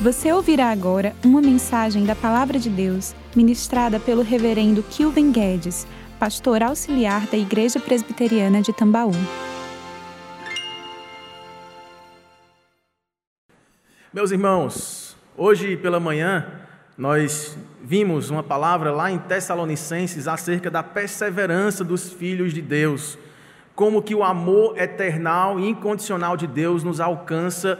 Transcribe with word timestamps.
Você 0.00 0.32
ouvirá 0.32 0.70
agora 0.70 1.14
uma 1.24 1.40
mensagem 1.40 2.04
da 2.04 2.16
Palavra 2.16 2.58
de 2.58 2.68
Deus, 2.68 3.14
ministrada 3.36 4.00
pelo 4.00 4.22
Reverendo 4.22 4.82
Kilven 4.82 5.30
Guedes, 5.30 5.86
pastor 6.18 6.62
auxiliar 6.62 7.26
da 7.26 7.36
Igreja 7.36 7.78
Presbiteriana 7.78 8.60
de 8.60 8.72
Tambaú. 8.72 9.12
Meus 14.12 14.30
irmãos, 14.32 15.16
hoje 15.36 15.76
pela 15.76 16.00
manhã 16.00 16.46
nós 16.98 17.56
vimos 17.82 18.28
uma 18.28 18.42
palavra 18.42 18.90
lá 18.90 19.10
em 19.10 19.18
Tessalonicenses 19.18 20.26
acerca 20.26 20.70
da 20.70 20.82
perseverança 20.82 21.84
dos 21.84 22.12
filhos 22.12 22.52
de 22.52 22.60
Deus, 22.60 23.16
como 23.74 24.02
que 24.02 24.14
o 24.14 24.24
amor 24.24 24.78
eternal 24.78 25.60
e 25.60 25.68
incondicional 25.68 26.36
de 26.36 26.46
Deus 26.46 26.82
nos 26.82 27.00
alcança 27.00 27.78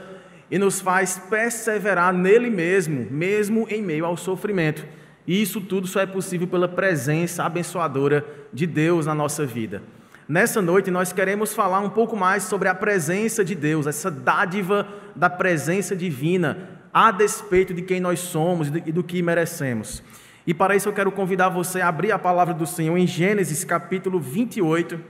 e 0.53 0.59
nos 0.59 0.83
faz 0.83 1.19
perseverar 1.31 2.13
nele 2.13 2.51
mesmo, 2.51 3.07
mesmo 3.11 3.67
em 3.71 3.81
meio 3.81 4.05
ao 4.05 4.19
sofrimento. 4.19 4.85
E 5.27 5.41
isso 5.41 5.63
tudo 5.63 5.87
só 5.87 6.01
é 6.01 6.05
possível 6.05 6.47
pela 6.47 6.69
presença 6.69 7.43
abençoadora 7.43 8.23
de 8.53 8.67
Deus 8.67 9.07
na 9.07 9.15
nossa 9.15 9.47
vida. 9.47 9.83
Nessa 10.29 10.61
noite 10.61 10.91
nós 10.91 11.11
queremos 11.11 11.55
falar 11.55 11.81
um 11.81 11.89
pouco 11.89 12.15
mais 12.15 12.43
sobre 12.43 12.69
a 12.69 12.75
presença 12.75 13.43
de 13.43 13.55
Deus, 13.55 13.87
essa 13.87 14.11
dádiva 14.11 14.87
da 15.17 15.31
presença 15.31 15.97
divina, 15.97 16.69
a 16.93 17.11
despeito 17.11 17.73
de 17.73 17.81
quem 17.81 17.99
nós 17.99 18.21
somos 18.21 18.69
e 18.69 18.93
do 18.93 19.03
que 19.03 19.23
merecemos. 19.23 20.03
E 20.47 20.53
para 20.53 20.77
isso 20.77 20.87
eu 20.87 20.93
quero 20.93 21.11
convidar 21.11 21.49
você 21.49 21.81
a 21.81 21.89
abrir 21.89 22.13
a 22.13 22.19
palavra 22.19 22.53
do 22.53 22.67
Senhor 22.67 22.99
em 22.99 23.07
Gênesis 23.07 23.65
capítulo 23.65 24.21
28, 24.21 25.01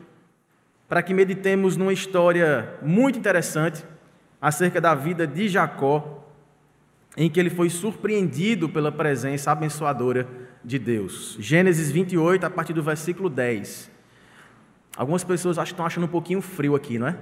para 0.89 1.03
que 1.03 1.13
meditemos 1.13 1.77
numa 1.77 1.93
história 1.93 2.75
muito 2.81 3.19
interessante 3.19 3.83
acerca 4.43 4.81
da 4.81 4.93
vida 4.93 5.25
de 5.25 5.49
Jacó, 5.49 6.27
em 7.17 7.31
que 7.31 7.39
ele 7.39 7.49
foi 7.49 7.71
surpreendido 7.71 8.69
pela 8.69 8.91
presença 8.91 9.53
abençoadora 9.53 10.27
de 10.65 10.81
Deus. 10.81 11.37
Gênesis 11.39 11.93
28, 11.93 12.45
a 12.45 12.51
partir 12.51 12.73
do 12.73 12.83
versículo 12.83 13.31
10. 13.31 13.89
Algumas 14.97 15.23
pessoas 15.23 15.59
acho 15.59 15.71
que 15.71 15.75
estão 15.75 15.87
achando 15.87 16.05
um 16.05 16.09
pouquinho 16.09 16.43
frio 16.43 16.75
aqui, 16.75 16.99
não 16.99 17.07
é? 17.07 17.17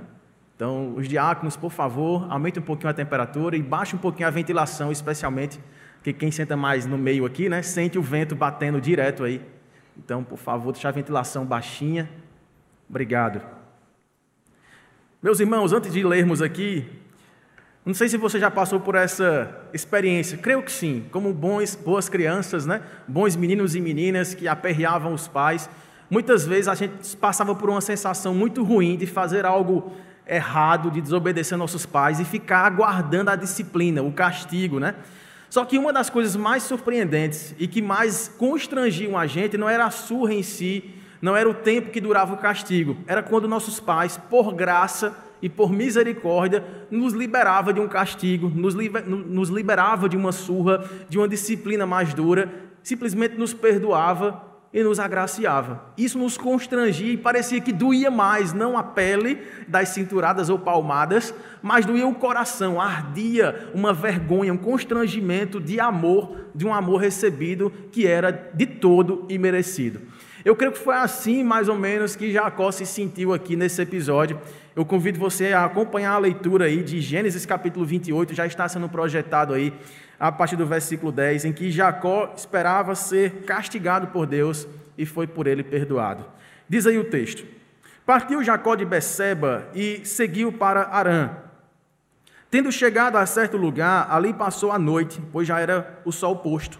Então, 0.57 0.95
os 0.97 1.07
diáconos, 1.07 1.57
por 1.57 1.71
favor, 1.71 2.27
aumentem 2.31 2.63
um 2.63 2.67
pouquinho 2.67 2.91
a 2.91 2.95
temperatura 2.95 3.57
e 3.57 3.63
baixem 3.63 3.99
um 3.99 4.01
pouquinho 4.01 4.27
a 4.27 4.31
ventilação, 4.31 4.91
especialmente, 4.91 5.61
porque 5.97 6.13
quem 6.13 6.31
senta 6.31 6.57
mais 6.57 6.87
no 6.87 6.97
meio 6.97 7.27
aqui, 7.27 7.49
né, 7.49 7.63
sente 7.63 7.99
o 7.99 8.03
vento 8.03 8.35
batendo 8.35 8.81
direto 8.81 9.25
aí. 9.25 9.43
Então, 9.97 10.25
por 10.25 10.39
favor, 10.39 10.73
deixar 10.73 10.91
a 10.91 10.93
ventilação 10.93 11.45
baixinha. 11.45 12.11
Obrigado. 12.89 13.41
Meus 15.23 15.39
irmãos, 15.41 15.73
antes 15.73 15.93
de 15.93 16.03
lermos 16.03 16.41
aqui, 16.41 16.87
não 17.85 17.95
sei 17.95 18.09
se 18.11 18.19
você 18.19 18.39
já 18.39 18.51
passou 18.51 18.79
por 18.79 18.95
essa 18.95 19.51
experiência, 19.73 20.37
creio 20.37 20.63
que 20.63 20.71
sim, 20.71 21.07
como 21.11 21.33
bons, 21.33 21.75
boas 21.75 22.11
crianças, 22.11 22.67
né? 22.67 22.83
bons 23.09 23.35
meninos 23.35 23.75
e 23.75 23.81
meninas 23.81 24.35
que 24.35 24.47
aperreavam 24.47 25.15
os 25.15 25.27
pais. 25.27 25.69
Muitas 26.11 26.47
vezes 26.47 26.69
a 26.69 26.75
gente 26.75 27.17
passava 27.17 27.55
por 27.55 27.71
uma 27.71 27.81
sensação 27.81 28.35
muito 28.35 28.63
ruim 28.63 28.97
de 28.99 29.07
fazer 29.07 29.47
algo 29.47 29.93
errado, 30.27 30.91
de 30.91 31.01
desobedecer 31.01 31.57
nossos 31.57 31.87
pais 31.87 32.21
e 32.21 32.25
ficar 32.25 32.67
aguardando 32.67 33.31
a 33.31 33.37
disciplina, 33.37 34.03
o 34.03 34.13
castigo, 34.13 34.79
né? 34.79 34.95
Só 35.49 35.65
que 35.65 35.79
uma 35.79 35.93
das 35.93 36.11
coisas 36.11 36.37
mais 36.37 36.63
surpreendentes 36.63 37.55
e 37.59 37.67
que 37.67 37.81
mais 37.81 38.29
constrangiam 38.29 39.17
a 39.17 39.27
gente 39.27 39.57
não 39.57 39.69
era 39.69 39.87
a 39.87 39.91
surra 39.91 40.35
em 40.35 40.43
si, 40.43 40.95
não 41.21 41.35
era 41.35 41.49
o 41.49 41.55
tempo 41.55 41.91
que 41.91 42.01
durava 42.01 42.35
o 42.35 42.37
castigo, 42.37 42.97
era 43.07 43.23
quando 43.23 43.49
nossos 43.49 43.81
pais, 43.81 44.17
por 44.17 44.53
graça, 44.55 45.17
e 45.43 45.49
por 45.49 45.73
misericórdia 45.73 46.65
nos 46.91 47.13
liberava 47.13 47.73
de 47.73 47.81
um 47.81 47.89
castigo, 47.89 48.49
nos, 48.49 49.49
liberava 49.49 50.09
de 50.09 50.17
uma 50.17 50.33
surra, 50.33 50.85
de 51.09 51.19
uma 51.19 51.29
disciplina 51.29 51.87
mais 51.87 52.13
dura, 52.15 52.53
simplesmente 52.83 53.37
nos 53.37 53.53
perdoava 53.53 54.51
e 54.73 54.83
nos 54.85 55.01
agraciava. 55.01 55.83
Isso 55.99 56.19
nos 56.19 56.39
constrangia 56.39 57.13
e 57.13 57.17
parecia 57.17 57.61
que 57.61 57.73
doía 57.73 58.11
mais, 58.11 58.53
não 58.53 58.79
a 58.79 58.83
pele 58.83 59.43
das 59.67 59.89
cinturadas 59.89 60.49
ou 60.49 60.59
palmadas, 60.59 61.35
mas 61.61 61.85
doía 61.85 62.07
o 62.07 62.15
coração, 62.15 62.81
ardia 62.81 63.71
uma 63.75 63.93
vergonha, 63.93 64.53
um 64.53 64.59
constrangimento 64.59 65.61
de 65.61 65.81
amor, 65.81 66.37
de 66.55 66.67
um 66.67 66.73
amor 66.73 66.99
recebido 66.99 67.73
que 67.91 68.07
era 68.07 68.31
de 68.31 68.67
todo 68.67 69.27
imerecido. 69.29 70.01
Eu 70.45 70.57
creio 70.57 70.73
que 70.73 70.79
foi 70.79 70.95
assim, 70.95 71.45
mais 71.45 71.69
ou 71.69 71.77
menos, 71.77 72.17
que 72.17 72.33
Jacó 72.33 72.71
se 72.71 72.87
sentiu 72.87 73.35
aqui 73.35 73.57
nesse 73.57 73.83
episódio. 73.83 74.41
Eu 74.75 74.85
convido 74.85 75.19
você 75.19 75.53
a 75.53 75.65
acompanhar 75.65 76.13
a 76.13 76.19
leitura 76.19 76.67
aí 76.67 76.83
de 76.83 77.01
Gênesis 77.01 77.45
capítulo 77.45 77.85
28, 77.85 78.35
já 78.35 78.47
está 78.47 78.69
sendo 78.69 78.89
projetado 78.89 79.53
aí, 79.53 79.73
a 80.19 80.31
partir 80.31 80.55
do 80.55 80.65
versículo 80.65 81.11
10, 81.11 81.47
em 81.47 81.53
que 81.53 81.73
Jacó 81.73 82.33
esperava 82.37 82.95
ser 82.95 83.43
castigado 83.43 84.09
por 84.09 84.27
Deus 84.27 84.69
e 84.97 85.05
foi 85.05 85.27
por 85.27 85.49
ele 85.49 85.65
perdoado. 85.65 86.25
Diz 86.69 86.87
aí 86.87 86.99
o 86.99 87.05
texto: 87.05 87.45
Partiu 88.07 88.45
Jacó 88.45 88.77
de 88.77 88.85
Beceba 88.85 89.69
e 89.75 90.03
seguiu 90.05 90.53
para 90.53 90.83
Arã. 90.83 91.31
Tendo 92.49 92.71
chegado 92.71 93.17
a 93.17 93.27
certo 93.27 93.57
lugar, 93.57 94.07
ali 94.09 94.33
passou 94.33 94.71
a 94.71 94.79
noite, 94.79 95.21
pois 95.33 95.49
já 95.49 95.59
era 95.59 96.01
o 96.05 96.13
sol 96.13 96.37
posto. 96.37 96.79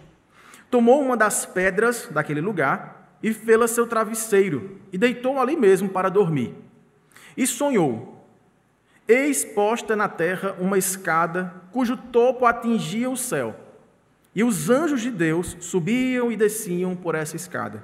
Tomou 0.69 1.01
uma 1.01 1.17
das 1.17 1.45
pedras 1.45 2.07
daquele 2.09 2.39
lugar 2.39 3.17
e 3.21 3.33
fê-la 3.33 3.67
seu 3.67 3.85
travesseiro, 3.85 4.79
e 4.91 4.97
deitou 4.97 5.39
ali 5.39 5.57
mesmo 5.57 5.89
para 5.89 6.09
dormir. 6.09 6.55
E 7.41 7.47
sonhou: 7.47 8.23
Eis 9.07 9.43
posta 9.43 9.95
na 9.95 10.07
terra 10.07 10.55
uma 10.59 10.77
escada 10.77 11.51
cujo 11.71 11.97
topo 11.97 12.45
atingia 12.45 13.09
o 13.09 13.17
céu, 13.17 13.55
e 14.35 14.43
os 14.43 14.69
anjos 14.69 15.01
de 15.01 15.09
Deus 15.09 15.57
subiam 15.59 16.31
e 16.31 16.37
desciam 16.37 16.95
por 16.95 17.15
essa 17.15 17.35
escada. 17.35 17.83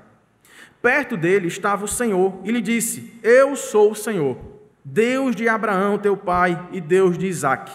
Perto 0.80 1.18
dele 1.18 1.48
estava 1.48 1.86
o 1.86 1.88
Senhor 1.88 2.40
e 2.44 2.52
lhe 2.52 2.62
disse: 2.62 3.12
Eu 3.24 3.56
sou 3.56 3.94
o 3.94 3.96
Senhor, 3.96 4.38
Deus 4.86 5.36
de 5.36 5.50
Abraão, 5.50 5.98
teu 5.98 6.16
pai, 6.16 6.70
e 6.72 6.80
Deus 6.80 7.18
de 7.18 7.26
Isaque. 7.26 7.74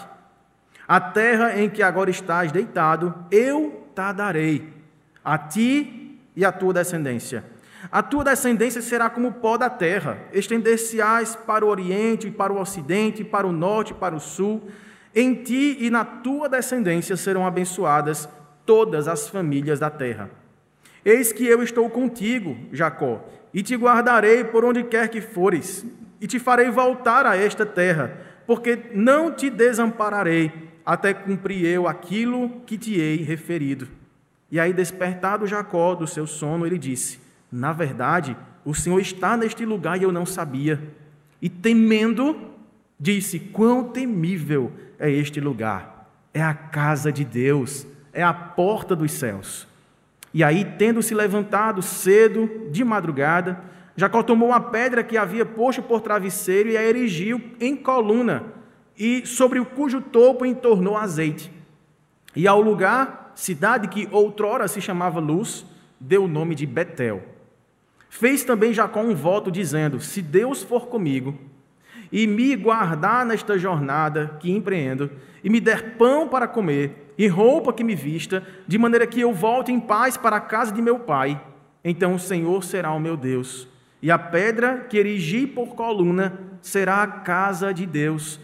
A 0.87 1.01
terra 1.01 1.59
em 1.59 1.69
que 1.69 1.83
agora 1.83 2.09
estás 2.09 2.49
deitado, 2.49 3.13
eu 3.29 3.89
te 3.93 4.13
darei, 4.13 4.71
a 5.21 5.37
ti 5.37 6.17
e 6.33 6.45
à 6.45 6.51
tua 6.53 6.75
descendência 6.75 7.51
a 7.91 8.01
tua 8.01 8.23
descendência 8.23 8.81
será 8.81 9.09
como 9.09 9.27
o 9.29 9.33
pó 9.33 9.57
da 9.57 9.69
terra, 9.69 10.17
estender-se-ás 10.31 11.35
para 11.35 11.65
o 11.65 11.69
oriente, 11.69 12.31
para 12.31 12.53
o 12.53 12.59
ocidente, 12.59 13.23
para 13.23 13.45
o 13.45 13.51
norte, 13.51 13.93
para 13.93 14.15
o 14.15 14.19
sul. 14.19 14.69
Em 15.13 15.33
ti 15.35 15.77
e 15.79 15.89
na 15.89 16.03
tua 16.03 16.47
descendência 16.49 17.15
serão 17.15 17.45
abençoadas 17.45 18.27
todas 18.65 19.07
as 19.07 19.27
famílias 19.27 19.79
da 19.79 19.89
terra. 19.89 20.29
Eis 21.05 21.33
que 21.33 21.45
eu 21.45 21.61
estou 21.61 21.89
contigo, 21.89 22.57
Jacó, 22.71 23.23
e 23.53 23.61
te 23.61 23.75
guardarei 23.75 24.43
por 24.43 24.63
onde 24.63 24.83
quer 24.83 25.09
que 25.09 25.21
fores, 25.21 25.85
e 26.19 26.25
te 26.25 26.39
farei 26.39 26.69
voltar 26.69 27.25
a 27.25 27.35
esta 27.35 27.65
terra, 27.65 28.17
porque 28.47 28.79
não 28.93 29.31
te 29.31 29.49
desampararei 29.49 30.71
até 30.85 31.13
cumprir 31.13 31.65
eu 31.65 31.87
aquilo 31.87 32.61
que 32.65 32.77
te 32.77 32.99
hei 32.99 33.17
referido. 33.17 33.87
E 34.49 34.59
aí, 34.59 34.71
despertado 34.71 35.45
Jacó 35.45 35.95
do 35.95 36.07
seu 36.07 36.25
sono, 36.25 36.65
ele 36.65 36.77
disse: 36.77 37.19
na 37.53 37.71
verdade, 37.71 38.35
o 38.65 38.73
Senhor 38.73 38.99
está 38.99 39.37
neste 39.37 39.63
lugar 39.63 40.01
e 40.01 40.03
eu 40.03 40.11
não 40.11 40.25
sabia. 40.25 40.81
E 41.39 41.47
temendo, 41.47 42.49
disse: 42.99 43.39
Quão 43.39 43.83
temível 43.83 44.71
é 44.97 45.11
este 45.11 45.39
lugar! 45.39 46.09
É 46.33 46.41
a 46.41 46.55
casa 46.55 47.11
de 47.11 47.23
Deus, 47.23 47.85
é 48.11 48.23
a 48.23 48.33
porta 48.33 48.95
dos 48.95 49.11
céus. 49.11 49.67
E 50.33 50.43
aí, 50.43 50.65
tendo 50.65 51.03
se 51.03 51.13
levantado 51.13 51.83
cedo, 51.83 52.69
de 52.71 52.83
madrugada, 52.83 53.61
Jacó 53.95 54.23
tomou 54.23 54.49
uma 54.49 54.59
pedra 54.59 55.03
que 55.03 55.15
havia 55.15 55.45
posto 55.45 55.83
por 55.83 56.01
travesseiro 56.01 56.69
e 56.69 56.77
a 56.77 56.83
erigiu 56.83 57.39
em 57.59 57.75
coluna, 57.75 58.45
e 58.97 59.27
sobre 59.27 59.59
o 59.59 59.65
cujo 59.65 60.01
topo 60.01 60.43
entornou 60.43 60.97
azeite. 60.97 61.51
E 62.35 62.47
ao 62.47 62.59
lugar, 62.59 63.31
cidade 63.35 63.89
que 63.89 64.09
outrora 64.11 64.67
se 64.67 64.81
chamava 64.81 65.19
Luz, 65.19 65.67
deu 65.99 66.23
o 66.23 66.27
nome 66.27 66.55
de 66.55 66.65
Betel. 66.65 67.32
Fez 68.13 68.43
também 68.43 68.71
Jacó 68.71 69.01
um 69.01 69.15
voto 69.15 69.49
dizendo: 69.49 69.99
Se 69.99 70.21
Deus 70.21 70.61
for 70.61 70.85
comigo 70.85 71.35
e 72.11 72.27
me 72.27 72.55
guardar 72.55 73.25
nesta 73.25 73.57
jornada 73.57 74.37
que 74.39 74.51
empreendo, 74.51 75.09
e 75.43 75.49
me 75.49 75.59
der 75.59 75.97
pão 75.97 76.27
para 76.27 76.47
comer 76.47 77.11
e 77.17 77.25
roupa 77.27 77.73
que 77.73 77.83
me 77.83 77.95
vista, 77.95 78.45
de 78.67 78.77
maneira 78.77 79.07
que 79.07 79.19
eu 79.19 79.33
volte 79.33 79.71
em 79.71 79.79
paz 79.79 80.15
para 80.15 80.35
a 80.35 80.39
casa 80.39 80.71
de 80.71 80.79
meu 80.79 80.99
pai, 80.99 81.41
então 81.83 82.13
o 82.13 82.19
Senhor 82.19 82.63
será 82.63 82.91
o 82.91 82.99
meu 82.99 83.17
Deus, 83.17 83.67
e 83.99 84.11
a 84.11 84.19
pedra 84.19 84.85
que 84.87 84.97
erigi 84.97 85.47
por 85.47 85.69
coluna 85.69 86.39
será 86.61 87.01
a 87.01 87.07
casa 87.07 87.73
de 87.73 87.87
Deus, 87.87 88.39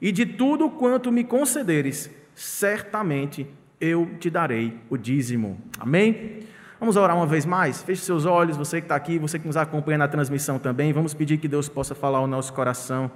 e 0.00 0.12
de 0.12 0.26
tudo 0.26 0.70
quanto 0.70 1.10
me 1.10 1.24
concederes, 1.24 2.08
certamente 2.36 3.48
eu 3.80 4.08
te 4.20 4.30
darei 4.30 4.78
o 4.88 4.96
dízimo. 4.96 5.60
Amém? 5.76 6.46
Vamos 6.78 6.96
orar 6.96 7.16
uma 7.16 7.26
vez 7.26 7.44
mais? 7.44 7.82
Feche 7.82 8.02
seus 8.02 8.24
olhos, 8.24 8.56
você 8.56 8.80
que 8.80 8.84
está 8.84 8.94
aqui, 8.94 9.18
você 9.18 9.38
que 9.38 9.46
nos 9.46 9.56
acompanha 9.56 9.98
na 9.98 10.08
transmissão 10.08 10.58
também. 10.58 10.92
Vamos 10.92 11.12
pedir 11.12 11.38
que 11.38 11.48
Deus 11.48 11.68
possa 11.68 11.94
falar 11.94 12.18
ao 12.18 12.26
nosso 12.26 12.52
coração 12.52 13.10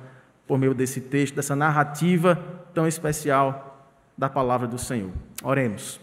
por 0.46 0.58
meio 0.58 0.74
desse 0.74 1.00
texto, 1.00 1.36
dessa 1.36 1.54
narrativa 1.54 2.36
tão 2.74 2.88
especial 2.88 3.88
da 4.18 4.28
palavra 4.28 4.66
do 4.66 4.78
Senhor. 4.78 5.12
Oremos. 5.44 6.01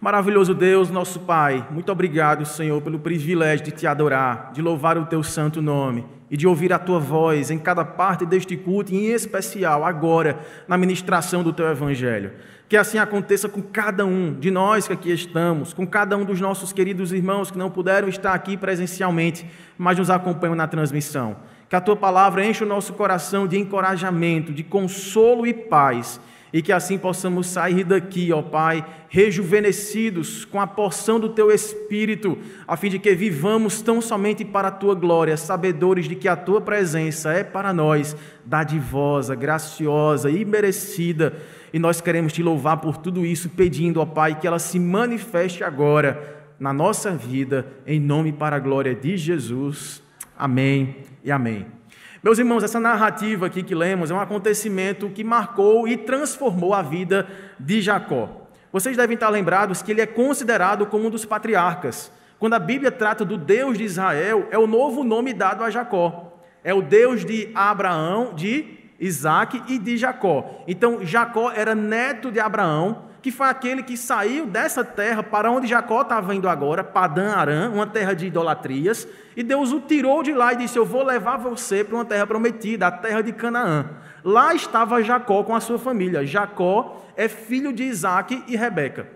Maravilhoso 0.00 0.54
Deus, 0.54 0.90
nosso 0.90 1.18
Pai, 1.18 1.66
muito 1.72 1.90
obrigado, 1.90 2.46
Senhor, 2.46 2.80
pelo 2.80 3.00
privilégio 3.00 3.64
de 3.64 3.72
te 3.72 3.84
adorar, 3.84 4.52
de 4.52 4.62
louvar 4.62 4.96
o 4.96 5.06
teu 5.06 5.24
santo 5.24 5.60
nome 5.60 6.06
e 6.30 6.36
de 6.36 6.46
ouvir 6.46 6.72
a 6.72 6.78
tua 6.78 7.00
voz 7.00 7.50
em 7.50 7.58
cada 7.58 7.84
parte 7.84 8.24
deste 8.24 8.56
culto, 8.56 8.92
e 8.92 8.96
em 8.96 9.06
especial 9.06 9.84
agora 9.84 10.38
na 10.68 10.78
ministração 10.78 11.42
do 11.42 11.52
teu 11.52 11.68
evangelho. 11.68 12.30
Que 12.68 12.76
assim 12.76 12.98
aconteça 12.98 13.48
com 13.48 13.60
cada 13.60 14.06
um 14.06 14.32
de 14.38 14.52
nós 14.52 14.86
que 14.86 14.92
aqui 14.92 15.10
estamos, 15.10 15.72
com 15.72 15.84
cada 15.84 16.16
um 16.16 16.24
dos 16.24 16.40
nossos 16.40 16.72
queridos 16.72 17.12
irmãos 17.12 17.50
que 17.50 17.58
não 17.58 17.68
puderam 17.68 18.06
estar 18.06 18.34
aqui 18.34 18.56
presencialmente, 18.56 19.44
mas 19.76 19.98
nos 19.98 20.10
acompanham 20.10 20.54
na 20.54 20.68
transmissão. 20.68 21.38
Que 21.68 21.74
a 21.74 21.80
tua 21.80 21.96
palavra 21.96 22.46
enche 22.46 22.62
o 22.62 22.68
nosso 22.68 22.92
coração 22.92 23.48
de 23.48 23.58
encorajamento, 23.58 24.52
de 24.52 24.62
consolo 24.62 25.44
e 25.44 25.52
paz 25.52 26.20
e 26.52 26.62
que 26.62 26.72
assim 26.72 26.96
possamos 26.96 27.46
sair 27.46 27.84
daqui, 27.84 28.32
ó 28.32 28.40
Pai, 28.40 28.84
rejuvenescidos 29.08 30.44
com 30.44 30.60
a 30.60 30.66
porção 30.66 31.20
do 31.20 31.28
Teu 31.28 31.50
Espírito, 31.50 32.38
a 32.66 32.76
fim 32.76 32.88
de 32.88 32.98
que 32.98 33.14
vivamos 33.14 33.82
tão 33.82 34.00
somente 34.00 34.44
para 34.44 34.68
a 34.68 34.72
Tua 34.72 34.94
glória, 34.94 35.36
sabedores 35.36 36.08
de 36.08 36.14
que 36.14 36.28
a 36.28 36.36
Tua 36.36 36.60
presença 36.60 37.32
é 37.32 37.44
para 37.44 37.72
nós 37.72 38.16
dadivosa, 38.44 39.34
graciosa 39.34 40.30
e 40.30 40.44
merecida. 40.44 41.34
E 41.72 41.78
nós 41.78 42.00
queremos 42.00 42.32
Te 42.32 42.42
louvar 42.42 42.78
por 42.78 42.96
tudo 42.96 43.26
isso, 43.26 43.50
pedindo, 43.50 44.00
ó 44.00 44.06
Pai, 44.06 44.38
que 44.38 44.46
ela 44.46 44.58
se 44.58 44.78
manifeste 44.78 45.62
agora 45.62 46.36
na 46.58 46.72
nossa 46.72 47.10
vida, 47.12 47.66
em 47.86 48.00
nome 48.00 48.32
para 48.32 48.56
a 48.56 48.60
glória 48.60 48.94
de 48.94 49.16
Jesus. 49.16 50.02
Amém 50.36 50.96
e 51.22 51.30
amém. 51.30 51.77
Meus 52.20 52.36
irmãos, 52.36 52.64
essa 52.64 52.80
narrativa 52.80 53.46
aqui 53.46 53.62
que 53.62 53.76
lemos 53.76 54.10
é 54.10 54.14
um 54.14 54.20
acontecimento 54.20 55.08
que 55.08 55.22
marcou 55.22 55.86
e 55.86 55.96
transformou 55.96 56.74
a 56.74 56.82
vida 56.82 57.28
de 57.60 57.80
Jacó. 57.80 58.48
Vocês 58.72 58.96
devem 58.96 59.14
estar 59.14 59.28
lembrados 59.28 59.82
que 59.82 59.92
ele 59.92 60.00
é 60.00 60.06
considerado 60.06 60.84
como 60.86 61.06
um 61.06 61.10
dos 61.10 61.24
patriarcas. 61.24 62.10
Quando 62.36 62.54
a 62.54 62.58
Bíblia 62.58 62.90
trata 62.90 63.24
do 63.24 63.38
Deus 63.38 63.78
de 63.78 63.84
Israel, 63.84 64.48
é 64.50 64.58
o 64.58 64.66
novo 64.66 65.04
nome 65.04 65.32
dado 65.32 65.62
a 65.62 65.70
Jacó. 65.70 66.40
É 66.64 66.74
o 66.74 66.82
Deus 66.82 67.24
de 67.24 67.52
Abraão, 67.54 68.34
de 68.34 68.66
Isaac 68.98 69.62
e 69.68 69.78
de 69.78 69.96
Jacó. 69.96 70.64
Então, 70.66 71.04
Jacó 71.04 71.52
era 71.52 71.72
neto 71.72 72.32
de 72.32 72.40
Abraão, 72.40 73.04
que 73.20 73.30
foi 73.30 73.48
aquele 73.48 73.82
que 73.82 73.96
saiu 73.96 74.46
dessa 74.46 74.84
terra 74.84 75.22
para 75.22 75.50
onde 75.50 75.66
Jacó 75.66 76.02
estava 76.02 76.34
indo 76.34 76.48
agora, 76.48 76.84
Padã 76.84 77.34
Arã, 77.34 77.70
uma 77.70 77.86
terra 77.86 78.14
de 78.14 78.26
idolatrias, 78.26 79.08
e 79.36 79.42
Deus 79.42 79.72
o 79.72 79.80
tirou 79.80 80.22
de 80.22 80.32
lá 80.32 80.52
e 80.52 80.56
disse: 80.56 80.78
Eu 80.78 80.84
vou 80.84 81.04
levar 81.04 81.36
você 81.36 81.82
para 81.82 81.96
uma 81.96 82.04
terra 82.04 82.26
prometida, 82.26 82.86
a 82.86 82.92
terra 82.92 83.22
de 83.22 83.32
Canaã. 83.32 83.86
Lá 84.24 84.54
estava 84.54 85.02
Jacó 85.02 85.42
com 85.42 85.54
a 85.54 85.60
sua 85.60 85.78
família. 85.78 86.24
Jacó 86.24 87.04
é 87.16 87.28
filho 87.28 87.72
de 87.72 87.84
Isaac 87.84 88.42
e 88.46 88.56
Rebeca. 88.56 89.08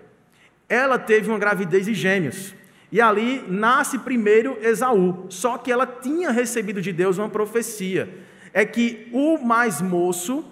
Ela 0.68 0.98
teve 0.98 1.28
uma 1.28 1.38
gravidez 1.38 1.86
de 1.86 1.94
gêmeos. 1.94 2.54
E 2.90 3.00
ali 3.00 3.44
nasce 3.48 3.98
primeiro 3.98 4.58
Esaú. 4.60 5.26
Só 5.28 5.58
que 5.58 5.72
ela 5.72 5.86
tinha 5.86 6.30
recebido 6.30 6.80
de 6.80 6.92
Deus 6.92 7.18
uma 7.18 7.28
profecia: 7.28 8.08
é 8.52 8.64
que 8.64 9.08
o 9.12 9.38
mais 9.38 9.80
moço 9.80 10.44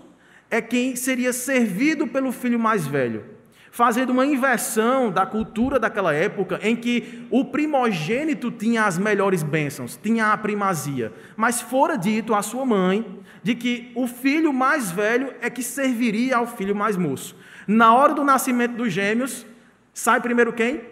é 0.50 0.60
quem 0.60 0.94
seria 0.94 1.32
servido 1.32 2.06
pelo 2.06 2.32
filho 2.32 2.58
mais 2.58 2.86
velho 2.86 3.39
fazendo 3.70 4.10
uma 4.10 4.26
inversão 4.26 5.10
da 5.10 5.24
cultura 5.24 5.78
daquela 5.78 6.12
época 6.12 6.58
em 6.62 6.74
que 6.74 7.26
o 7.30 7.44
primogênito 7.44 8.50
tinha 8.50 8.84
as 8.84 8.98
melhores 8.98 9.42
bênçãos, 9.42 9.96
tinha 9.96 10.32
a 10.32 10.36
primazia, 10.36 11.12
mas 11.36 11.60
fora 11.60 11.96
dito 11.96 12.34
à 12.34 12.42
sua 12.42 12.66
mãe 12.66 13.20
de 13.42 13.54
que 13.54 13.92
o 13.94 14.06
filho 14.06 14.52
mais 14.52 14.90
velho 14.90 15.32
é 15.40 15.48
que 15.48 15.62
serviria 15.62 16.36
ao 16.36 16.46
filho 16.46 16.74
mais 16.74 16.96
moço. 16.96 17.36
Na 17.66 17.94
hora 17.94 18.12
do 18.12 18.24
nascimento 18.24 18.74
dos 18.74 18.92
gêmeos, 18.92 19.46
sai 19.94 20.20
primeiro 20.20 20.52
quem? 20.52 20.82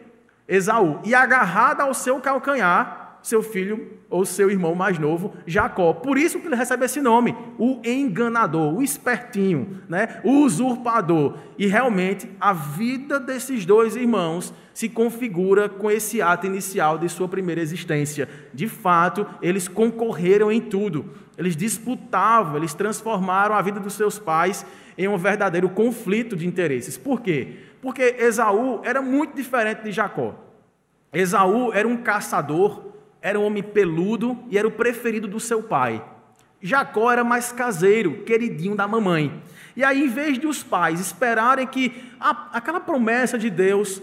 Esaú. 0.46 1.00
E 1.04 1.14
agarrada 1.14 1.82
ao 1.82 1.92
seu 1.92 2.20
calcanhar, 2.20 2.97
seu 3.22 3.42
filho 3.42 3.98
ou 4.08 4.24
seu 4.24 4.50
irmão 4.50 4.74
mais 4.74 4.98
novo, 4.98 5.34
Jacó. 5.46 5.92
Por 5.92 6.16
isso 6.16 6.40
que 6.40 6.46
ele 6.46 6.56
recebe 6.56 6.84
esse 6.84 7.00
nome, 7.00 7.36
o 7.58 7.80
enganador, 7.84 8.74
o 8.74 8.82
espertinho, 8.82 9.82
né? 9.88 10.20
o 10.24 10.44
usurpador. 10.44 11.36
E 11.58 11.66
realmente 11.66 12.28
a 12.40 12.52
vida 12.52 13.20
desses 13.20 13.66
dois 13.66 13.96
irmãos 13.96 14.54
se 14.72 14.88
configura 14.88 15.68
com 15.68 15.90
esse 15.90 16.22
ato 16.22 16.46
inicial 16.46 16.98
de 16.98 17.08
sua 17.08 17.28
primeira 17.28 17.60
existência. 17.60 18.28
De 18.54 18.68
fato, 18.68 19.26
eles 19.42 19.66
concorreram 19.66 20.52
em 20.52 20.60
tudo. 20.60 21.10
Eles 21.36 21.56
disputavam, 21.56 22.56
eles 22.56 22.74
transformaram 22.74 23.54
a 23.54 23.62
vida 23.62 23.80
dos 23.80 23.94
seus 23.94 24.18
pais 24.18 24.64
em 24.96 25.06
um 25.06 25.16
verdadeiro 25.16 25.68
conflito 25.68 26.36
de 26.36 26.46
interesses. 26.46 26.96
Por 26.96 27.20
quê? 27.20 27.56
Porque 27.80 28.16
Esaú 28.18 28.80
era 28.84 29.00
muito 29.00 29.36
diferente 29.36 29.82
de 29.82 29.92
Jacó. 29.92 30.34
Esaú 31.12 31.72
era 31.72 31.86
um 31.86 31.96
caçador, 31.96 32.87
era 33.20 33.38
um 33.38 33.44
homem 33.44 33.62
peludo 33.62 34.38
e 34.48 34.58
era 34.58 34.66
o 34.66 34.72
preferido 34.72 35.26
do 35.26 35.40
seu 35.40 35.62
pai. 35.62 36.02
Jacó 36.60 37.10
era 37.10 37.22
mais 37.22 37.52
caseiro, 37.52 38.24
queridinho 38.24 38.74
da 38.74 38.88
mamãe. 38.88 39.42
E 39.76 39.84
aí, 39.84 40.04
em 40.04 40.08
vez 40.08 40.38
de 40.38 40.46
os 40.46 40.62
pais 40.62 41.00
esperarem 41.00 41.66
que 41.66 42.02
a, 42.18 42.48
aquela 42.52 42.80
promessa 42.80 43.38
de 43.38 43.48
Deus 43.48 44.02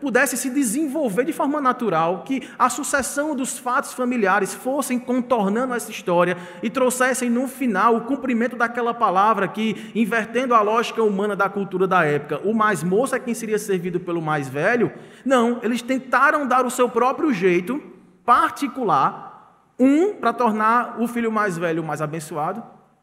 pudesse 0.00 0.36
se 0.36 0.48
desenvolver 0.48 1.24
de 1.24 1.32
forma 1.32 1.60
natural, 1.60 2.22
que 2.24 2.48
a 2.58 2.70
sucessão 2.70 3.34
dos 3.36 3.58
fatos 3.58 3.92
familiares 3.92 4.54
fossem 4.54 4.98
contornando 4.98 5.74
essa 5.74 5.90
história 5.90 6.38
e 6.62 6.70
trouxessem 6.70 7.28
no 7.28 7.46
final 7.46 7.96
o 7.96 8.00
cumprimento 8.02 8.56
daquela 8.56 8.94
palavra 8.94 9.46
que, 9.46 9.90
invertendo 9.94 10.54
a 10.54 10.62
lógica 10.62 11.02
humana 11.02 11.36
da 11.36 11.50
cultura 11.50 11.86
da 11.86 12.04
época, 12.04 12.40
o 12.44 12.54
mais 12.54 12.82
moço 12.82 13.14
é 13.14 13.20
quem 13.20 13.34
seria 13.34 13.58
servido 13.58 14.00
pelo 14.00 14.22
mais 14.22 14.48
velho. 14.48 14.90
Não, 15.24 15.58
eles 15.62 15.82
tentaram 15.82 16.46
dar 16.46 16.64
o 16.64 16.70
seu 16.70 16.88
próprio 16.88 17.32
jeito 17.32 17.99
particular, 18.30 19.66
um 19.76 20.14
para 20.14 20.32
tornar 20.32 21.02
o 21.02 21.08
filho 21.08 21.32
mais 21.32 21.58
velho 21.58 21.82
o 21.82 21.84
mais 21.84 22.00
abençoado, 22.00 22.62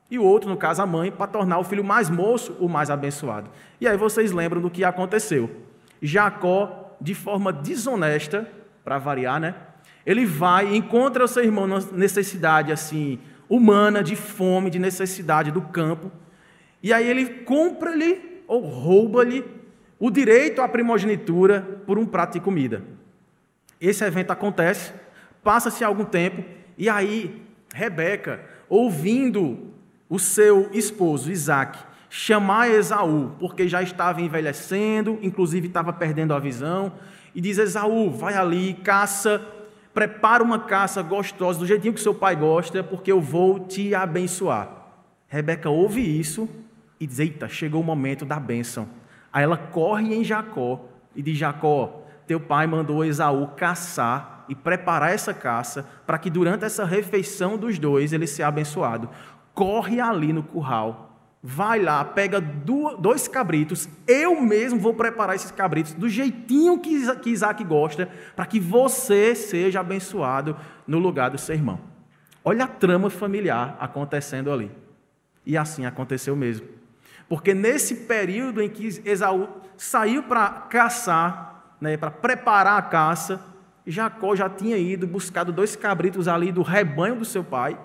e 0.09 0.18
o 0.18 0.24
outro, 0.24 0.50
no 0.50 0.56
caso 0.56 0.81
a 0.81 0.85
mãe, 0.85 1.12
para 1.12 1.27
tornar 1.27 1.59
o 1.59 1.65
filho 1.65 1.83
mais 1.83 2.09
moço 2.09 2.56
o 2.62 2.69
mais 2.69 2.89
abençoado. 2.89 3.50
E 3.81 3.85
aí 3.85 3.97
vocês 3.97 4.31
lembram 4.31 4.62
do 4.62 4.69
que 4.69 4.85
aconteceu. 4.85 5.51
Jacó, 6.01 6.95
de 7.01 7.13
forma 7.13 7.51
desonesta, 7.51 8.50
para 8.85 8.97
variar, 9.00 9.38
né? 9.38 9.53
Ele 10.06 10.25
vai 10.25 10.69
e 10.69 10.77
encontra 10.77 11.25
o 11.25 11.27
seu 11.27 11.44
irmão 11.44 11.68
na 11.68 11.81
necessidade 11.91 12.71
assim 12.71 13.19
humana, 13.50 14.01
de 14.01 14.15
fome, 14.15 14.69
de 14.69 14.80
necessidade 14.80 15.51
do 15.51 15.62
campo. 15.62 16.09
E 16.81 16.94
aí 16.94 17.06
ele 17.06 17.25
compra-lhe 17.44 18.44
ou 18.47 18.62
rouba-lhe 18.62 19.44
o 20.00 20.09
direito 20.09 20.61
à 20.61 20.69
primogenitura 20.69 21.81
por 21.85 21.99
um 21.99 22.06
prato 22.06 22.35
de 22.35 22.40
comida. 22.40 22.81
Esse 23.81 24.06
evento 24.06 24.31
acontece 24.31 24.94
Passa-se 25.44 25.83
algum 25.83 26.06
tempo 26.06 26.44
e 26.77 26.89
aí 26.89 27.47
Rebeca, 27.73 28.39
ouvindo 28.69 29.73
o 30.09 30.17
seu 30.17 30.69
esposo 30.71 31.31
Isaac 31.31 31.77
chamar 32.09 32.69
Esaú, 32.69 33.35
porque 33.39 33.67
já 33.67 33.81
estava 33.81 34.21
envelhecendo, 34.21 35.19
inclusive 35.21 35.67
estava 35.67 35.91
perdendo 35.91 36.33
a 36.33 36.39
visão, 36.39 36.94
e 37.35 37.41
diz: 37.41 37.57
Esaú, 37.57 38.09
vai 38.09 38.35
ali, 38.35 38.73
caça, 38.73 39.45
prepara 39.94 40.44
uma 40.44 40.59
caça 40.59 41.01
gostosa, 41.01 41.59
do 41.59 41.65
jeitinho 41.65 41.94
que 41.94 41.99
seu 41.99 42.15
pai 42.15 42.35
gosta, 42.35 42.83
porque 42.83 43.11
eu 43.11 43.21
vou 43.21 43.59
te 43.59 43.94
abençoar. 43.94 44.69
Rebeca 45.27 45.69
ouve 45.69 46.01
isso 46.01 46.49
e 46.99 47.06
diz: 47.06 47.19
Eita, 47.19 47.49
chegou 47.49 47.81
o 47.81 47.83
momento 47.83 48.25
da 48.25 48.39
bênção. 48.39 48.87
Aí 49.31 49.44
ela 49.44 49.57
corre 49.57 50.15
em 50.15 50.23
Jacó 50.23 50.85
e 51.15 51.21
diz: 51.21 51.37
Jacó, 51.37 52.01
teu 52.25 52.39
pai 52.39 52.65
mandou 52.65 53.03
Esaú 53.03 53.47
caçar 53.57 54.36
e 54.49 54.56
preparar 54.56 55.13
essa 55.13 55.33
caça 55.33 55.87
para 56.06 56.18
que 56.18 56.30
durante 56.30 56.66
essa 56.66 56.85
refeição 56.85 57.57
dos 57.57 57.77
dois 57.80 58.13
ele 58.13 58.27
seja 58.27 58.47
abençoado. 58.47 59.09
Corre 59.54 59.99
ali 59.99 60.31
no 60.31 60.44
curral, 60.44 61.19
vai 61.42 61.81
lá, 61.81 62.04
pega 62.04 62.42
dois 62.99 63.27
cabritos, 63.27 63.87
eu 64.07 64.39
mesmo 64.42 64.80
vou 64.80 64.94
preparar 64.94 65.35
esses 65.35 65.51
cabritos 65.51 65.94
do 65.94 66.09
jeitinho 66.09 66.80
que 66.80 67.30
Isaac 67.30 67.63
gosta, 67.63 68.09
para 68.35 68.45
que 68.45 68.59
você 68.59 69.33
seja 69.33 69.80
abençoado 69.80 70.56
no 70.85 70.99
lugar 70.99 71.30
do 71.30 71.37
seu 71.37 71.56
irmão. 71.56 71.80
Olha 72.44 72.66
a 72.66 72.68
trama 72.68 73.09
familiar 73.09 73.75
acontecendo 73.80 74.51
ali. 74.51 74.71
E 75.45 75.57
assim 75.57 75.85
aconteceu 75.85 76.35
mesmo. 76.35 76.68
Porque 77.30 77.54
nesse 77.54 77.95
período 77.95 78.61
em 78.61 78.69
que 78.69 78.87
Esaú 79.06 79.47
saiu 79.75 80.23
para 80.23 80.49
caçar, 80.49 81.75
né, 81.80 81.97
para 81.97 82.09
preparar 82.09 82.80
a 82.80 82.81
caça, 82.81 83.39
Jacó 83.87 84.35
já 84.35 84.49
tinha 84.49 84.77
ido, 84.77 85.07
buscado 85.07 85.51
dois 85.51 85.75
cabritos 85.75 86.27
ali 86.27 86.51
do 86.51 86.61
rebanho 86.61 87.15
do 87.15 87.25
seu 87.25 87.44
pai, 87.44 87.79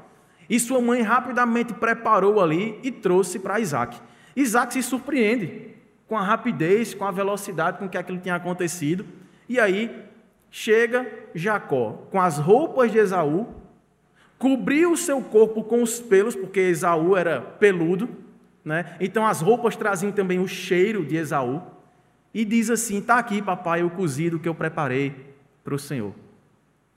e 0.50 0.58
sua 0.58 0.80
mãe 0.80 1.00
rapidamente 1.00 1.72
preparou 1.72 2.40
ali 2.40 2.78
e 2.82 2.90
trouxe 2.90 3.38
para 3.38 3.60
Isaac. 3.60 4.00
Isaac 4.34 4.72
se 4.72 4.82
surpreende 4.82 5.68
com 6.08 6.18
a 6.18 6.22
rapidez, 6.22 6.92
com 6.92 7.04
a 7.04 7.12
velocidade 7.12 7.78
com 7.78 7.88
que 7.88 7.96
aquilo 7.96 8.18
tinha 8.18 8.34
acontecido, 8.34 9.06
e 9.48 9.60
aí 9.60 10.04
chega 10.50 11.08
Jacó 11.34 12.06
com 12.10 12.20
as 12.20 12.36
roupas 12.36 12.90
de 12.90 12.98
Esaú, 12.98 13.46
cobriu 14.38 14.90
o 14.90 14.96
seu 14.96 15.22
corpo 15.22 15.62
com 15.62 15.82
os 15.82 16.00
pelos, 16.00 16.34
porque 16.34 16.58
Esaú 16.60 17.16
era 17.16 17.40
peludo, 17.40 18.08
Né? 18.64 18.96
Então 19.00 19.26
as 19.26 19.40
roupas 19.40 19.74
traziam 19.74 20.12
também 20.12 20.38
o 20.38 20.46
cheiro 20.46 21.04
de 21.04 21.16
Esaú. 21.16 21.60
E 22.32 22.44
diz 22.44 22.70
assim: 22.70 22.98
Está 22.98 23.18
aqui, 23.18 23.42
papai, 23.42 23.82
o 23.82 23.90
cozido 23.90 24.38
que 24.38 24.48
eu 24.48 24.54
preparei 24.54 25.31
para 25.62 25.74
o 25.74 25.78
Senhor. 25.78 26.12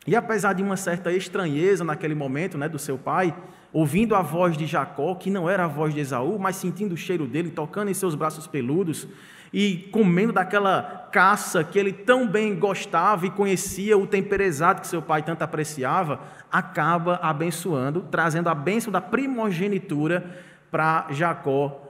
E 0.07 0.15
apesar 0.15 0.53
de 0.53 0.61
uma 0.61 0.77
certa 0.77 1.11
estranheza 1.11 1.83
naquele 1.83 2.13
momento 2.13 2.57
né, 2.57 2.69
do 2.69 2.77
seu 2.77 2.97
pai, 2.97 3.35
ouvindo 3.73 4.15
a 4.15 4.21
voz 4.21 4.55
de 4.55 4.65
Jacó, 4.65 5.15
que 5.15 5.31
não 5.31 5.49
era 5.49 5.65
a 5.65 5.67
voz 5.67 5.93
de 5.93 5.99
Esaú, 5.99 6.37
mas 6.37 6.55
sentindo 6.55 6.93
o 6.93 6.97
cheiro 6.97 7.25
dele, 7.25 7.49
tocando 7.49 7.89
em 7.89 7.93
seus 7.93 8.13
braços 8.13 8.45
peludos 8.45 9.07
e 9.51 9.89
comendo 9.91 10.31
daquela 10.31 11.09
caça 11.11 11.63
que 11.63 11.79
ele 11.79 11.91
tão 11.91 12.27
bem 12.27 12.57
gostava 12.57 13.25
e 13.25 13.31
conhecia, 13.31 13.97
o 13.97 14.05
tempero 14.05 14.43
exato 14.43 14.81
que 14.81 14.87
seu 14.87 15.01
pai 15.01 15.23
tanto 15.23 15.41
apreciava, 15.41 16.21
acaba 16.51 17.15
abençoando, 17.15 18.05
trazendo 18.11 18.47
a 18.47 18.55
bênção 18.55 18.91
da 18.91 19.01
primogenitura 19.01 20.39
para 20.69 21.07
Jacó 21.09 21.81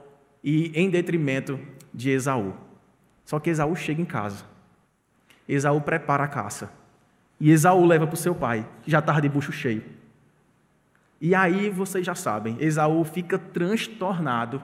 e 0.42 0.72
em 0.74 0.88
detrimento 0.88 1.58
de 1.92 2.10
Esaú. 2.10 2.54
Só 3.24 3.38
que 3.38 3.50
Esaú 3.50 3.76
chega 3.76 4.00
em 4.00 4.06
casa. 4.06 4.55
Esaú 5.48 5.80
prepara 5.80 6.24
a 6.24 6.28
caça. 6.28 6.70
E 7.38 7.50
Esaú 7.50 7.84
leva 7.84 8.06
para 8.06 8.14
o 8.14 8.18
seu 8.18 8.34
pai, 8.34 8.66
que 8.82 8.90
já 8.90 8.98
estava 8.98 9.20
de 9.20 9.28
bucho 9.28 9.52
cheio. 9.52 9.82
E 11.20 11.34
aí 11.34 11.70
vocês 11.70 12.04
já 12.04 12.14
sabem, 12.14 12.56
Esaú 12.60 13.04
fica 13.04 13.38
transtornado 13.38 14.62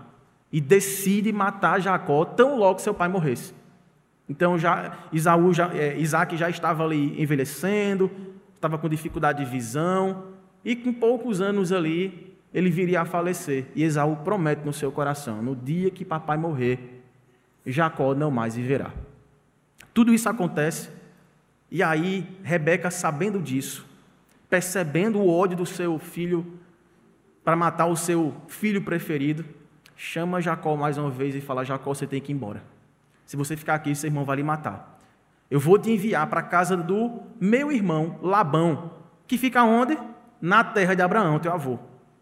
e 0.52 0.60
decide 0.60 1.32
matar 1.32 1.80
Jacó 1.80 2.24
tão 2.24 2.58
logo 2.58 2.78
seu 2.78 2.92
pai 2.92 3.08
morresse. 3.08 3.54
Então 4.28 4.58
já, 4.58 4.98
Isaú 5.12 5.52
já, 5.52 5.72
é, 5.74 5.98
Isaac 5.98 6.36
já 6.36 6.48
estava 6.48 6.84
ali 6.84 7.20
envelhecendo, 7.20 8.10
estava 8.54 8.78
com 8.78 8.88
dificuldade 8.88 9.44
de 9.44 9.50
visão, 9.50 10.24
e 10.64 10.76
com 10.76 10.92
poucos 10.92 11.40
anos 11.40 11.72
ali 11.72 12.36
ele 12.52 12.70
viria 12.70 13.00
a 13.00 13.04
falecer. 13.04 13.66
E 13.74 13.82
Esaú 13.82 14.16
promete 14.16 14.64
no 14.64 14.72
seu 14.72 14.92
coração: 14.92 15.42
no 15.42 15.56
dia 15.56 15.90
que 15.90 16.04
papai 16.04 16.36
morrer, 16.36 17.02
Jacó 17.66 18.14
não 18.14 18.30
mais 18.30 18.54
viverá. 18.56 18.90
Tudo 19.92 20.12
isso 20.12 20.28
acontece 20.28 20.88
e 21.74 21.82
aí, 21.82 22.28
Rebeca, 22.42 22.90
sabendo 22.90 23.40
disso, 23.40 23.86
percebendo 24.50 25.18
o 25.18 25.34
ódio 25.34 25.56
do 25.56 25.64
seu 25.64 25.98
filho 25.98 26.60
para 27.42 27.56
matar 27.56 27.86
o 27.86 27.96
seu 27.96 28.34
filho 28.46 28.82
preferido, 28.82 29.42
chama 29.96 30.42
Jacó 30.42 30.76
mais 30.76 30.98
uma 30.98 31.08
vez 31.10 31.34
e 31.34 31.40
fala: 31.40 31.64
Jacó, 31.64 31.94
você 31.94 32.06
tem 32.06 32.20
que 32.20 32.30
ir 32.30 32.34
embora. 32.34 32.62
Se 33.24 33.38
você 33.38 33.56
ficar 33.56 33.72
aqui, 33.72 33.94
seu 33.94 34.08
irmão 34.08 34.22
vai 34.22 34.36
lhe 34.36 34.42
matar. 34.42 35.00
Eu 35.50 35.58
vou 35.58 35.78
te 35.78 35.90
enviar 35.90 36.26
para 36.26 36.40
a 36.40 36.42
casa 36.42 36.76
do 36.76 37.22
meu 37.40 37.72
irmão 37.72 38.18
Labão, 38.20 38.92
que 39.26 39.38
fica 39.38 39.64
onde? 39.64 39.98
Na 40.42 40.62
terra 40.62 40.92
de 40.92 41.00
Abraão, 41.00 41.38
teu 41.38 41.54
avô. 41.54 41.78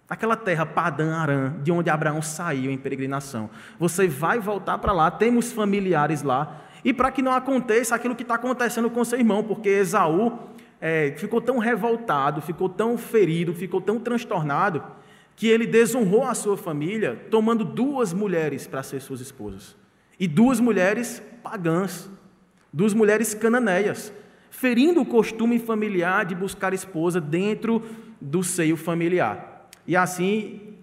Aquela 0.08 0.36
terra 0.36 0.64
Padã 0.64 1.16
Arã, 1.16 1.54
de 1.60 1.72
onde 1.72 1.90
Abraão 1.90 2.22
saiu 2.22 2.70
em 2.70 2.78
peregrinação. 2.78 3.50
Você 3.80 4.06
vai 4.06 4.38
voltar 4.38 4.78
para 4.78 4.92
lá, 4.92 5.10
temos 5.10 5.50
familiares 5.50 6.22
lá, 6.22 6.60
e 6.84 6.92
para 6.92 7.10
que 7.10 7.22
não 7.22 7.32
aconteça 7.32 7.94
aquilo 7.94 8.16
que 8.16 8.22
está 8.22 8.34
acontecendo 8.34 8.90
com 8.90 9.04
seu 9.04 9.18
irmão, 9.18 9.42
porque 9.42 9.68
Esaú 9.68 10.38
é, 10.80 11.14
ficou 11.16 11.40
tão 11.40 11.58
revoltado, 11.58 12.40
ficou 12.40 12.68
tão 12.68 12.96
ferido, 12.96 13.54
ficou 13.54 13.80
tão 13.80 13.98
transtornado, 13.98 14.82
que 15.36 15.46
ele 15.46 15.66
desonrou 15.66 16.24
a 16.24 16.34
sua 16.34 16.56
família, 16.56 17.16
tomando 17.30 17.64
duas 17.64 18.12
mulheres 18.12 18.66
para 18.66 18.82
ser 18.82 19.00
suas 19.00 19.20
esposas. 19.20 19.76
E 20.18 20.28
duas 20.28 20.60
mulheres 20.60 21.22
pagãs, 21.42 22.10
duas 22.72 22.92
mulheres 22.92 23.32
cananeias, 23.32 24.12
ferindo 24.50 25.00
o 25.00 25.06
costume 25.06 25.58
familiar 25.58 26.26
de 26.26 26.34
buscar 26.34 26.74
esposa 26.74 27.20
dentro 27.20 27.82
do 28.20 28.42
seio 28.42 28.76
familiar. 28.76 29.68
E 29.86 29.96
assim, 29.96 30.74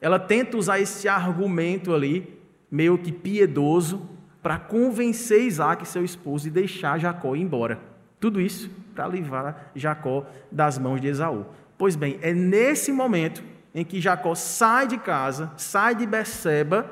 ela 0.00 0.18
tenta 0.18 0.56
usar 0.56 0.78
esse 0.78 1.08
argumento 1.08 1.92
ali, 1.92 2.38
meio 2.70 2.96
que 2.98 3.10
piedoso, 3.10 4.08
para 4.42 4.58
convencer 4.58 5.42
Isaac, 5.42 5.86
seu 5.86 6.04
esposo, 6.04 6.48
e 6.48 6.50
deixar 6.50 6.98
Jacó 6.98 7.34
ir 7.34 7.40
embora. 7.40 7.78
Tudo 8.20 8.40
isso 8.40 8.70
para 8.94 9.06
livrar 9.06 9.70
Jacó 9.74 10.26
das 10.50 10.78
mãos 10.78 11.00
de 11.00 11.08
Esaú. 11.08 11.46
Pois 11.76 11.94
bem, 11.94 12.18
é 12.20 12.32
nesse 12.32 12.90
momento 12.90 13.42
em 13.74 13.84
que 13.84 14.00
Jacó 14.00 14.34
sai 14.34 14.86
de 14.88 14.98
casa, 14.98 15.52
sai 15.56 15.94
de 15.94 16.06
Beceba 16.06 16.90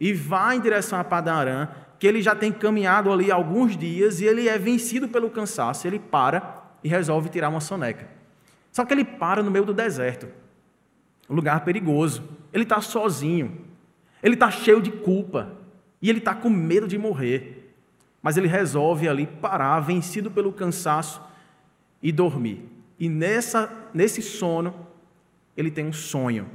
e 0.00 0.12
vai 0.12 0.56
em 0.56 0.60
direção 0.60 0.98
a 0.98 1.04
Padarã, 1.04 1.68
que 1.98 2.06
ele 2.06 2.22
já 2.22 2.34
tem 2.34 2.50
caminhado 2.50 3.12
ali 3.12 3.30
alguns 3.30 3.76
dias 3.76 4.20
e 4.20 4.24
ele 4.24 4.48
é 4.48 4.58
vencido 4.58 5.08
pelo 5.08 5.30
cansaço, 5.30 5.86
ele 5.86 5.98
para 5.98 6.62
e 6.82 6.88
resolve 6.88 7.28
tirar 7.28 7.48
uma 7.48 7.60
soneca. 7.60 8.08
Só 8.72 8.84
que 8.84 8.94
ele 8.94 9.04
para 9.04 9.42
no 9.42 9.50
meio 9.50 9.64
do 9.64 9.74
deserto, 9.74 10.26
um 11.28 11.34
lugar 11.34 11.64
perigoso. 11.64 12.22
Ele 12.52 12.64
está 12.64 12.80
sozinho, 12.80 13.58
ele 14.22 14.34
está 14.34 14.50
cheio 14.50 14.80
de 14.80 14.90
culpa, 14.90 15.52
e 16.02 16.10
ele 16.10 16.18
está 16.18 16.34
com 16.34 16.50
medo 16.50 16.88
de 16.88 16.98
morrer. 16.98 17.72
Mas 18.20 18.36
ele 18.36 18.48
resolve 18.48 19.08
ali 19.08 19.26
parar, 19.26 19.80
vencido 19.80 20.30
pelo 20.30 20.52
cansaço, 20.52 21.22
e 22.02 22.10
dormir. 22.10 22.68
E 22.98 23.08
nessa, 23.08 23.70
nesse 23.94 24.20
sono, 24.20 24.74
ele 25.56 25.70
tem 25.70 25.86
um 25.86 25.92
sonho. 25.92 26.48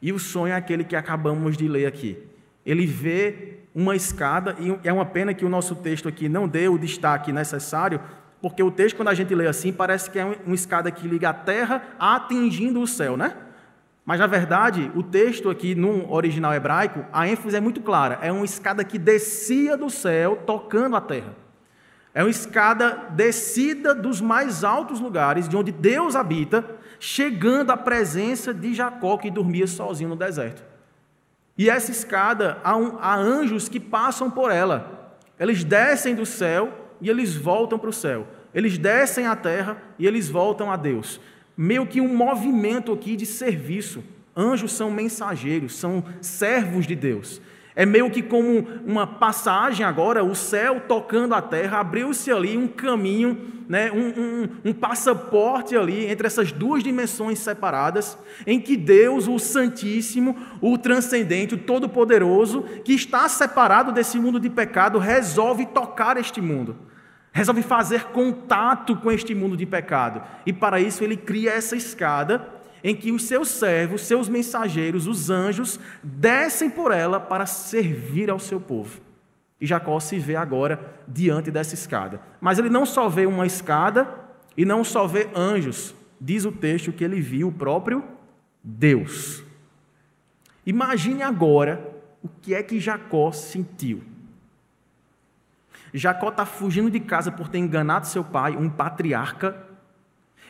E 0.00 0.12
o 0.12 0.18
sonho 0.18 0.52
é 0.52 0.56
aquele 0.56 0.84
que 0.84 0.96
acabamos 0.96 1.56
de 1.56 1.68
ler 1.68 1.86
aqui. 1.86 2.18
Ele 2.64 2.86
vê 2.86 3.58
uma 3.74 3.94
escada, 3.94 4.56
e 4.58 4.78
é 4.88 4.92
uma 4.92 5.04
pena 5.04 5.34
que 5.34 5.44
o 5.44 5.48
nosso 5.48 5.74
texto 5.76 6.08
aqui 6.08 6.28
não 6.28 6.48
dê 6.48 6.68
o 6.68 6.78
destaque 6.78 7.30
necessário, 7.30 8.00
porque 8.40 8.62
o 8.62 8.70
texto, 8.70 8.96
quando 8.96 9.08
a 9.08 9.14
gente 9.14 9.34
lê 9.34 9.46
assim, 9.46 9.72
parece 9.72 10.10
que 10.10 10.18
é 10.18 10.24
uma 10.24 10.54
escada 10.54 10.90
que 10.90 11.06
liga 11.06 11.28
a 11.28 11.34
terra 11.34 11.82
atingindo 11.98 12.80
o 12.80 12.86
céu, 12.86 13.16
né? 13.16 13.36
Mas, 14.06 14.20
na 14.20 14.28
verdade, 14.28 14.88
o 14.94 15.02
texto 15.02 15.50
aqui, 15.50 15.74
no 15.74 16.12
original 16.12 16.54
hebraico, 16.54 17.04
a 17.12 17.26
ênfase 17.26 17.56
é 17.56 17.60
muito 17.60 17.80
clara. 17.80 18.20
É 18.22 18.30
uma 18.30 18.44
escada 18.44 18.84
que 18.84 19.00
descia 19.00 19.76
do 19.76 19.90
céu, 19.90 20.44
tocando 20.46 20.94
a 20.94 21.00
terra. 21.00 21.34
É 22.14 22.22
uma 22.22 22.30
escada 22.30 23.08
descida 23.10 23.92
dos 23.92 24.20
mais 24.20 24.62
altos 24.62 25.00
lugares, 25.00 25.48
de 25.48 25.56
onde 25.56 25.72
Deus 25.72 26.14
habita, 26.14 26.64
chegando 27.00 27.72
à 27.72 27.76
presença 27.76 28.54
de 28.54 28.72
Jacó, 28.74 29.18
que 29.18 29.28
dormia 29.28 29.66
sozinho 29.66 30.10
no 30.10 30.16
deserto. 30.16 30.62
E 31.58 31.68
essa 31.68 31.90
escada, 31.90 32.58
há, 32.62 32.76
um, 32.76 32.98
há 33.00 33.16
anjos 33.16 33.68
que 33.68 33.80
passam 33.80 34.30
por 34.30 34.52
ela. 34.52 35.18
Eles 35.36 35.64
descem 35.64 36.14
do 36.14 36.24
céu 36.24 36.72
e 37.00 37.10
eles 37.10 37.34
voltam 37.34 37.76
para 37.76 37.90
o 37.90 37.92
céu. 37.92 38.28
Eles 38.54 38.78
descem 38.78 39.26
à 39.26 39.34
terra 39.34 39.76
e 39.98 40.06
eles 40.06 40.30
voltam 40.30 40.70
a 40.70 40.76
Deus 40.76 41.20
meio 41.56 41.86
que 41.86 42.00
um 42.00 42.14
movimento 42.14 42.92
aqui 42.92 43.16
de 43.16 43.24
serviço. 43.24 44.04
Anjos 44.36 44.72
são 44.72 44.90
mensageiros, 44.90 45.74
são 45.76 46.04
servos 46.20 46.86
de 46.86 46.94
Deus. 46.94 47.40
É 47.74 47.84
meio 47.84 48.10
que 48.10 48.22
como 48.22 48.66
uma 48.86 49.06
passagem 49.06 49.84
agora, 49.84 50.24
o 50.24 50.34
céu 50.34 50.82
tocando 50.88 51.34
a 51.34 51.42
terra, 51.42 51.78
abriu-se 51.78 52.32
ali 52.32 52.56
um 52.56 52.66
caminho, 52.66 53.38
né, 53.68 53.92
um, 53.92 53.98
um, 53.98 54.48
um, 54.70 54.72
passaporte 54.72 55.76
ali 55.76 56.06
entre 56.06 56.26
essas 56.26 56.52
duas 56.52 56.82
dimensões 56.82 57.38
separadas, 57.38 58.16
em 58.46 58.58
que 58.58 58.78
Deus, 58.78 59.28
o 59.28 59.38
Santíssimo, 59.38 60.34
o 60.62 60.78
Transcendente, 60.78 61.54
o 61.54 61.58
Todo-Poderoso, 61.58 62.62
que 62.82 62.94
está 62.94 63.28
separado 63.28 63.92
desse 63.92 64.18
mundo 64.18 64.40
de 64.40 64.48
pecado, 64.48 64.98
resolve 64.98 65.66
tocar 65.66 66.16
este 66.16 66.40
mundo 66.40 66.76
resolve 67.36 67.60
fazer 67.60 68.04
contato 68.04 68.96
com 68.96 69.12
este 69.12 69.34
mundo 69.34 69.58
de 69.58 69.66
pecado. 69.66 70.22
E 70.46 70.54
para 70.54 70.80
isso 70.80 71.04
ele 71.04 71.18
cria 71.18 71.52
essa 71.52 71.76
escada 71.76 72.48
em 72.82 72.96
que 72.96 73.12
os 73.12 73.24
seus 73.24 73.48
servos, 73.48 74.06
seus 74.06 74.26
mensageiros, 74.26 75.06
os 75.06 75.28
anjos, 75.28 75.78
descem 76.02 76.70
por 76.70 76.90
ela 76.92 77.20
para 77.20 77.44
servir 77.44 78.30
ao 78.30 78.38
seu 78.38 78.58
povo. 78.58 79.02
E 79.60 79.66
Jacó 79.66 80.00
se 80.00 80.18
vê 80.18 80.34
agora 80.34 80.80
diante 81.06 81.50
dessa 81.50 81.74
escada. 81.74 82.22
Mas 82.40 82.58
ele 82.58 82.70
não 82.70 82.86
só 82.86 83.06
vê 83.06 83.26
uma 83.26 83.46
escada 83.46 84.08
e 84.56 84.64
não 84.64 84.82
só 84.82 85.06
vê 85.06 85.28
anjos, 85.36 85.94
diz 86.18 86.46
o 86.46 86.52
texto 86.52 86.90
que 86.90 87.04
ele 87.04 87.20
viu 87.20 87.48
o 87.48 87.52
próprio 87.52 88.02
Deus. 88.64 89.44
Imagine 90.64 91.22
agora 91.22 91.86
o 92.22 92.28
que 92.40 92.54
é 92.54 92.62
que 92.62 92.80
Jacó 92.80 93.30
sentiu. 93.30 94.15
Jacó 95.94 96.28
está 96.28 96.44
fugindo 96.44 96.90
de 96.90 97.00
casa 97.00 97.30
por 97.30 97.48
ter 97.48 97.58
enganado 97.58 98.06
seu 98.06 98.24
pai, 98.24 98.56
um 98.56 98.68
patriarca. 98.68 99.56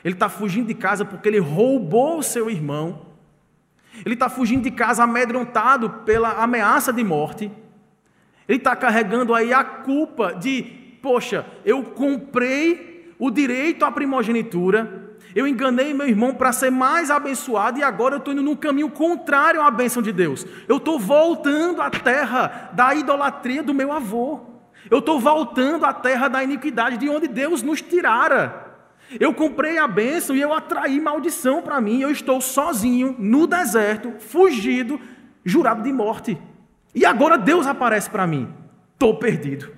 Ele 0.04 0.14
está 0.14 0.28
fugindo 0.28 0.66
de 0.66 0.74
casa 0.74 1.04
porque 1.04 1.28
ele 1.28 1.38
roubou 1.38 2.22
seu 2.22 2.50
irmão. 2.50 3.06
Ele 4.04 4.14
está 4.14 4.28
fugindo 4.28 4.62
de 4.62 4.70
casa 4.70 5.04
amedrontado 5.04 5.90
pela 6.04 6.42
ameaça 6.42 6.92
de 6.92 7.02
morte. 7.02 7.50
Ele 8.48 8.58
está 8.58 8.76
carregando 8.76 9.34
aí 9.34 9.52
a 9.52 9.64
culpa 9.64 10.34
de, 10.34 10.62
poxa, 11.02 11.46
eu 11.64 11.82
comprei 11.82 13.14
o 13.18 13.30
direito 13.30 13.84
à 13.84 13.90
primogenitura, 13.90 15.16
eu 15.34 15.46
enganei 15.46 15.92
meu 15.92 16.08
irmão 16.08 16.34
para 16.34 16.52
ser 16.52 16.70
mais 16.70 17.10
abençoado 17.10 17.78
e 17.78 17.82
agora 17.82 18.14
eu 18.14 18.18
estou 18.18 18.32
indo 18.32 18.42
num 18.42 18.56
caminho 18.56 18.90
contrário 18.90 19.60
à 19.60 19.70
bênção 19.70 20.02
de 20.02 20.12
Deus. 20.12 20.46
Eu 20.68 20.76
estou 20.76 20.98
voltando 20.98 21.82
à 21.82 21.90
terra 21.90 22.70
da 22.72 22.94
idolatria 22.94 23.62
do 23.62 23.74
meu 23.74 23.92
avô. 23.92 24.55
Eu 24.90 24.98
estou 24.98 25.18
voltando 25.18 25.84
à 25.84 25.92
terra 25.92 26.28
da 26.28 26.42
iniquidade, 26.42 26.96
de 26.96 27.08
onde 27.08 27.26
Deus 27.28 27.62
nos 27.62 27.80
tirara. 27.80 28.64
Eu 29.20 29.32
comprei 29.32 29.78
a 29.78 29.86
bênção 29.86 30.34
e 30.34 30.40
eu 30.40 30.52
atraí 30.52 31.00
maldição 31.00 31.62
para 31.62 31.80
mim. 31.80 32.00
Eu 32.00 32.10
estou 32.10 32.40
sozinho, 32.40 33.14
no 33.18 33.46
deserto, 33.46 34.14
fugido, 34.18 35.00
jurado 35.44 35.82
de 35.82 35.92
morte. 35.92 36.38
E 36.94 37.04
agora 37.04 37.36
Deus 37.36 37.66
aparece 37.66 38.10
para 38.10 38.26
mim. 38.26 38.52
Estou 38.94 39.18
perdido. 39.18 39.76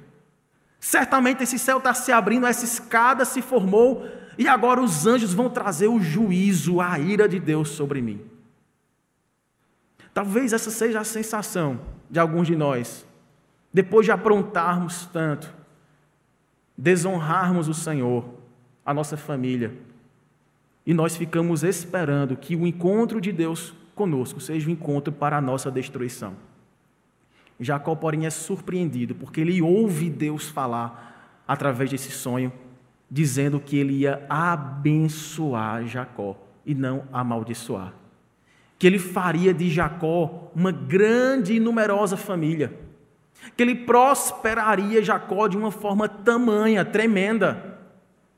Certamente 0.81 1.43
esse 1.43 1.59
céu 1.59 1.79
está 1.79 1.93
se 1.93 2.13
abrindo, 2.13 2.47
essa 2.47 2.65
escada 2.65 3.25
se 3.25 3.43
formou, 3.43 4.07
e 4.39 4.47
agora 4.47 4.81
os 4.81 5.07
anjos 5.07 5.35
vão 5.35 5.51
trazer 5.51 5.89
o 5.89 6.01
juízo, 6.01 6.81
a 6.81 6.99
ira 6.99 7.29
de 7.29 7.41
Deus 7.41 7.71
sobre 7.71 8.01
mim. 8.01 8.21
Talvez 10.15 10.53
essa 10.53 10.71
seja 10.71 11.01
a 11.01 11.05
sensação 11.05 11.81
de 12.09 12.21
alguns 12.21 12.47
de 12.47 12.55
nós, 12.55 13.05
depois 13.79 14.05
de 14.05 14.11
aprontarmos 14.11 15.07
tanto, 15.07 15.55
desonrarmos 16.77 17.69
o 17.69 17.75
Senhor, 17.75 18.25
a 18.85 18.93
nossa 18.93 19.17
família, 19.17 19.73
e 20.85 20.93
nós 20.93 21.17
ficamos 21.17 21.63
esperando 21.63 22.37
que 22.37 22.57
o 22.57 22.67
encontro 22.67 23.21
de 23.21 23.31
Deus 23.31 23.73
conosco 23.95 24.41
seja 24.41 24.69
um 24.69 24.73
encontro 24.73 25.13
para 25.13 25.37
a 25.37 25.41
nossa 25.41 25.71
destruição. 25.71 26.35
Jacó, 27.61 27.95
porém, 27.95 28.27
é 28.27 28.31
surpreendido, 28.31 29.15
porque 29.15 29.43
ele 29.43 29.63
ouve 29.63 30.11
Deus 30.11 30.49
falar 30.49 31.41
através 31.47 31.89
desse 31.89 32.11
sonho, 32.11 32.53
dizendo 33.09 33.61
que 33.61 33.77
ele 33.77 33.93
ia 33.93 34.27
abençoar 34.29 35.87
Jacó 35.87 36.37
e 36.67 36.75
não 36.75 37.05
amaldiçoar. 37.13 37.95
Que 38.77 38.89
ele 38.89 38.99
faria 38.99 39.55
de 39.55 39.71
Jacó 39.71 40.51
uma 40.53 40.73
grande 40.73 41.53
e 41.53 41.61
numerosa 41.61 42.17
família. 42.17 42.78
Que 43.57 43.63
ele 43.63 43.75
prosperaria 43.75 45.03
Jacó 45.03 45.49
de 45.49 45.57
uma 45.57 45.71
forma 45.71 46.09
tamanha, 46.09 46.85
tremenda. 46.85 47.79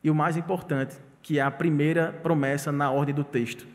E 0.03 0.11
o 0.11 0.15
mais 0.15 0.37
importante, 0.37 0.97
que 1.23 1.39
é 1.39 1.43
a 1.43 1.51
primeira 1.51 2.19
promessa 2.23 2.73
na 2.73 2.91
ordem 2.91 3.15
do 3.15 3.25
texto: 3.25 3.67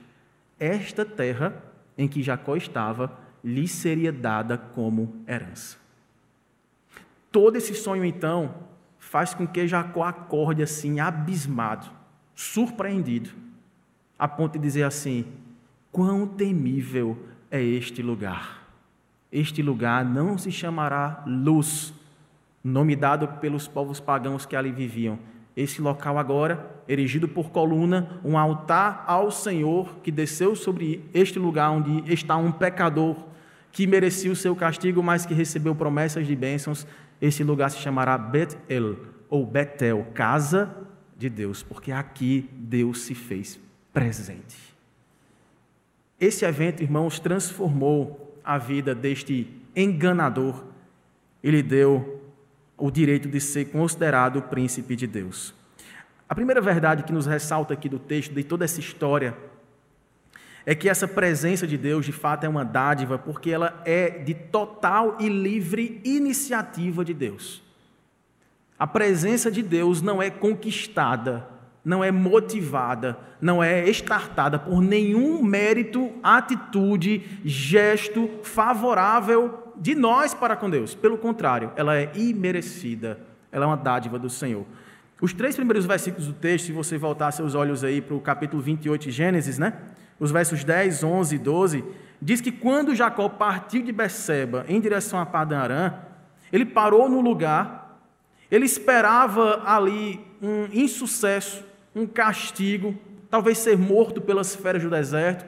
esta 0.60 1.05
terra 1.05 1.53
em 1.98 2.08
que 2.08 2.24
Jacó 2.24 2.55
estava 2.55 3.17
lhe 3.44 3.67
seria 3.67 4.12
dada 4.12 4.58
como 4.58 5.24
herança. 5.27 5.77
Todo 7.32 7.58
esse 7.58 7.75
sonho, 7.75 8.03
então, 8.03 8.55
faz 8.98 9.34
com 9.34 9.46
que 9.46 9.67
Jacó 9.67 10.03
acorde 10.03 10.63
assim, 10.63 11.00
abismado, 11.00 11.88
surpreendido, 12.34 13.29
a 14.17 14.27
ponto 14.27 14.53
de 14.53 14.60
dizer 14.60 14.84
assim: 14.84 15.25
quão 15.91 16.27
temível 16.27 17.17
é 17.51 17.62
este 17.62 18.01
lugar. 18.01 18.64
Este 19.36 19.62
lugar 19.62 20.06
não 20.06 20.38
se 20.38 20.50
chamará 20.50 21.22
Luz, 21.27 21.94
nome 22.63 22.96
dado 22.96 23.27
pelos 23.42 23.68
povos 23.68 24.00
pagãos 24.00 24.46
que 24.46 24.56
ali 24.56 24.72
viviam. 24.72 25.20
Esse 25.58 25.82
local 25.82 26.18
agora, 26.18 26.82
erigido 26.88 27.27
por 27.27 27.50
coluna, 27.50 28.22
um 28.24 28.38
altar 28.38 29.04
ao 29.06 29.30
Senhor 29.30 29.98
que 30.01 30.10
desceu 30.10 30.56
sobre 30.56 31.04
este 31.13 31.38
lugar 31.38 31.70
onde 31.70 32.13
está 32.13 32.38
um 32.38 32.50
pecador 32.50 33.18
que 33.74 33.86
merecia 33.86 34.32
o 34.32 34.38
seu 34.38 34.56
castigo, 34.56 35.04
mas 35.04 35.25
que 35.25 35.34
recebeu 35.34 35.75
promessas 35.75 36.25
de 36.25 36.34
bênçãos, 36.34 36.88
esse 37.22 37.44
lugar 37.44 37.70
se 37.70 37.80
chamará 37.80 38.18
Bet-El, 38.18 38.96
ou 39.30 39.46
Betel, 39.46 40.08
casa 40.13 40.74
de 41.18 41.30
Deus, 41.30 41.62
porque 41.62 41.92
aqui 41.92 42.50
Deus 42.54 43.01
se 43.01 43.13
fez 43.13 43.60
presente. 43.92 44.56
Esse 46.18 46.46
evento, 46.46 46.82
irmãos, 46.82 47.20
transformou 47.20 48.25
a 48.45 48.57
vida 48.57 48.93
deste 48.93 49.47
enganador. 49.75 50.63
Ele 51.43 51.63
deu 51.63 52.21
o 52.77 52.91
direito 52.91 53.27
de 53.27 53.39
ser 53.39 53.65
considerado 53.65 54.37
o 54.37 54.41
príncipe 54.41 54.95
de 54.95 55.07
Deus. 55.07 55.53
A 56.27 56.35
primeira 56.35 56.61
verdade 56.61 57.03
que 57.03 57.13
nos 57.13 57.25
ressalta 57.25 57.73
aqui 57.73 57.87
do 57.87 57.99
texto, 57.99 58.33
de 58.33 58.43
toda 58.43 58.65
essa 58.65 58.79
história, 58.79 59.35
é 60.65 60.73
que 60.73 60.89
essa 60.89 61.07
presença 61.07 61.67
de 61.67 61.77
Deus 61.77 62.05
de 62.05 62.11
fato 62.11 62.43
é 62.45 62.49
uma 62.49 62.65
dádiva, 62.65 63.17
porque 63.17 63.51
ela 63.51 63.81
é 63.85 64.09
de 64.09 64.33
total 64.33 65.17
e 65.19 65.29
livre 65.29 66.01
iniciativa 66.03 67.05
de 67.05 67.13
Deus. 67.13 67.63
A 68.77 68.87
presença 68.87 69.51
de 69.51 69.61
Deus 69.61 70.01
não 70.01 70.21
é 70.21 70.29
conquistada, 70.29 71.47
não 71.86 72.04
é 72.04 72.12
motivada, 72.12 73.17
não 73.39 73.63
é 73.63 73.88
estartada 73.88 74.58
por 74.58 74.82
nenhum 74.82 75.43
mérito, 75.43 76.12
atitude, 76.24 77.24
gesto 77.45 78.28
favorável 78.41 79.71
de 79.78 79.93
nós 79.93 80.34
para 80.34 80.56
com 80.56 80.69
Deus. 80.69 80.95
Pelo 80.95 81.17
contrário, 81.17 81.71
ela 81.76 81.95
é 81.95 82.12
imerecida, 82.15 83.19
ela 83.52 83.65
é 83.65 83.67
uma 83.67 83.78
dádiva 83.78 84.17
do 84.17 84.30
Senhor. 84.30 84.65
Os 85.21 85.32
três 85.32 85.56
primeiros 85.56 85.86
versículos 85.86 86.28
do 86.28 86.34
texto, 86.34 86.65
se 86.65 86.71
você 86.71 86.98
voltar 86.98 87.32
seus 87.32 87.56
olhos 87.56 87.84
aí 87.84 88.02
para 88.02 88.15
o 88.15 88.19
capítulo 88.19 88.62
28 88.62 89.04
de 89.04 89.12
Gênesis, 89.12 89.58
né? 89.60 89.74
os 90.19 90.32
versos 90.32 90.63
10, 90.63 91.04
11 91.04 91.36
e 91.36 91.38
12, 91.38 91.84
diz 92.21 92.41
que 92.41 92.52
quando 92.52 92.95
Jacó 92.95 93.28
partiu 93.30 93.84
de 93.84 93.91
Beceba 93.91 94.65
em 94.67 94.80
direção 94.80 95.19
a 95.19 95.26
Padan 95.26 95.93
ele 96.52 96.65
parou 96.65 97.10
no 97.10 97.21
lugar, 97.21 98.00
ele 98.50 98.65
esperava 98.65 99.63
ali 99.65 100.21
um 100.41 100.67
insucesso, 100.71 101.64
um 101.95 102.05
castigo, 102.05 102.93
talvez 103.29 103.58
ser 103.58 103.77
morto 103.77 104.21
pelas 104.21 104.53
feras 104.53 104.84
do 104.84 104.89
deserto, 104.89 105.45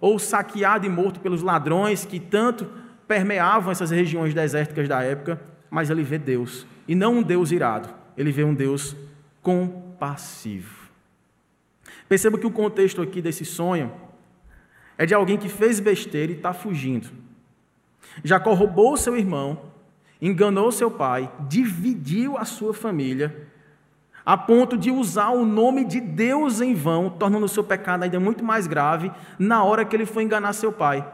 ou 0.00 0.18
saqueado 0.18 0.86
e 0.86 0.88
morto 0.88 1.20
pelos 1.20 1.42
ladrões 1.42 2.06
que 2.06 2.18
tanto 2.18 2.66
permeavam 3.06 3.70
essas 3.70 3.90
regiões 3.90 4.32
desérticas 4.32 4.88
da 4.88 5.02
época, 5.02 5.38
mas 5.70 5.90
ele 5.90 6.02
vê 6.02 6.18
Deus, 6.18 6.66
e 6.88 6.94
não 6.94 7.18
um 7.18 7.22
Deus 7.22 7.52
irado, 7.52 7.90
ele 8.16 8.32
vê 8.32 8.42
um 8.42 8.54
Deus 8.54 8.96
compassivo. 9.42 10.88
Perceba 12.08 12.38
que 12.38 12.46
o 12.46 12.50
contexto 12.50 13.02
aqui 13.02 13.20
desse 13.20 13.44
sonho 13.44 13.92
é 14.96 15.06
de 15.06 15.14
alguém 15.14 15.36
que 15.36 15.48
fez 15.48 15.78
besteira 15.78 16.32
e 16.32 16.36
está 16.36 16.52
fugindo. 16.52 17.08
Jacó 18.24 18.52
roubou 18.52 18.96
seu 18.96 19.16
irmão, 19.16 19.70
enganou 20.20 20.72
seu 20.72 20.90
pai, 20.90 21.30
dividiu 21.48 22.36
a 22.36 22.44
sua 22.44 22.74
família, 22.74 23.48
a 24.24 24.36
ponto 24.36 24.76
de 24.76 24.90
usar 24.90 25.30
o 25.30 25.44
nome 25.44 25.84
de 25.84 26.00
Deus 26.00 26.60
em 26.60 26.74
vão, 26.74 27.10
tornando 27.10 27.46
o 27.46 27.48
seu 27.48 27.64
pecado 27.64 28.02
ainda 28.02 28.20
muito 28.20 28.44
mais 28.44 28.66
grave 28.66 29.10
na 29.38 29.64
hora 29.64 29.84
que 29.84 29.96
ele 29.96 30.06
foi 30.06 30.22
enganar 30.22 30.52
seu 30.52 30.72
pai. 30.72 31.06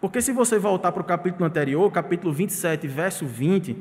Porque 0.00 0.20
se 0.20 0.32
você 0.32 0.58
voltar 0.58 0.92
para 0.92 1.02
o 1.02 1.04
capítulo 1.04 1.44
anterior, 1.44 1.90
capítulo 1.90 2.32
27, 2.32 2.86
verso 2.86 3.26
20, 3.26 3.76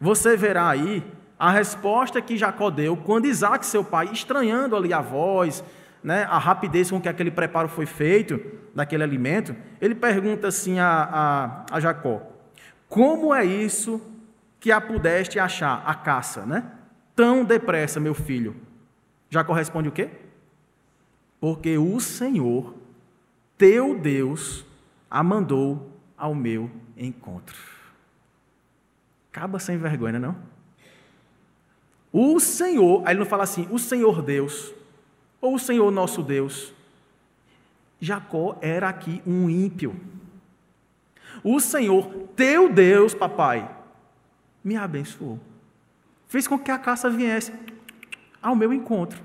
você 0.00 0.36
verá 0.36 0.68
aí 0.68 1.02
a 1.38 1.50
resposta 1.50 2.20
que 2.20 2.36
Jacó 2.36 2.70
deu 2.70 2.96
quando 2.96 3.26
Isaac, 3.26 3.64
seu 3.66 3.84
pai, 3.84 4.10
estranhando 4.12 4.76
ali 4.76 4.92
a 4.92 5.00
voz, 5.00 5.62
né, 6.02 6.26
a 6.30 6.38
rapidez 6.38 6.90
com 6.90 7.00
que 7.00 7.08
aquele 7.08 7.30
preparo 7.30 7.68
foi 7.68 7.84
feito, 7.84 8.40
daquele 8.76 9.02
alimento, 9.02 9.56
ele 9.80 9.94
pergunta 9.94 10.48
assim 10.48 10.78
a, 10.78 11.64
a, 11.70 11.76
a 11.76 11.80
Jacó: 11.80 12.20
Como 12.88 13.34
é 13.34 13.42
isso 13.42 14.00
que 14.60 14.70
a 14.70 14.80
pudeste 14.80 15.38
achar, 15.38 15.82
a 15.86 15.94
caça, 15.94 16.44
né? 16.44 16.62
Tão 17.16 17.44
depressa, 17.44 17.98
meu 17.98 18.12
filho. 18.14 18.54
Jacó 19.30 19.54
responde 19.54 19.88
o 19.88 19.92
quê? 19.92 20.10
Porque 21.40 21.78
o 21.78 21.98
Senhor, 21.98 22.74
teu 23.56 23.98
Deus, 23.98 24.64
a 25.10 25.22
mandou 25.22 25.90
ao 26.16 26.34
meu 26.34 26.70
encontro. 26.96 27.56
Acaba 29.32 29.58
sem 29.58 29.78
vergonha, 29.78 30.18
não? 30.18 30.36
O 32.12 32.38
Senhor, 32.38 33.02
aí 33.04 33.12
ele 33.12 33.20
não 33.20 33.26
fala 33.26 33.44
assim, 33.44 33.66
o 33.70 33.78
Senhor 33.78 34.22
Deus, 34.22 34.74
ou 35.40 35.54
o 35.54 35.58
Senhor 35.58 35.90
nosso 35.90 36.22
Deus? 36.22 36.72
Jacó 38.00 38.58
era 38.60 38.88
aqui 38.88 39.22
um 39.26 39.48
ímpio. 39.48 39.98
O 41.42 41.60
Senhor, 41.60 42.10
teu 42.34 42.72
Deus, 42.72 43.14
papai, 43.14 43.70
me 44.62 44.76
abençoou. 44.76 45.38
Fez 46.28 46.46
com 46.46 46.58
que 46.58 46.70
a 46.70 46.78
caça 46.78 47.08
viesse 47.08 47.52
ao 48.42 48.56
meu 48.56 48.72
encontro. 48.72 49.22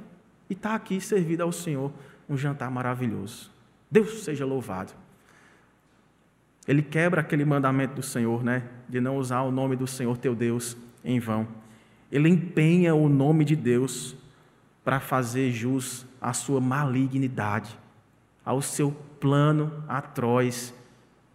E 0.49 0.53
está 0.53 0.75
aqui 0.75 0.99
servido 0.99 1.43
ao 1.43 1.51
Senhor 1.51 1.91
um 2.29 2.37
jantar 2.37 2.69
maravilhoso. 2.69 3.51
Deus 3.89 4.23
seja 4.23 4.45
louvado. 4.45 4.93
Ele 6.67 6.81
quebra 6.81 7.21
aquele 7.21 7.43
mandamento 7.43 7.95
do 7.95 8.03
Senhor, 8.03 8.43
né? 8.43 8.63
De 8.87 9.01
não 9.01 9.17
usar 9.17 9.41
o 9.41 9.51
nome 9.51 9.75
do 9.75 9.87
Senhor 9.87 10.17
teu 10.17 10.35
Deus 10.35 10.77
em 11.03 11.19
vão. 11.19 11.47
Ele 12.11 12.29
empenha 12.29 12.93
o 12.93 13.09
nome 13.09 13.43
de 13.43 13.55
Deus 13.55 14.15
para 14.83 14.99
fazer 14.99 15.51
jus 15.51 16.05
à 16.19 16.33
sua 16.33 16.59
malignidade, 16.59 17.77
ao 18.43 18.61
seu 18.61 18.91
plano 19.19 19.83
atroz 19.87 20.73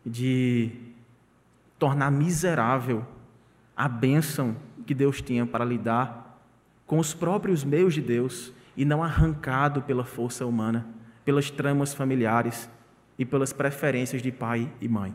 de 0.05 0.71
tornar 1.79 2.11
miserável 2.11 3.05
a 3.77 3.89
bênção 3.89 4.57
que 4.87 4.95
Deus 4.95 5.21
tinha 5.21 5.45
para 5.45 5.65
lidar 5.65 6.41
com 6.87 6.99
os 6.99 7.13
próprios 7.13 7.65
meios 7.65 7.93
de 7.95 8.01
Deus 8.01 8.53
e 8.77 8.85
não 8.85 9.03
arrancado 9.03 9.83
pela 9.83 10.05
força 10.05 10.47
humana, 10.47 10.87
pelas 11.25 11.51
tramas 11.51 11.93
familiares 11.93 12.71
e 13.19 13.25
pelas 13.25 13.53
preferências 13.53 14.23
de 14.23 14.31
pai 14.31 14.71
e 14.81 14.89
mãe. 14.89 15.15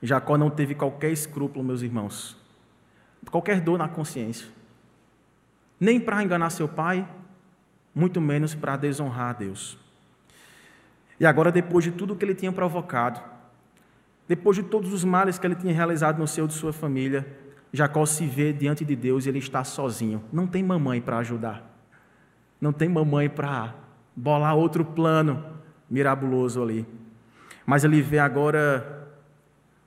Jacó 0.00 0.38
não 0.38 0.50
teve 0.50 0.74
qualquer 0.74 1.10
escrúpulo, 1.10 1.64
meus 1.64 1.82
irmãos, 1.82 2.36
qualquer 3.30 3.60
dor 3.60 3.78
na 3.78 3.88
consciência 3.88 4.54
nem 5.78 6.00
para 6.00 6.22
enganar 6.22 6.50
seu 6.50 6.68
pai, 6.68 7.06
muito 7.94 8.20
menos 8.20 8.54
para 8.54 8.76
desonrar 8.76 9.30
a 9.30 9.32
Deus. 9.32 9.78
E 11.18 11.26
agora, 11.26 11.52
depois 11.52 11.84
de 11.84 11.92
tudo 11.92 12.16
que 12.16 12.24
ele 12.24 12.34
tinha 12.34 12.52
provocado, 12.52 13.20
depois 14.26 14.56
de 14.56 14.62
todos 14.62 14.92
os 14.92 15.04
males 15.04 15.38
que 15.38 15.46
ele 15.46 15.54
tinha 15.54 15.74
realizado 15.74 16.18
no 16.18 16.26
seio 16.26 16.48
de 16.48 16.54
sua 16.54 16.72
família, 16.72 17.26
Jacó 17.74 18.06
se 18.06 18.24
vê 18.24 18.52
diante 18.52 18.84
de 18.84 18.94
Deus 18.94 19.26
e 19.26 19.28
ele 19.28 19.40
está 19.40 19.64
sozinho. 19.64 20.22
Não 20.32 20.46
tem 20.46 20.62
mamãe 20.62 21.00
para 21.00 21.18
ajudar. 21.18 21.60
Não 22.60 22.72
tem 22.72 22.88
mamãe 22.88 23.28
para 23.28 23.74
bolar 24.14 24.54
outro 24.54 24.84
plano 24.84 25.44
mirabuloso 25.90 26.62
ali. 26.62 26.86
Mas 27.66 27.82
ele 27.82 28.00
vê 28.00 28.20
agora 28.20 29.08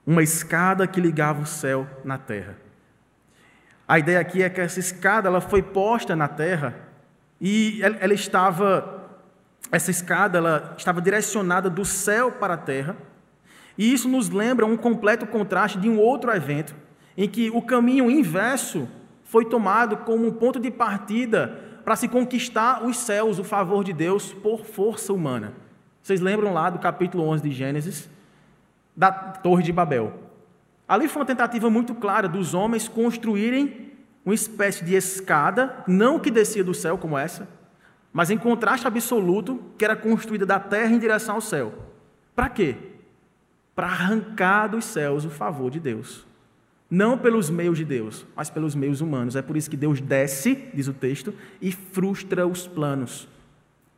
uma 0.06 0.22
escada 0.22 0.86
que 0.86 1.00
ligava 1.00 1.40
o 1.40 1.46
céu 1.46 1.86
na 2.04 2.18
terra. 2.18 2.58
A 3.86 3.98
ideia 3.98 4.20
aqui 4.20 4.42
é 4.42 4.50
que 4.50 4.60
essa 4.60 4.78
escada 4.78 5.26
ela 5.26 5.40
foi 5.40 5.62
posta 5.62 6.14
na 6.14 6.28
terra 6.28 6.74
e 7.40 7.80
ela 7.82 8.12
estava 8.12 9.08
essa 9.72 9.90
escada 9.90 10.36
ela 10.36 10.74
estava 10.76 11.00
direcionada 11.00 11.70
do 11.70 11.86
céu 11.86 12.32
para 12.32 12.52
a 12.52 12.58
terra. 12.58 12.94
E 13.78 13.90
isso 13.94 14.10
nos 14.10 14.28
lembra 14.28 14.66
um 14.66 14.76
completo 14.76 15.26
contraste 15.26 15.78
de 15.78 15.88
um 15.88 15.98
outro 15.98 16.30
evento 16.30 16.74
em 17.18 17.28
que 17.28 17.50
o 17.50 17.60
caminho 17.60 18.08
inverso 18.08 18.88
foi 19.24 19.44
tomado 19.44 19.96
como 19.96 20.24
um 20.24 20.30
ponto 20.30 20.60
de 20.60 20.70
partida 20.70 21.80
para 21.84 21.96
se 21.96 22.06
conquistar 22.06 22.86
os 22.86 22.96
céus, 22.96 23.40
o 23.40 23.44
favor 23.44 23.82
de 23.82 23.92
Deus, 23.92 24.32
por 24.32 24.64
força 24.64 25.12
humana. 25.12 25.52
Vocês 26.00 26.20
lembram 26.20 26.54
lá 26.54 26.70
do 26.70 26.78
capítulo 26.78 27.24
11 27.24 27.42
de 27.42 27.50
Gênesis, 27.50 28.08
da 28.96 29.10
Torre 29.10 29.64
de 29.64 29.72
Babel? 29.72 30.12
Ali 30.86 31.08
foi 31.08 31.20
uma 31.20 31.26
tentativa 31.26 31.68
muito 31.68 31.92
clara 31.92 32.28
dos 32.28 32.54
homens 32.54 32.86
construírem 32.86 33.90
uma 34.24 34.34
espécie 34.34 34.84
de 34.84 34.94
escada, 34.94 35.82
não 35.88 36.20
que 36.20 36.30
descia 36.30 36.62
do 36.62 36.72
céu 36.72 36.96
como 36.96 37.18
essa, 37.18 37.48
mas 38.12 38.30
em 38.30 38.38
contraste 38.38 38.86
absoluto, 38.86 39.60
que 39.76 39.84
era 39.84 39.96
construída 39.96 40.46
da 40.46 40.60
terra 40.60 40.92
em 40.92 41.00
direção 41.00 41.34
ao 41.34 41.40
céu. 41.40 41.74
Para 42.36 42.48
quê? 42.48 42.76
Para 43.74 43.88
arrancar 43.88 44.68
dos 44.68 44.84
céus 44.84 45.24
o 45.24 45.30
favor 45.30 45.68
de 45.68 45.80
Deus. 45.80 46.27
Não 46.90 47.18
pelos 47.18 47.50
meios 47.50 47.76
de 47.76 47.84
Deus, 47.84 48.24
mas 48.34 48.48
pelos 48.48 48.74
meios 48.74 49.00
humanos. 49.00 49.36
É 49.36 49.42
por 49.42 49.56
isso 49.56 49.68
que 49.68 49.76
Deus 49.76 50.00
desce, 50.00 50.70
diz 50.72 50.88
o 50.88 50.94
texto, 50.94 51.34
e 51.60 51.70
frustra 51.70 52.46
os 52.46 52.66
planos. 52.66 53.28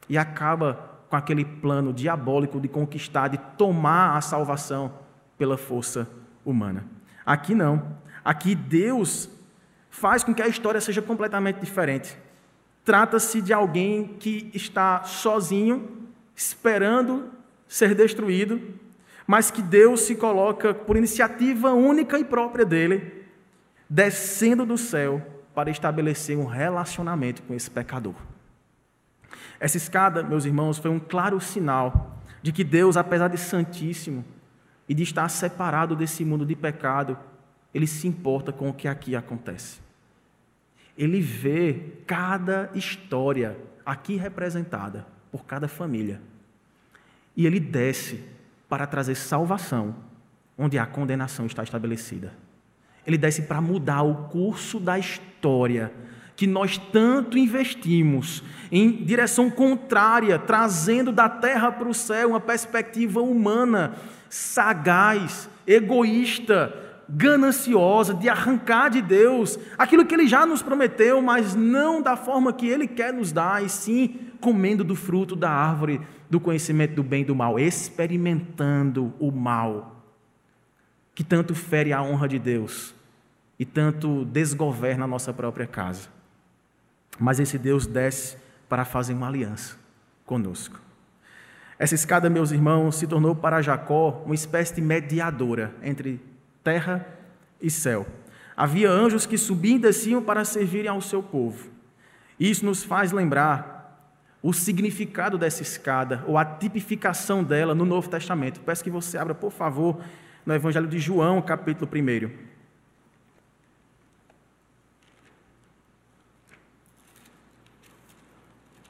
E 0.08 0.18
acaba 0.18 0.90
com 1.08 1.16
aquele 1.16 1.44
plano 1.44 1.92
diabólico 1.92 2.60
de 2.60 2.68
conquistar, 2.68 3.28
de 3.28 3.38
tomar 3.56 4.16
a 4.16 4.20
salvação 4.20 4.92
pela 5.38 5.56
força 5.56 6.08
humana. 6.44 6.84
Aqui 7.24 7.54
não. 7.54 7.96
Aqui 8.24 8.54
Deus 8.54 9.30
faz 9.88 10.24
com 10.24 10.34
que 10.34 10.42
a 10.42 10.48
história 10.48 10.80
seja 10.80 11.00
completamente 11.00 11.60
diferente. 11.60 12.16
Trata-se 12.84 13.40
de 13.40 13.52
alguém 13.52 14.16
que 14.18 14.50
está 14.54 15.04
sozinho, 15.04 16.08
esperando 16.34 17.30
ser 17.68 17.94
destruído, 17.94 18.60
mas 19.30 19.48
que 19.48 19.62
Deus 19.62 20.00
se 20.00 20.16
coloca 20.16 20.74
por 20.74 20.96
iniciativa 20.96 21.72
única 21.72 22.18
e 22.18 22.24
própria 22.24 22.64
dele, 22.64 23.28
descendo 23.88 24.66
do 24.66 24.76
céu 24.76 25.24
para 25.54 25.70
estabelecer 25.70 26.36
um 26.36 26.46
relacionamento 26.46 27.40
com 27.42 27.54
esse 27.54 27.70
pecador. 27.70 28.16
Essa 29.60 29.76
escada, 29.76 30.24
meus 30.24 30.44
irmãos, 30.46 30.78
foi 30.78 30.90
um 30.90 30.98
claro 30.98 31.40
sinal 31.40 32.20
de 32.42 32.50
que 32.50 32.64
Deus, 32.64 32.96
apesar 32.96 33.28
de 33.28 33.38
santíssimo 33.38 34.24
e 34.88 34.94
de 34.94 35.04
estar 35.04 35.28
separado 35.28 35.94
desse 35.94 36.24
mundo 36.24 36.44
de 36.44 36.56
pecado, 36.56 37.16
ele 37.72 37.86
se 37.86 38.08
importa 38.08 38.50
com 38.50 38.68
o 38.68 38.74
que 38.74 38.88
aqui 38.88 39.14
acontece. 39.14 39.78
Ele 40.98 41.20
vê 41.20 41.92
cada 42.04 42.68
história 42.74 43.56
aqui 43.86 44.16
representada 44.16 45.06
por 45.30 45.44
cada 45.44 45.68
família. 45.68 46.20
E 47.36 47.46
ele 47.46 47.60
desce 47.60 48.39
para 48.70 48.86
trazer 48.86 49.16
salvação 49.16 49.96
onde 50.56 50.78
a 50.78 50.86
condenação 50.86 51.44
está 51.44 51.62
estabelecida. 51.62 52.32
Ele 53.06 53.18
desce 53.18 53.42
para 53.42 53.60
mudar 53.60 54.02
o 54.02 54.28
curso 54.28 54.78
da 54.78 54.98
história 54.98 55.92
que 56.36 56.46
nós 56.46 56.78
tanto 56.78 57.36
investimos 57.36 58.42
em 58.70 59.04
direção 59.04 59.50
contrária, 59.50 60.38
trazendo 60.38 61.12
da 61.12 61.28
terra 61.28 61.70
para 61.72 61.88
o 61.88 61.92
céu 61.92 62.30
uma 62.30 62.40
perspectiva 62.40 63.20
humana, 63.20 63.94
sagaz, 64.28 65.50
egoísta, 65.66 66.74
gananciosa, 67.08 68.14
de 68.14 68.28
arrancar 68.28 68.88
de 68.88 69.02
Deus 69.02 69.58
aquilo 69.76 70.06
que 70.06 70.14
Ele 70.14 70.26
já 70.28 70.46
nos 70.46 70.62
prometeu, 70.62 71.20
mas 71.20 71.54
não 71.54 72.00
da 72.00 72.16
forma 72.16 72.52
que 72.52 72.66
Ele 72.66 72.86
quer 72.86 73.12
nos 73.12 73.32
dar, 73.32 73.62
e 73.64 73.68
sim 73.68 74.16
comendo 74.40 74.84
do 74.84 74.94
fruto 74.94 75.36
da 75.36 75.50
árvore 75.50 76.00
do 76.30 76.38
conhecimento 76.38 76.94
do 76.94 77.02
bem 77.02 77.22
e 77.22 77.24
do 77.24 77.34
mal, 77.34 77.58
experimentando 77.58 79.12
o 79.18 79.32
mal, 79.32 80.00
que 81.14 81.24
tanto 81.24 81.54
fere 81.54 81.92
a 81.92 82.00
honra 82.00 82.28
de 82.28 82.38
Deus 82.38 82.94
e 83.58 83.64
tanto 83.64 84.24
desgoverna 84.24 85.04
a 85.04 85.08
nossa 85.08 85.32
própria 85.32 85.66
casa. 85.66 86.08
Mas 87.18 87.40
esse 87.40 87.58
Deus 87.58 87.84
desce 87.84 88.38
para 88.68 88.84
fazer 88.84 89.12
uma 89.12 89.26
aliança 89.26 89.76
conosco. 90.24 90.80
Essa 91.76 91.94
escada, 91.94 92.30
meus 92.30 92.52
irmãos, 92.52 92.96
se 92.96 93.06
tornou 93.06 93.34
para 93.34 93.60
Jacó 93.60 94.22
uma 94.24 94.34
espécie 94.34 94.74
de 94.74 94.80
mediadora 94.80 95.74
entre 95.82 96.20
terra 96.62 97.06
e 97.60 97.70
céu. 97.70 98.06
Havia 98.56 98.90
anjos 98.90 99.26
que 99.26 99.36
subiam 99.36 99.76
e 99.76 99.80
desciam 99.80 100.22
para 100.22 100.44
servirem 100.44 100.90
ao 100.90 101.00
seu 101.00 101.22
povo. 101.22 101.70
Isso 102.38 102.64
nos 102.64 102.84
faz 102.84 103.10
lembrar 103.12 103.79
o 104.42 104.52
significado 104.52 105.36
dessa 105.36 105.62
escada, 105.62 106.24
ou 106.26 106.38
a 106.38 106.44
tipificação 106.44 107.44
dela 107.44 107.74
no 107.74 107.84
Novo 107.84 108.08
Testamento. 108.08 108.60
Peço 108.60 108.82
que 108.82 108.90
você 108.90 109.18
abra, 109.18 109.34
por 109.34 109.52
favor, 109.52 110.00
no 110.46 110.54
Evangelho 110.54 110.88
de 110.88 110.98
João, 110.98 111.42
capítulo 111.42 111.90
1. 111.92 112.50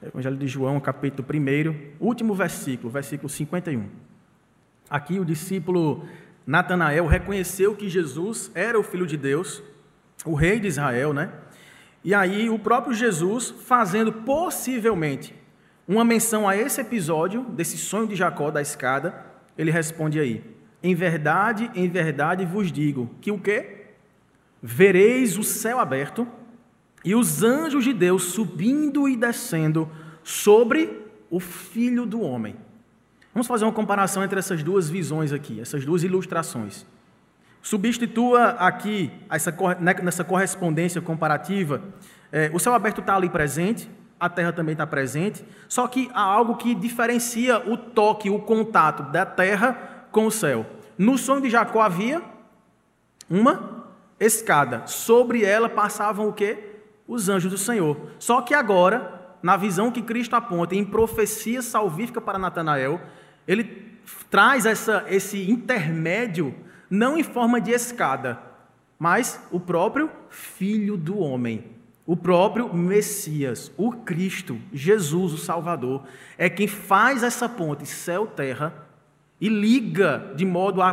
Evangelho 0.02 0.36
de 0.36 0.46
João, 0.46 0.80
capítulo 0.80 1.26
1, 1.28 1.96
último 1.98 2.32
versículo, 2.34 2.88
versículo 2.88 3.28
51. 3.28 3.86
Aqui 4.88 5.18
o 5.18 5.24
discípulo 5.24 6.08
Natanael 6.46 7.06
reconheceu 7.06 7.74
que 7.76 7.88
Jesus 7.88 8.50
era 8.54 8.78
o 8.78 8.82
Filho 8.82 9.06
de 9.06 9.16
Deus, 9.16 9.62
o 10.24 10.34
Rei 10.34 10.58
de 10.60 10.68
Israel, 10.68 11.12
né? 11.12 11.30
E 12.02 12.14
aí 12.14 12.48
o 12.48 12.58
próprio 12.58 12.94
Jesus, 12.94 13.50
fazendo 13.50 14.12
possivelmente 14.12 15.39
uma 15.90 16.05
menção 16.05 16.48
a 16.48 16.57
esse 16.57 16.81
episódio, 16.81 17.42
desse 17.42 17.76
sonho 17.76 18.07
de 18.07 18.14
Jacó 18.14 18.50
da 18.50 18.62
escada, 18.62 19.26
ele 19.59 19.72
responde 19.72 20.20
aí: 20.20 20.44
Em 20.83 20.94
verdade, 20.94 21.68
em 21.74 21.88
verdade 21.88 22.46
vos 22.46 22.70
digo 22.70 23.11
que 23.20 23.33
o 23.33 23.38
quê? 23.38 23.87
Vereis 24.62 25.37
o 25.37 25.42
céu 25.42 25.81
aberto 25.81 26.29
e 27.05 27.14
os 27.14 27.42
anjos 27.42 27.83
de 27.83 27.92
Deus 27.92 28.24
subindo 28.24 29.09
e 29.09 29.16
descendo 29.16 29.90
sobre 30.22 31.07
o 31.29 31.40
filho 31.40 32.07
do 32.07 32.20
homem. 32.20 32.55
Vamos 33.35 33.48
fazer 33.48 33.64
uma 33.64 33.72
comparação 33.72 34.22
entre 34.22 34.38
essas 34.38 34.62
duas 34.62 34.88
visões 34.88 35.33
aqui, 35.33 35.61
essas 35.61 35.85
duas 35.85 36.05
ilustrações. 36.05 36.87
Substitua 37.62 38.50
aqui, 38.50 39.11
essa, 39.29 39.50
né, 39.81 39.94
nessa 40.03 40.22
correspondência 40.22 41.00
comparativa, 41.00 41.83
é, 42.31 42.50
o 42.55 42.59
céu 42.59 42.74
aberto 42.74 43.00
está 43.00 43.16
ali 43.16 43.29
presente, 43.29 43.90
a 44.20 44.28
terra 44.28 44.52
também 44.52 44.74
está 44.74 44.87
presente, 44.87 45.42
só 45.66 45.88
que 45.88 46.11
há 46.12 46.20
algo 46.20 46.56
que 46.56 46.74
diferencia 46.74 47.59
o 47.66 47.76
toque, 47.76 48.28
o 48.28 48.38
contato 48.38 49.04
da 49.04 49.24
terra 49.24 50.06
com 50.12 50.26
o 50.26 50.30
céu. 50.30 50.66
No 50.98 51.16
sonho 51.16 51.40
de 51.40 51.48
Jacó 51.48 51.80
havia 51.80 52.22
uma 53.28 53.87
escada, 54.20 54.87
sobre 54.87 55.42
ela 55.42 55.68
passavam 55.70 56.28
o 56.28 56.33
quê? 56.33 56.76
Os 57.09 57.30
anjos 57.30 57.50
do 57.50 57.56
Senhor. 57.56 57.96
Só 58.18 58.42
que 58.42 58.52
agora, 58.52 59.35
na 59.42 59.56
visão 59.56 59.90
que 59.90 60.02
Cristo 60.02 60.37
aponta 60.37 60.74
em 60.74 60.85
profecia 60.85 61.62
salvífica 61.62 62.20
para 62.20 62.38
Natanael, 62.38 63.00
ele 63.48 63.98
traz 64.28 64.66
essa, 64.66 65.06
esse 65.09 65.50
intermédio 65.50 66.54
não 66.90 67.16
em 67.16 67.22
forma 67.22 67.61
de 67.61 67.70
escada, 67.70 68.38
mas 68.98 69.40
o 69.50 69.59
próprio 69.59 70.11
Filho 70.28 70.98
do 70.98 71.18
Homem 71.18 71.79
o 72.11 72.16
próprio 72.16 72.75
Messias, 72.75 73.70
o 73.77 73.92
Cristo, 73.92 74.59
Jesus, 74.73 75.33
o 75.33 75.38
Salvador, 75.38 76.03
é 76.37 76.51
quem 76.51 76.66
faz 76.66 77.23
essa 77.23 77.49
ponte 77.49 77.87
céu-terra 77.87 78.75
e 79.40 79.49
liga 79.49 80.33
de 80.35 80.44
modo 80.44 80.83
a 80.83 80.92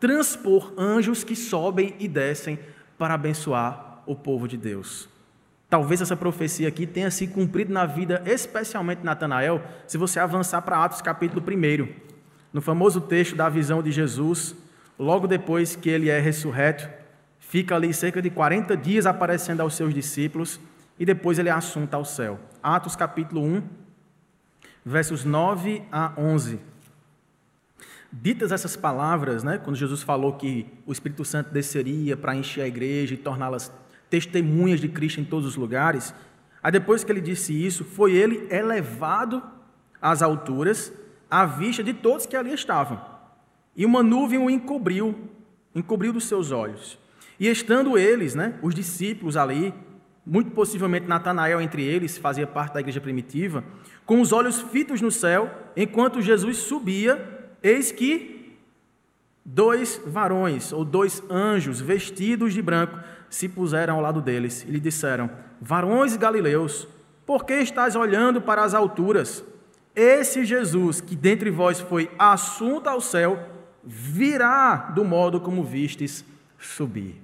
transpor 0.00 0.72
anjos 0.78 1.22
que 1.22 1.36
sobem 1.36 1.94
e 2.00 2.08
descem 2.08 2.58
para 2.96 3.12
abençoar 3.12 4.02
o 4.06 4.16
povo 4.16 4.48
de 4.48 4.56
Deus. 4.56 5.06
Talvez 5.68 6.00
essa 6.00 6.16
profecia 6.16 6.68
aqui 6.68 6.86
tenha 6.86 7.10
se 7.10 7.26
cumprido 7.26 7.70
na 7.70 7.84
vida, 7.84 8.22
especialmente 8.24 9.00
de 9.00 9.04
Natanael, 9.04 9.62
se 9.86 9.98
você 9.98 10.18
avançar 10.18 10.62
para 10.62 10.82
Atos 10.82 11.02
capítulo 11.02 11.44
1. 11.46 11.88
No 12.54 12.62
famoso 12.62 13.02
texto 13.02 13.36
da 13.36 13.50
visão 13.50 13.82
de 13.82 13.92
Jesus, 13.92 14.56
logo 14.98 15.26
depois 15.26 15.76
que 15.76 15.90
ele 15.90 16.08
é 16.08 16.18
ressurreto, 16.18 16.88
fica 17.54 17.76
ali 17.76 17.94
cerca 17.94 18.20
de 18.20 18.30
40 18.30 18.76
dias 18.76 19.06
aparecendo 19.06 19.60
aos 19.60 19.76
seus 19.76 19.94
discípulos 19.94 20.58
e 20.98 21.06
depois 21.06 21.38
ele 21.38 21.48
é 21.48 21.52
assunto 21.52 21.94
ao 21.94 22.04
céu. 22.04 22.40
Atos 22.60 22.96
capítulo 22.96 23.44
1, 23.44 23.62
versos 24.84 25.24
9 25.24 25.84
a 25.92 26.12
11. 26.18 26.58
Ditas 28.12 28.50
essas 28.50 28.74
palavras, 28.74 29.44
né, 29.44 29.56
quando 29.56 29.76
Jesus 29.76 30.02
falou 30.02 30.32
que 30.32 30.66
o 30.84 30.90
Espírito 30.90 31.24
Santo 31.24 31.52
desceria 31.52 32.16
para 32.16 32.34
encher 32.34 32.62
a 32.62 32.66
igreja 32.66 33.14
e 33.14 33.16
torná-las 33.16 33.72
testemunhas 34.10 34.80
de 34.80 34.88
Cristo 34.88 35.20
em 35.20 35.24
todos 35.24 35.46
os 35.46 35.54
lugares, 35.54 36.12
aí 36.60 36.72
depois 36.72 37.04
que 37.04 37.12
ele 37.12 37.20
disse 37.20 37.52
isso, 37.54 37.84
foi 37.84 38.14
ele 38.14 38.48
elevado 38.50 39.40
às 40.02 40.22
alturas, 40.22 40.92
à 41.30 41.46
vista 41.46 41.84
de 41.84 41.94
todos 41.94 42.26
que 42.26 42.34
ali 42.34 42.52
estavam. 42.52 43.00
E 43.76 43.86
uma 43.86 44.02
nuvem 44.02 44.40
o 44.40 44.50
encobriu, 44.50 45.14
encobriu 45.72 46.12
dos 46.12 46.24
seus 46.24 46.50
olhos. 46.50 47.03
E 47.38 47.48
estando 47.48 47.98
eles, 47.98 48.34
né, 48.34 48.54
os 48.62 48.74
discípulos 48.74 49.36
ali, 49.36 49.74
muito 50.24 50.50
possivelmente 50.52 51.06
Natanael 51.06 51.60
entre 51.60 51.82
eles, 51.82 52.16
fazia 52.16 52.46
parte 52.46 52.74
da 52.74 52.80
igreja 52.80 53.00
primitiva, 53.00 53.64
com 54.06 54.20
os 54.20 54.32
olhos 54.32 54.60
fitos 54.60 55.00
no 55.00 55.10
céu, 55.10 55.50
enquanto 55.76 56.22
Jesus 56.22 56.58
subia, 56.58 57.34
Eis 57.64 57.90
que 57.90 58.58
dois 59.42 59.98
varões, 60.06 60.70
ou 60.70 60.84
dois 60.84 61.22
anjos, 61.30 61.80
vestidos 61.80 62.52
de 62.52 62.60
branco, 62.60 63.00
se 63.30 63.48
puseram 63.48 63.94
ao 63.94 64.02
lado 64.02 64.20
deles 64.20 64.66
e 64.68 64.70
lhe 64.70 64.78
disseram: 64.78 65.30
Varões 65.62 66.14
galileus, 66.14 66.86
por 67.24 67.46
que 67.46 67.54
estás 67.54 67.96
olhando 67.96 68.42
para 68.42 68.62
as 68.62 68.74
alturas? 68.74 69.42
Esse 69.96 70.44
Jesus, 70.44 71.00
que 71.00 71.16
dentre 71.16 71.50
vós 71.50 71.80
foi 71.80 72.10
assunto 72.18 72.86
ao 72.86 73.00
céu, 73.00 73.48
virá 73.82 74.76
do 74.94 75.04
modo 75.04 75.40
como 75.40 75.64
vistes 75.64 76.22
subir. 76.58 77.23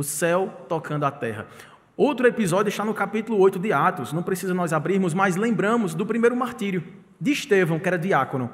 O 0.00 0.02
céu 0.02 0.64
tocando 0.66 1.04
a 1.04 1.10
terra. 1.10 1.46
Outro 1.94 2.26
episódio 2.26 2.70
está 2.70 2.82
no 2.82 2.94
capítulo 2.94 3.38
8 3.38 3.58
de 3.58 3.70
Atos, 3.70 4.14
não 4.14 4.22
precisa 4.22 4.54
nós 4.54 4.72
abrirmos, 4.72 5.12
mas 5.12 5.36
lembramos 5.36 5.94
do 5.94 6.06
primeiro 6.06 6.34
martírio 6.34 6.82
de 7.20 7.32
Estevão, 7.32 7.78
que 7.78 7.86
era 7.86 7.98
diácono. 7.98 8.50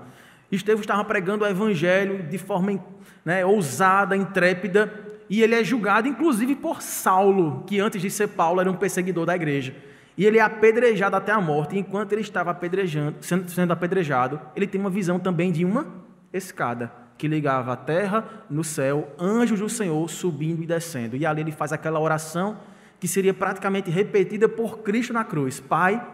Estevão 0.50 0.80
estava 0.80 1.04
pregando 1.04 1.44
o 1.44 1.46
evangelho 1.46 2.24
de 2.24 2.36
forma 2.36 2.84
né, 3.24 3.46
ousada, 3.46 4.16
intrépida, 4.16 4.92
e 5.30 5.40
ele 5.40 5.54
é 5.54 5.62
julgado, 5.62 6.08
inclusive, 6.08 6.56
por 6.56 6.82
Saulo, 6.82 7.62
que 7.64 7.78
antes 7.78 8.02
de 8.02 8.10
ser 8.10 8.26
Paulo 8.26 8.60
era 8.60 8.68
um 8.68 8.74
perseguidor 8.74 9.24
da 9.24 9.36
igreja. 9.36 9.72
E 10.18 10.26
ele 10.26 10.38
é 10.38 10.42
apedrejado 10.42 11.14
até 11.14 11.30
a 11.30 11.40
morte. 11.40 11.76
E 11.76 11.78
enquanto 11.78 12.10
ele 12.10 12.22
estava 12.22 12.50
apedrejando, 12.50 13.18
sendo, 13.20 13.48
sendo 13.48 13.72
apedrejado, 13.72 14.40
ele 14.56 14.66
tem 14.66 14.80
uma 14.80 14.90
visão 14.90 15.20
também 15.20 15.52
de 15.52 15.64
uma 15.64 15.86
escada 16.32 17.05
que 17.16 17.28
ligava 17.28 17.72
a 17.72 17.76
terra 17.76 18.44
no 18.48 18.62
céu, 18.62 19.12
anjos 19.18 19.60
do 19.60 19.68
Senhor 19.68 20.08
subindo 20.10 20.62
e 20.62 20.66
descendo. 20.66 21.16
E 21.16 21.24
ali 21.24 21.40
ele 21.40 21.52
faz 21.52 21.72
aquela 21.72 21.98
oração 21.98 22.58
que 23.00 23.08
seria 23.08 23.34
praticamente 23.34 23.90
repetida 23.90 24.48
por 24.48 24.78
Cristo 24.78 25.12
na 25.12 25.24
cruz: 25.24 25.60
Pai, 25.60 26.04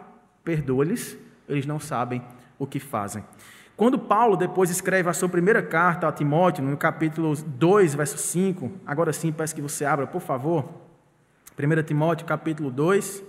perdoa-lhes, 0.44 1.18
eles 1.48 1.66
não 1.66 1.80
sabem 1.80 2.22
o 2.58 2.66
que 2.66 2.78
fazem. 2.78 3.24
Quando 3.76 3.98
Paulo 3.98 4.36
depois 4.36 4.70
escreve 4.70 5.08
a 5.08 5.12
sua 5.12 5.28
primeira 5.28 5.62
carta 5.62 6.06
a 6.06 6.12
Timóteo, 6.12 6.62
no 6.62 6.76
capítulo 6.76 7.34
2, 7.34 7.94
verso 7.94 8.18
5, 8.18 8.70
agora 8.86 9.12
sim 9.12 9.32
peço 9.32 9.54
que 9.54 9.62
você 9.62 9.84
abra, 9.84 10.06
por 10.06 10.20
favor. 10.20 10.68
1 11.58 11.82
Timóteo, 11.82 12.26
capítulo 12.26 12.70
2, 12.70 13.24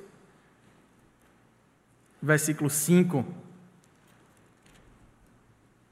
versículo 2.21 2.69
5. 2.69 3.25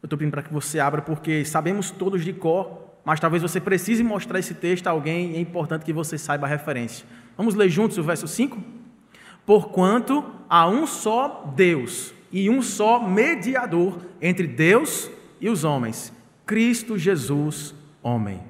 Eu 0.01 0.07
estou 0.07 0.17
pedindo 0.17 0.31
para 0.31 0.41
que 0.41 0.51
você 0.51 0.79
abra, 0.79 1.01
porque 1.01 1.45
sabemos 1.45 1.91
todos 1.91 2.23
de 2.23 2.33
cor, 2.33 2.91
mas 3.05 3.19
talvez 3.19 3.41
você 3.41 3.59
precise 3.59 4.03
mostrar 4.03 4.39
esse 4.39 4.55
texto 4.55 4.87
a 4.87 4.91
alguém 4.91 5.33
e 5.33 5.35
é 5.37 5.39
importante 5.39 5.85
que 5.85 5.93
você 5.93 6.17
saiba 6.17 6.47
a 6.47 6.49
referência. 6.49 7.05
Vamos 7.37 7.53
ler 7.53 7.69
juntos 7.69 7.97
o 7.97 8.03
verso 8.03 8.27
5? 8.27 8.61
Porquanto 9.45 10.25
há 10.49 10.67
um 10.67 10.87
só 10.87 11.51
Deus 11.55 12.13
e 12.31 12.49
um 12.49 12.61
só 12.61 12.99
mediador 12.99 13.99
entre 14.21 14.47
Deus 14.47 15.09
e 15.39 15.49
os 15.49 15.63
homens, 15.63 16.13
Cristo 16.45 16.97
Jesus, 16.97 17.75
homem. 18.01 18.41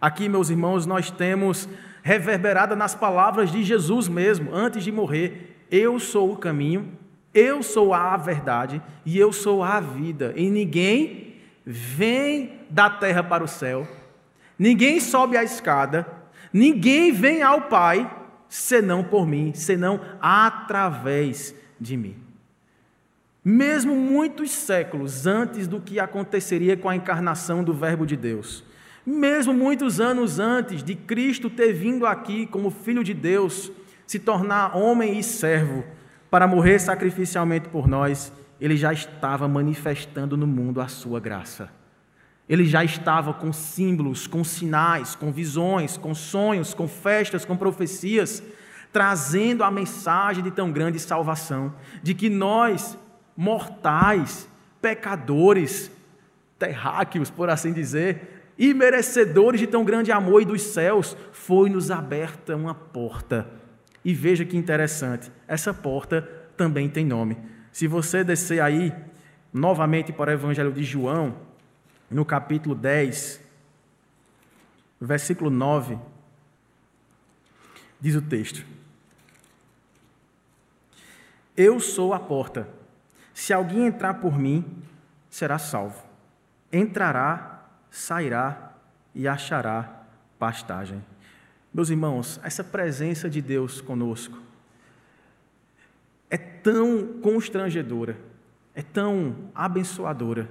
Aqui, 0.00 0.28
meus 0.28 0.50
irmãos, 0.50 0.86
nós 0.86 1.10
temos 1.10 1.68
reverberada 2.02 2.74
nas 2.74 2.94
palavras 2.94 3.52
de 3.52 3.62
Jesus 3.62 4.08
mesmo, 4.08 4.54
antes 4.54 4.82
de 4.82 4.90
morrer: 4.90 5.64
Eu 5.70 5.98
sou 5.98 6.32
o 6.32 6.36
caminho, 6.36 6.98
eu 7.32 7.62
sou 7.62 7.94
a 7.94 8.16
verdade 8.16 8.82
e 9.04 9.18
eu 9.18 9.32
sou 9.32 9.62
a 9.62 9.80
vida. 9.80 10.32
E 10.36 10.50
ninguém 10.50 11.34
vem 11.64 12.60
da 12.68 12.90
terra 12.90 13.22
para 13.22 13.44
o 13.44 13.48
céu, 13.48 13.86
ninguém 14.58 15.00
sobe 15.00 15.36
a 15.36 15.44
escada, 15.44 16.06
ninguém 16.52 17.12
vem 17.12 17.42
ao 17.42 17.62
Pai 17.62 18.18
senão 18.48 19.04
por 19.04 19.26
mim, 19.26 19.52
senão 19.54 20.00
através 20.20 21.54
de 21.80 21.96
mim. 21.96 22.16
Mesmo 23.44 23.94
muitos 23.94 24.50
séculos 24.50 25.26
antes 25.26 25.66
do 25.66 25.80
que 25.80 25.98
aconteceria 25.98 26.76
com 26.76 26.88
a 26.88 26.96
encarnação 26.96 27.64
do 27.64 27.72
Verbo 27.72 28.04
de 28.04 28.16
Deus, 28.16 28.64
mesmo 29.06 29.54
muitos 29.54 30.00
anos 30.00 30.38
antes 30.38 30.82
de 30.82 30.94
Cristo 30.94 31.48
ter 31.48 31.72
vindo 31.72 32.04
aqui 32.04 32.46
como 32.46 32.70
Filho 32.70 33.02
de 33.02 33.14
Deus, 33.14 33.72
se 34.06 34.18
tornar 34.18 34.76
homem 34.76 35.18
e 35.18 35.22
servo, 35.22 35.84
para 36.30 36.46
morrer 36.46 36.78
sacrificialmente 36.78 37.68
por 37.68 37.88
nós, 37.88 38.32
ele 38.60 38.76
já 38.76 38.92
estava 38.92 39.48
manifestando 39.48 40.36
no 40.36 40.46
mundo 40.46 40.80
a 40.80 40.86
sua 40.86 41.18
graça. 41.18 41.70
Ele 42.48 42.64
já 42.64 42.84
estava 42.84 43.32
com 43.32 43.52
símbolos, 43.52 44.26
com 44.26 44.44
sinais, 44.44 45.14
com 45.14 45.32
visões, 45.32 45.96
com 45.96 46.14
sonhos, 46.14 46.74
com 46.74 46.86
festas, 46.86 47.44
com 47.44 47.56
profecias, 47.56 48.42
trazendo 48.92 49.64
a 49.64 49.70
mensagem 49.70 50.42
de 50.42 50.50
tão 50.50 50.70
grande 50.70 50.98
salvação, 50.98 51.74
de 52.02 52.12
que 52.12 52.28
nós 52.28 52.98
mortais, 53.36 54.48
pecadores, 54.82 55.90
terráqueos, 56.58 57.30
por 57.30 57.48
assim 57.48 57.72
dizer, 57.72 58.52
e 58.58 58.74
merecedores 58.74 59.60
de 59.60 59.66
tão 59.66 59.84
grande 59.84 60.12
amor 60.12 60.42
e 60.42 60.44
dos 60.44 60.62
céus, 60.62 61.16
foi-nos 61.32 61.90
aberta 61.90 62.54
uma 62.54 62.74
porta. 62.74 63.59
E 64.04 64.14
veja 64.14 64.44
que 64.44 64.56
interessante, 64.56 65.30
essa 65.46 65.74
porta 65.74 66.22
também 66.56 66.88
tem 66.88 67.04
nome. 67.04 67.36
Se 67.72 67.86
você 67.86 68.24
descer 68.24 68.60
aí, 68.60 68.94
novamente 69.52 70.12
para 70.12 70.30
o 70.30 70.34
Evangelho 70.34 70.72
de 70.72 70.82
João, 70.82 71.36
no 72.10 72.24
capítulo 72.24 72.74
10, 72.74 73.40
versículo 75.00 75.50
9, 75.50 75.98
diz 78.00 78.14
o 78.14 78.22
texto: 78.22 78.64
Eu 81.56 81.78
sou 81.78 82.12
a 82.12 82.18
porta. 82.18 82.68
Se 83.32 83.52
alguém 83.52 83.86
entrar 83.86 84.14
por 84.14 84.38
mim, 84.38 84.82
será 85.30 85.58
salvo. 85.58 86.02
Entrará, 86.72 87.64
sairá 87.90 88.72
e 89.14 89.26
achará 89.26 90.04
pastagem. 90.38 91.02
Meus 91.72 91.88
irmãos, 91.88 92.40
essa 92.42 92.64
presença 92.64 93.30
de 93.30 93.40
Deus 93.40 93.80
conosco 93.80 94.36
é 96.28 96.36
tão 96.36 97.20
constrangedora, 97.20 98.18
é 98.74 98.82
tão 98.82 99.36
abençoadora, 99.54 100.48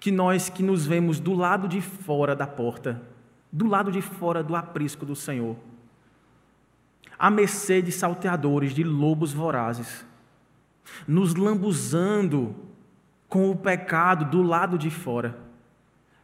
que 0.00 0.10
nós 0.10 0.48
que 0.48 0.62
nos 0.62 0.86
vemos 0.86 1.20
do 1.20 1.34
lado 1.34 1.68
de 1.68 1.80
fora 1.82 2.34
da 2.34 2.46
porta, 2.46 3.02
do 3.52 3.66
lado 3.66 3.92
de 3.92 4.00
fora 4.00 4.42
do 4.42 4.56
aprisco 4.56 5.04
do 5.04 5.14
Senhor, 5.14 5.56
à 7.18 7.30
mercê 7.30 7.82
de 7.82 7.92
salteadores, 7.92 8.72
de 8.72 8.82
lobos 8.82 9.32
vorazes, 9.32 10.06
nos 11.06 11.34
lambuzando 11.34 12.54
com 13.28 13.50
o 13.50 13.56
pecado 13.56 14.24
do 14.24 14.42
lado 14.42 14.78
de 14.78 14.90
fora, 14.90 15.38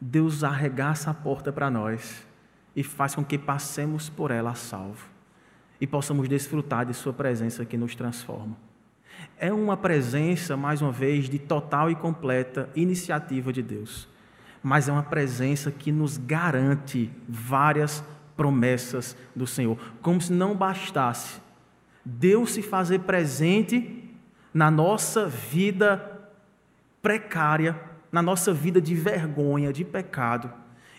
Deus 0.01 0.43
arregaça 0.43 1.11
a 1.11 1.15
porta 1.15 1.53
para 1.53 1.71
nós 1.71 2.30
e 2.75 2.83
faz 2.83 3.15
com 3.15 3.25
que 3.25 3.39
passemos 3.39 4.09
por 4.09 4.31
ela 4.31 4.51
a 4.51 4.55
salvo 4.55 5.09
e 5.81 5.87
possamos 5.87 6.29
desfrutar 6.29 6.85
de 6.85 6.95
Sua 6.95 7.13
presença 7.13 7.65
que 7.65 7.77
nos 7.77 7.95
transforma. 7.95 8.57
É 9.39 9.53
uma 9.53 9.77
presença, 9.77 10.57
mais 10.57 10.81
uma 10.81 10.93
vez, 10.93 11.29
de 11.29 11.39
total 11.39 11.91
e 11.91 11.95
completa 11.95 12.69
iniciativa 12.75 13.53
de 13.53 13.63
Deus, 13.63 14.09
mas 14.63 14.89
é 14.89 14.93
uma 14.93 15.03
presença 15.03 15.71
que 15.71 15.91
nos 15.91 16.17
garante 16.17 17.11
várias 17.29 18.05
promessas 18.37 19.17
do 19.35 19.47
Senhor, 19.47 19.79
como 20.01 20.21
se 20.21 20.33
não 20.33 20.55
bastasse 20.55 21.41
Deus 22.05 22.53
se 22.53 22.63
fazer 22.63 23.01
presente 23.01 24.05
na 24.53 24.71
nossa 24.71 25.27
vida 25.27 26.21
precária, 27.03 27.79
na 28.11 28.23
nossa 28.23 28.53
vida 28.53 28.81
de 28.81 28.95
vergonha, 28.95 29.73
de 29.73 29.85
pecado. 29.85 30.51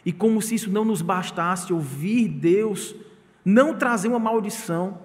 E 0.05 0.11
como 0.11 0.41
se 0.41 0.55
isso 0.55 0.71
não 0.71 0.83
nos 0.83 1.01
bastasse 1.01 1.71
ouvir 1.71 2.27
Deus 2.27 2.95
não 3.43 3.73
trazer 3.73 4.07
uma 4.07 4.19
maldição, 4.19 4.99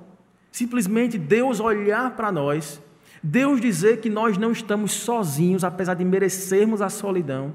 simplesmente 0.53 1.19
Deus 1.19 1.61
olhar 1.61 2.15
para 2.17 2.31
nós, 2.31 2.81
Deus 3.23 3.61
dizer 3.61 4.01
que 4.01 4.11
nós 4.11 4.39
não 4.39 4.53
estamos 4.53 4.93
sozinhos, 4.93 5.65
apesar 5.65 5.95
de 5.95 6.05
merecermos 6.05 6.83
a 6.83 6.89
solidão, 6.89 7.55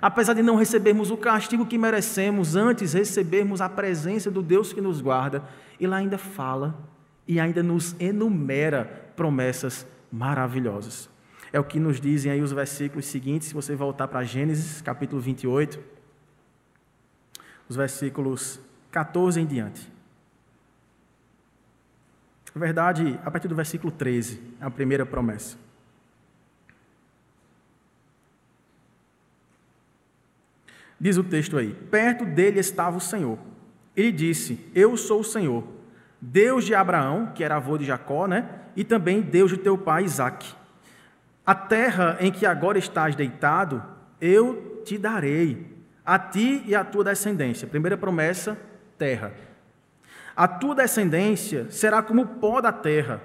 apesar 0.00 0.34
de 0.34 0.42
não 0.42 0.56
recebermos 0.56 1.10
o 1.10 1.16
castigo 1.16 1.66
que 1.66 1.76
merecemos, 1.76 2.56
antes 2.56 2.92
recebermos 2.92 3.60
a 3.60 3.68
presença 3.68 4.30
do 4.30 4.42
Deus 4.42 4.72
que 4.72 4.80
nos 4.80 5.00
guarda, 5.00 5.42
Ele 5.78 5.94
ainda 5.94 6.16
fala 6.16 6.78
e 7.26 7.38
ainda 7.38 7.62
nos 7.62 7.94
enumera 8.00 8.84
promessas 9.16 9.86
maravilhosas. 10.10 11.10
É 11.52 11.58
o 11.58 11.64
que 11.64 11.80
nos 11.80 12.00
dizem 12.00 12.30
aí 12.30 12.40
os 12.40 12.52
versículos 12.52 13.06
seguintes, 13.06 13.48
se 13.48 13.54
você 13.54 13.74
voltar 13.74 14.06
para 14.06 14.22
Gênesis, 14.22 14.80
capítulo 14.80 15.20
28, 15.20 15.80
os 17.70 17.76
versículos 17.76 18.60
14 18.90 19.40
em 19.40 19.46
diante. 19.46 19.90
Na 22.52 22.60
verdade, 22.60 23.18
a 23.24 23.30
partir 23.30 23.46
do 23.46 23.54
versículo 23.54 23.92
13, 23.92 24.40
é 24.60 24.64
a 24.64 24.70
primeira 24.70 25.06
promessa. 25.06 25.56
Diz 30.98 31.16
o 31.16 31.22
texto 31.22 31.56
aí: 31.56 31.72
Perto 31.72 32.24
dele 32.24 32.58
estava 32.58 32.96
o 32.96 33.00
Senhor. 33.00 33.38
Ele 33.96 34.10
disse: 34.10 34.68
Eu 34.74 34.96
sou 34.96 35.20
o 35.20 35.24
Senhor, 35.24 35.64
Deus 36.20 36.64
de 36.64 36.74
Abraão, 36.74 37.30
que 37.32 37.44
era 37.44 37.54
avô 37.54 37.78
de 37.78 37.84
Jacó, 37.84 38.26
né? 38.26 38.50
E 38.74 38.82
também 38.82 39.22
Deus 39.22 39.52
de 39.52 39.56
teu 39.56 39.78
pai 39.78 40.04
Isaque. 40.04 40.52
A 41.46 41.54
terra 41.54 42.16
em 42.20 42.32
que 42.32 42.44
agora 42.44 42.78
estás 42.78 43.14
deitado, 43.14 43.80
eu 44.20 44.82
te 44.84 44.98
darei, 44.98 45.79
a 46.10 46.18
ti 46.18 46.64
e 46.66 46.74
à 46.74 46.82
tua 46.82 47.04
descendência. 47.04 47.68
Primeira 47.68 47.96
promessa: 47.96 48.58
terra. 48.98 49.32
A 50.34 50.48
tua 50.48 50.74
descendência 50.74 51.68
será 51.70 52.02
como 52.02 52.22
o 52.22 52.26
pó 52.26 52.60
da 52.60 52.72
terra. 52.72 53.22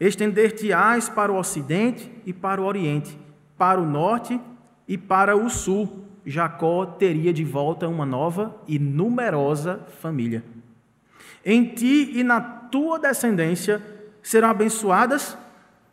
Estender-te-ás 0.00 1.10
para 1.10 1.30
o 1.30 1.36
ocidente 1.36 2.10
e 2.24 2.32
para 2.32 2.62
o 2.62 2.64
oriente, 2.64 3.18
para 3.58 3.78
o 3.78 3.84
norte 3.84 4.40
e 4.88 4.96
para 4.96 5.36
o 5.36 5.50
sul. 5.50 6.06
Jacó 6.24 6.86
teria 6.86 7.34
de 7.34 7.44
volta 7.44 7.86
uma 7.86 8.06
nova 8.06 8.56
e 8.66 8.78
numerosa 8.78 9.80
família. 10.00 10.42
Em 11.44 11.66
ti 11.66 12.12
e 12.18 12.24
na 12.24 12.40
tua 12.40 12.98
descendência 12.98 13.82
serão 14.22 14.48
abençoadas 14.48 15.36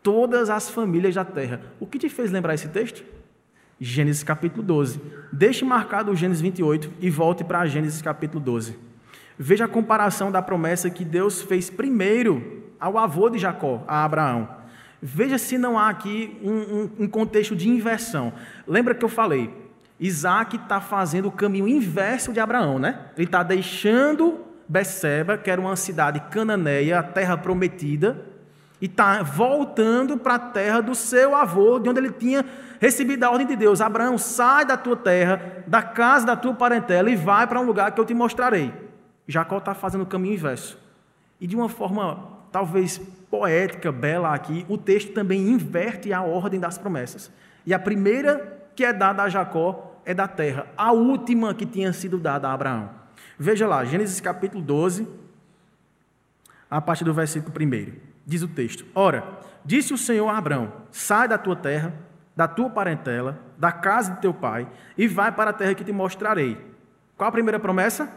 todas 0.01 0.49
as 0.49 0.69
famílias 0.69 1.15
da 1.15 1.25
terra. 1.25 1.59
O 1.81 1.85
que 1.85 1.99
te 1.99 2.07
fez 2.07 2.31
lembrar 2.31 2.53
esse 2.53 2.69
texto? 2.69 3.12
Gênesis 3.79 4.23
capítulo 4.23 4.63
12. 4.63 5.01
Deixe 5.31 5.65
marcado 5.65 6.11
o 6.11 6.15
Gênesis 6.15 6.41
28 6.41 6.91
e 6.99 7.09
volte 7.09 7.43
para 7.43 7.65
Gênesis 7.65 8.01
capítulo 8.01 8.43
12. 8.43 8.77
Veja 9.37 9.65
a 9.65 9.67
comparação 9.67 10.31
da 10.31 10.41
promessa 10.41 10.89
que 10.89 11.03
Deus 11.03 11.41
fez 11.41 11.69
primeiro 11.69 12.63
ao 12.79 12.97
avô 12.97 13.29
de 13.29 13.39
Jacó, 13.39 13.83
a 13.87 14.03
Abraão. 14.03 14.47
Veja 15.01 15.37
se 15.37 15.57
não 15.57 15.77
há 15.77 15.89
aqui 15.89 16.37
um, 16.41 16.51
um, 16.51 16.89
um 16.99 17.07
contexto 17.07 17.55
de 17.55 17.67
inversão. 17.67 18.31
Lembra 18.67 18.95
que 18.95 19.03
eu 19.03 19.09
falei? 19.09 19.53
Isaac 19.99 20.55
está 20.55 20.79
fazendo 20.79 21.27
o 21.27 21.31
caminho 21.31 21.67
inverso 21.67 22.31
de 22.31 22.39
Abraão, 22.39 22.79
né? 22.79 22.99
Ele 23.17 23.25
está 23.25 23.43
deixando 23.43 24.39
Beceba, 24.67 25.37
que 25.37 25.49
era 25.49 25.59
uma 25.59 25.75
cidade 25.75 26.19
cananeia, 26.31 26.99
a 26.99 27.03
terra 27.03 27.37
prometida, 27.37 28.32
e 28.83 28.85
está 28.85 29.23
voltando 29.23 30.17
para 30.17 30.35
a 30.35 30.39
terra 30.39 30.81
do 30.81 30.93
seu 30.93 31.33
avô, 31.33 31.79
de 31.79 31.87
onde 31.87 32.01
ele 32.01 32.11
tinha 32.11 32.43
recebido 32.81 33.23
a 33.23 33.31
ordem 33.31 33.47
de 33.47 33.55
Deus: 33.55 33.79
Abraão, 33.79 34.17
sai 34.17 34.65
da 34.65 34.75
tua 34.75 34.97
terra, 34.97 35.63
da 35.65 35.81
casa 35.81 36.25
da 36.25 36.35
tua 36.35 36.53
parentela 36.53 37.09
e 37.09 37.15
vai 37.15 37.47
para 37.47 37.61
um 37.61 37.65
lugar 37.65 37.93
que 37.93 38.01
eu 38.01 38.03
te 38.03 38.13
mostrarei. 38.13 38.73
Jacó 39.25 39.59
está 39.59 39.73
fazendo 39.73 40.01
o 40.01 40.05
caminho 40.05 40.33
inverso. 40.33 40.77
E 41.39 41.47
de 41.47 41.55
uma 41.55 41.69
forma 41.69 42.27
talvez 42.51 42.97
poética, 43.31 43.89
bela 43.89 44.33
aqui, 44.35 44.65
o 44.67 44.77
texto 44.77 45.13
também 45.13 45.47
inverte 45.47 46.11
a 46.11 46.21
ordem 46.21 46.59
das 46.59 46.77
promessas. 46.77 47.31
E 47.65 47.73
a 47.73 47.79
primeira 47.79 48.67
que 48.75 48.83
é 48.83 48.91
dada 48.91 49.23
a 49.23 49.29
Jacó 49.29 49.97
é 50.03 50.13
da 50.13 50.27
terra, 50.27 50.67
a 50.75 50.91
última 50.91 51.53
que 51.53 51.65
tinha 51.65 51.93
sido 51.93 52.17
dada 52.17 52.49
a 52.49 52.53
Abraão. 52.53 52.89
Veja 53.39 53.65
lá, 53.65 53.85
Gênesis 53.85 54.19
capítulo 54.19 54.61
12, 54.61 55.07
a 56.69 56.81
partir 56.81 57.05
do 57.05 57.13
versículo 57.13 57.53
1. 57.57 58.12
Diz 58.25 58.41
o 58.41 58.47
texto: 58.47 58.85
Ora, 58.93 59.23
disse 59.63 59.93
o 59.93 59.97
Senhor 59.97 60.27
a 60.29 60.37
Abraão: 60.37 60.71
Sai 60.91 61.27
da 61.27 61.37
tua 61.37 61.55
terra, 61.55 61.93
da 62.35 62.47
tua 62.47 62.69
parentela, 62.69 63.39
da 63.57 63.71
casa 63.71 64.13
de 64.13 64.21
teu 64.21 64.33
pai, 64.33 64.67
e 64.97 65.07
vai 65.07 65.31
para 65.31 65.49
a 65.49 65.53
terra 65.53 65.73
que 65.73 65.83
te 65.83 65.91
mostrarei. 65.91 66.57
Qual 67.17 67.27
a 67.27 67.31
primeira 67.31 67.59
promessa? 67.59 68.09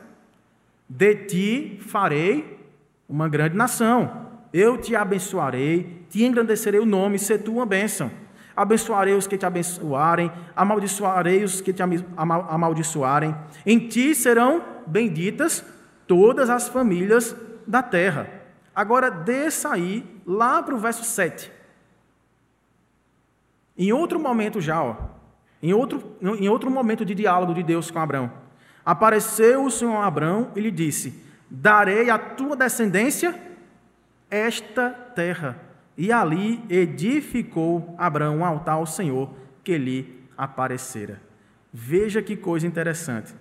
De 0.89 1.15
ti 1.15 1.79
farei 1.81 2.69
uma 3.09 3.29
grande 3.29 3.57
nação. 3.57 4.27
Eu 4.53 4.79
te 4.79 4.95
abençoarei, 4.95 6.07
te 6.09 6.25
engrandecerei 6.25 6.81
o 6.81 6.87
nome, 6.87 7.19
se 7.19 7.37
tu 7.39 7.55
uma 7.55 7.67
bênção 7.67 8.11
abençoarei 8.57 9.15
os 9.15 9.27
que 9.27 9.37
te 9.37 9.45
abençoarem, 9.45 10.33
amaldiçoarei 10.57 11.45
os 11.45 11.61
que 11.61 11.73
te 11.73 11.83
amaldiçoarem. 12.17 13.37
Em 13.67 13.79
ti 13.79 14.15
serão 14.15 14.65
benditas 14.87 15.63
todas 16.07 16.49
as 16.49 16.67
famílias 16.67 17.37
da 17.67 17.83
terra. 17.83 18.29
Agora 18.77 19.11
desça 19.11 19.73
aí 19.73 20.05
lá 20.27 20.63
para 20.63 20.75
o 20.75 20.79
verso 20.79 21.03
7. 21.03 21.51
Em 23.79 23.91
outro 23.91 24.21
momento 24.21 24.61
já, 24.61 24.83
ó, 24.83 24.97
em 25.63 25.73
outro, 25.73 26.15
em 26.21 26.47
outro 26.51 26.71
momento 26.71 27.03
de 27.03 27.15
diálogo 27.15 27.55
de 27.55 27.63
Deus 27.63 27.91
com 27.91 27.99
Abraão, 27.99 28.31
apareceu 28.85 29.65
o 29.65 29.71
Senhor 29.71 29.97
a 29.97 30.07
Abraão 30.07 30.53
e 30.55 30.61
lhe 30.61 30.71
disse: 30.71 31.25
Darei 31.51 32.11
à 32.11 32.19
tua 32.19 32.55
descendência 32.55 33.41
esta 34.31 34.91
terra. 34.91 35.59
E 35.97 36.13
ali 36.13 36.63
edificou 36.69 37.95
Abraão 37.97 38.39
um 38.39 38.45
altar 38.45 38.75
ao 38.75 38.85
Senhor 38.85 39.31
que 39.65 39.79
lhe 39.79 40.23
aparecera. 40.37 41.23
Veja 41.73 42.21
que 42.21 42.37
coisa 42.37 42.67
interessante. 42.67 43.35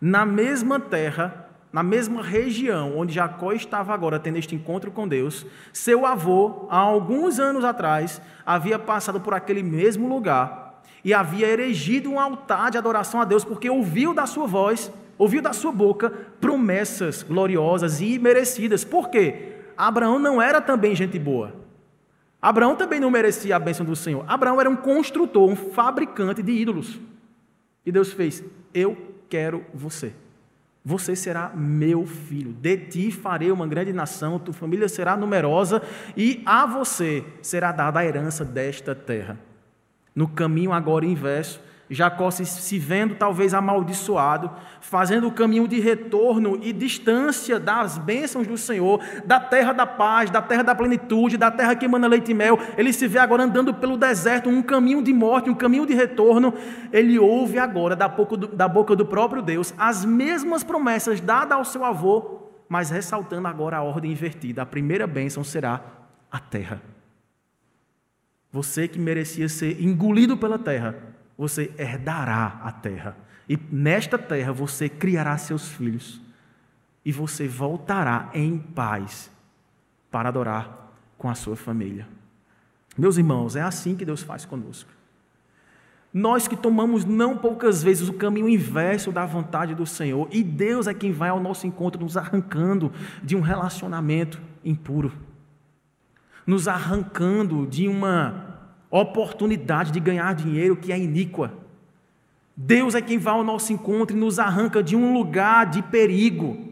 Na 0.00 0.26
mesma 0.26 0.80
terra, 0.80 1.49
na 1.72 1.82
mesma 1.82 2.22
região 2.22 2.96
onde 2.96 3.14
Jacó 3.14 3.52
estava 3.52 3.94
agora 3.94 4.18
tendo 4.18 4.38
este 4.38 4.54
encontro 4.54 4.90
com 4.90 5.06
Deus, 5.06 5.46
seu 5.72 6.04
avô, 6.04 6.66
há 6.68 6.78
alguns 6.78 7.38
anos 7.38 7.64
atrás, 7.64 8.20
havia 8.44 8.78
passado 8.78 9.20
por 9.20 9.34
aquele 9.34 9.62
mesmo 9.62 10.08
lugar 10.08 10.82
e 11.04 11.14
havia 11.14 11.46
erigido 11.46 12.10
um 12.10 12.20
altar 12.20 12.70
de 12.70 12.78
adoração 12.78 13.20
a 13.20 13.24
Deus, 13.24 13.44
porque 13.44 13.70
ouviu 13.70 14.12
da 14.12 14.26
sua 14.26 14.46
voz, 14.46 14.92
ouviu 15.16 15.40
da 15.40 15.52
sua 15.52 15.72
boca 15.72 16.10
promessas 16.40 17.22
gloriosas 17.22 18.00
e 18.00 18.18
merecidas. 18.18 18.84
Por 18.84 19.08
quê? 19.08 19.52
Abraão 19.76 20.18
não 20.18 20.42
era 20.42 20.60
também 20.60 20.94
gente 20.94 21.18
boa. 21.18 21.54
Abraão 22.42 22.74
também 22.74 22.98
não 22.98 23.10
merecia 23.10 23.56
a 23.56 23.58
bênção 23.58 23.84
do 23.84 23.94
Senhor. 23.94 24.24
Abraão 24.26 24.60
era 24.60 24.68
um 24.68 24.76
construtor, 24.76 25.48
um 25.48 25.56
fabricante 25.56 26.42
de 26.42 26.52
ídolos. 26.52 26.98
E 27.84 27.92
Deus 27.92 28.12
fez: 28.12 28.42
Eu 28.74 28.96
quero 29.28 29.64
você. 29.72 30.12
Você 30.84 31.14
será 31.14 31.52
meu 31.54 32.06
filho. 32.06 32.52
De 32.52 32.76
ti 32.76 33.10
farei 33.10 33.50
uma 33.50 33.66
grande 33.66 33.92
nação, 33.92 34.38
tua 34.38 34.54
família 34.54 34.88
será 34.88 35.16
numerosa 35.16 35.82
e 36.16 36.42
a 36.46 36.64
você 36.64 37.24
será 37.42 37.70
dada 37.70 38.00
a 38.00 38.04
herança 38.04 38.44
desta 38.44 38.94
terra. 38.94 39.38
No 40.14 40.26
caminho 40.26 40.72
agora 40.72 41.04
inverso, 41.04 41.60
Jacó 41.92 42.30
se, 42.30 42.78
vendo 42.78 43.16
talvez 43.16 43.52
amaldiçoado, 43.52 44.48
fazendo 44.80 45.26
o 45.26 45.32
caminho 45.32 45.66
de 45.66 45.80
retorno 45.80 46.56
e 46.62 46.72
distância 46.72 47.58
das 47.58 47.98
bênçãos 47.98 48.46
do 48.46 48.56
Senhor, 48.56 49.00
da 49.24 49.40
terra 49.40 49.72
da 49.72 49.84
paz, 49.84 50.30
da 50.30 50.40
terra 50.40 50.62
da 50.62 50.72
plenitude, 50.72 51.36
da 51.36 51.50
terra 51.50 51.74
que 51.74 51.86
emana 51.86 52.06
leite 52.06 52.30
e 52.30 52.34
mel, 52.34 52.56
ele 52.78 52.92
se 52.92 53.08
vê 53.08 53.18
agora 53.18 53.42
andando 53.42 53.74
pelo 53.74 53.96
deserto, 53.96 54.48
um 54.48 54.62
caminho 54.62 55.02
de 55.02 55.12
morte, 55.12 55.50
um 55.50 55.54
caminho 55.54 55.84
de 55.84 55.92
retorno. 55.92 56.54
Ele 56.92 57.18
ouve 57.18 57.58
agora 57.58 57.96
da 57.96 58.06
boca 58.06 58.36
do, 58.36 58.46
da 58.46 58.68
boca 58.68 58.94
do 58.94 59.04
próprio 59.04 59.42
Deus 59.42 59.74
as 59.76 60.04
mesmas 60.04 60.62
promessas 60.62 61.20
dadas 61.20 61.58
ao 61.58 61.64
seu 61.64 61.84
avô, 61.84 62.50
mas 62.68 62.90
ressaltando 62.90 63.48
agora 63.48 63.78
a 63.78 63.82
ordem 63.82 64.12
invertida. 64.12 64.62
A 64.62 64.66
primeira 64.66 65.08
bênção 65.08 65.42
será 65.42 65.80
a 66.30 66.38
terra. 66.38 66.80
Você 68.52 68.86
que 68.86 68.98
merecia 68.98 69.48
ser 69.48 69.82
engolido 69.82 70.36
pela 70.36 70.58
terra, 70.58 70.94
você 71.40 71.72
herdará 71.78 72.60
a 72.62 72.70
terra. 72.70 73.16
E 73.48 73.58
nesta 73.72 74.18
terra 74.18 74.52
você 74.52 74.90
criará 74.90 75.38
seus 75.38 75.68
filhos. 75.68 76.20
E 77.02 77.10
você 77.10 77.48
voltará 77.48 78.28
em 78.34 78.58
paz 78.58 79.30
para 80.10 80.28
adorar 80.28 80.92
com 81.16 81.30
a 81.30 81.34
sua 81.34 81.56
família. 81.56 82.06
Meus 82.96 83.16
irmãos, 83.16 83.56
é 83.56 83.62
assim 83.62 83.96
que 83.96 84.04
Deus 84.04 84.22
faz 84.22 84.44
conosco. 84.44 84.90
Nós 86.12 86.46
que 86.46 86.56
tomamos 86.56 87.06
não 87.06 87.38
poucas 87.38 87.82
vezes 87.82 88.06
o 88.10 88.12
caminho 88.12 88.46
inverso 88.46 89.10
da 89.10 89.24
vontade 89.24 89.74
do 89.74 89.86
Senhor, 89.86 90.28
e 90.30 90.42
Deus 90.42 90.86
é 90.86 90.92
quem 90.92 91.10
vai 91.10 91.30
ao 91.30 91.40
nosso 91.40 91.66
encontro, 91.66 92.02
nos 92.02 92.18
arrancando 92.18 92.92
de 93.22 93.34
um 93.34 93.40
relacionamento 93.40 94.38
impuro, 94.62 95.10
nos 96.46 96.68
arrancando 96.68 97.66
de 97.66 97.88
uma 97.88 98.49
oportunidade 98.90 99.92
de 99.92 100.00
ganhar 100.00 100.34
dinheiro 100.34 100.76
que 100.76 100.92
é 100.92 100.98
iníqua. 100.98 101.52
Deus 102.56 102.94
é 102.94 103.00
quem 103.00 103.16
vai 103.16 103.34
ao 103.34 103.44
nosso 103.44 103.72
encontro 103.72 104.16
e 104.16 104.20
nos 104.20 104.38
arranca 104.38 104.82
de 104.82 104.96
um 104.96 105.14
lugar 105.14 105.66
de 105.66 105.82
perigo, 105.82 106.68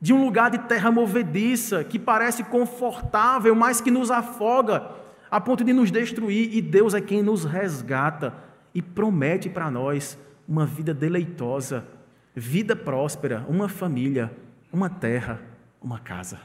de 0.00 0.12
um 0.12 0.24
lugar 0.24 0.50
de 0.50 0.58
terra 0.58 0.90
movediça, 0.90 1.84
que 1.84 1.98
parece 1.98 2.42
confortável, 2.42 3.54
mas 3.54 3.80
que 3.80 3.90
nos 3.90 4.10
afoga, 4.10 4.90
a 5.30 5.40
ponto 5.40 5.62
de 5.62 5.72
nos 5.72 5.90
destruir, 5.90 6.54
e 6.56 6.60
Deus 6.60 6.94
é 6.94 7.00
quem 7.00 7.22
nos 7.22 7.44
resgata 7.44 8.34
e 8.74 8.82
promete 8.82 9.48
para 9.48 9.70
nós 9.70 10.18
uma 10.48 10.66
vida 10.66 10.92
deleitosa, 10.92 11.86
vida 12.34 12.74
próspera, 12.74 13.44
uma 13.48 13.68
família, 13.68 14.32
uma 14.72 14.88
terra, 14.90 15.40
uma 15.80 15.98
casa. 15.98 16.40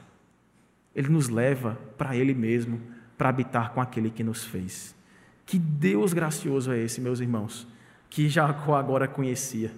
Ele 0.95 1.09
nos 1.09 1.29
leva 1.29 1.77
para 1.97 2.15
Ele 2.15 2.33
mesmo 2.33 2.79
para 3.17 3.29
habitar 3.29 3.71
com 3.71 3.81
aquele 3.81 4.09
que 4.09 4.23
nos 4.23 4.43
fez. 4.43 4.95
Que 5.45 5.57
Deus 5.57 6.13
gracioso 6.13 6.71
é 6.71 6.79
esse, 6.79 7.01
meus 7.01 7.19
irmãos, 7.19 7.67
que 8.09 8.29
Jacó 8.29 8.75
agora 8.75 9.07
conhecia. 9.07 9.71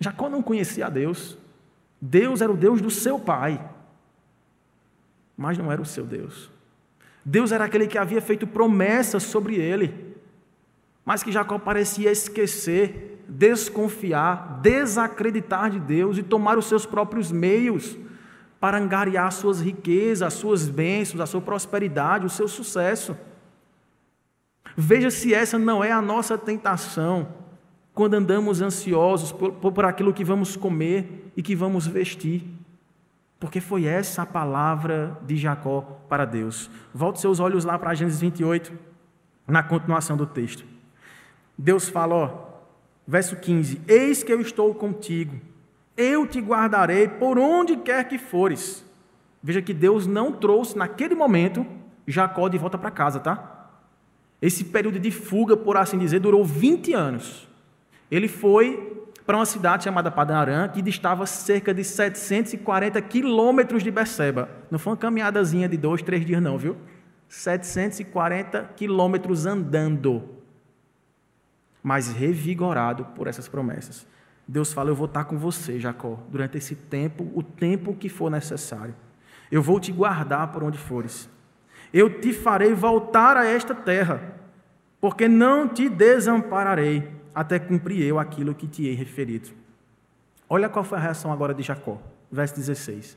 Jacó 0.00 0.28
não 0.28 0.42
conhecia 0.42 0.86
a 0.86 0.90
Deus. 0.90 1.38
Deus 2.00 2.40
era 2.40 2.52
o 2.52 2.56
Deus 2.56 2.80
do 2.80 2.90
seu 2.90 3.18
pai, 3.18 3.62
mas 5.36 5.56
não 5.56 5.70
era 5.70 5.80
o 5.80 5.86
seu 5.86 6.04
Deus. 6.04 6.50
Deus 7.24 7.52
era 7.52 7.64
aquele 7.64 7.86
que 7.86 7.98
havia 7.98 8.20
feito 8.20 8.46
promessas 8.46 9.22
sobre 9.22 9.56
ele, 9.56 10.14
mas 11.04 11.22
que 11.22 11.32
Jacó 11.32 11.58
parecia 11.58 12.10
esquecer, 12.10 13.24
desconfiar, 13.28 14.60
desacreditar 14.60 15.70
de 15.70 15.80
Deus 15.80 16.18
e 16.18 16.22
tomar 16.22 16.58
os 16.58 16.66
seus 16.66 16.86
próprios 16.86 17.32
meios 17.32 17.96
para 18.58 18.78
angariar 18.78 19.30
suas 19.32 19.60
riquezas, 19.60 20.22
as 20.22 20.34
suas 20.34 20.68
bênçãos, 20.68 21.20
a 21.20 21.26
sua 21.26 21.40
prosperidade, 21.40 22.26
o 22.26 22.30
seu 22.30 22.48
sucesso. 22.48 23.16
Veja 24.76 25.10
se 25.10 25.32
essa 25.32 25.58
não 25.58 25.82
é 25.82 25.92
a 25.92 26.02
nossa 26.02 26.36
tentação 26.36 27.28
quando 27.94 28.14
andamos 28.14 28.60
ansiosos 28.60 29.32
por, 29.32 29.52
por 29.52 29.84
aquilo 29.84 30.12
que 30.12 30.24
vamos 30.24 30.56
comer 30.56 31.32
e 31.36 31.42
que 31.42 31.54
vamos 31.54 31.86
vestir. 31.86 32.44
Porque 33.38 33.60
foi 33.60 33.84
essa 33.84 34.22
a 34.22 34.26
palavra 34.26 35.16
de 35.26 35.36
Jacó 35.36 35.80
para 36.08 36.24
Deus. 36.24 36.70
Volte 36.92 37.20
seus 37.20 37.40
olhos 37.40 37.64
lá 37.64 37.78
para 37.78 37.94
Gênesis 37.94 38.20
28, 38.20 38.72
na 39.46 39.62
continuação 39.62 40.16
do 40.16 40.26
texto. 40.26 40.64
Deus 41.56 41.88
fala, 41.88 42.14
ó, 42.14 42.30
verso 43.06 43.36
15: 43.36 43.80
Eis 43.86 44.22
que 44.22 44.32
eu 44.32 44.40
estou 44.40 44.74
contigo, 44.74 45.40
eu 45.96 46.26
te 46.26 46.40
guardarei 46.40 47.08
por 47.08 47.38
onde 47.38 47.76
quer 47.76 48.06
que 48.08 48.18
fores. 48.18 48.84
Veja 49.42 49.62
que 49.62 49.72
Deus 49.72 50.06
não 50.06 50.32
trouxe 50.32 50.76
naquele 50.76 51.14
momento 51.14 51.64
Jacó 52.06 52.48
de 52.48 52.58
volta 52.58 52.78
para 52.78 52.90
casa, 52.90 53.18
tá? 53.18 53.70
Esse 54.40 54.64
período 54.64 54.98
de 54.98 55.10
fuga, 55.10 55.56
por 55.56 55.76
assim 55.76 55.98
dizer, 55.98 56.20
durou 56.20 56.44
20 56.44 56.92
anos. 56.92 57.48
Ele 58.10 58.28
foi 58.28 59.06
para 59.24 59.36
uma 59.36 59.46
cidade 59.46 59.84
chamada 59.84 60.10
Padarã, 60.10 60.68
que 60.68 60.80
distava 60.80 61.26
cerca 61.26 61.74
de 61.74 61.82
740 61.82 63.02
quilômetros 63.02 63.82
de 63.82 63.90
Beceba. 63.90 64.48
Não 64.70 64.78
foi 64.78 64.92
uma 64.92 64.96
caminhadazinha 64.96 65.68
de 65.68 65.76
dois, 65.76 66.00
três 66.00 66.24
dias, 66.24 66.40
não, 66.40 66.56
viu? 66.56 66.76
740 67.28 68.70
quilômetros 68.76 69.44
andando. 69.44 70.22
Mas 71.82 72.12
revigorado 72.12 73.04
por 73.16 73.26
essas 73.26 73.48
promessas. 73.48 74.06
Deus 74.46 74.72
fala: 74.72 74.90
Eu 74.90 74.94
vou 74.94 75.06
estar 75.06 75.24
com 75.24 75.38
você, 75.38 75.80
Jacó, 75.80 76.18
durante 76.30 76.56
esse 76.58 76.74
tempo, 76.74 77.30
o 77.34 77.42
tempo 77.42 77.94
que 77.94 78.08
for 78.08 78.30
necessário. 78.30 78.94
Eu 79.50 79.62
vou 79.62 79.80
te 79.80 79.92
guardar 79.92 80.52
por 80.52 80.62
onde 80.62 80.78
fores. 80.78 81.28
Eu 81.92 82.20
te 82.20 82.32
farei 82.32 82.74
voltar 82.74 83.36
a 83.36 83.46
esta 83.46 83.74
terra, 83.74 84.20
porque 85.00 85.28
não 85.28 85.68
te 85.68 85.88
desampararei 85.88 87.10
até 87.34 87.58
cumprir 87.58 88.02
eu 88.02 88.18
aquilo 88.18 88.54
que 88.54 88.66
te 88.66 88.86
hei 88.86 88.94
referido. 88.94 89.50
Olha 90.48 90.68
qual 90.68 90.84
foi 90.84 90.98
a 90.98 91.00
reação 91.00 91.32
agora 91.32 91.52
de 91.52 91.62
Jacó, 91.62 92.00
verso 92.30 92.54
16. 92.56 93.16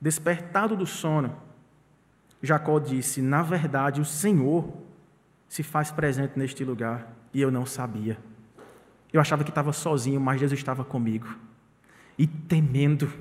Despertado 0.00 0.76
do 0.76 0.86
sono, 0.86 1.36
Jacó 2.42 2.78
disse: 2.78 3.22
Na 3.22 3.42
verdade, 3.42 4.00
o 4.00 4.04
Senhor 4.04 4.68
se 5.48 5.62
faz 5.62 5.90
presente 5.90 6.38
neste 6.38 6.64
lugar 6.64 7.12
e 7.32 7.40
eu 7.40 7.50
não 7.50 7.64
sabia. 7.64 8.18
Eu 9.12 9.20
achava 9.20 9.44
que 9.44 9.50
estava 9.50 9.72
sozinho, 9.72 10.20
mas 10.20 10.40
Deus 10.40 10.52
estava 10.52 10.84
comigo. 10.84 11.26
E 12.18 12.26
temendo, 12.26 13.12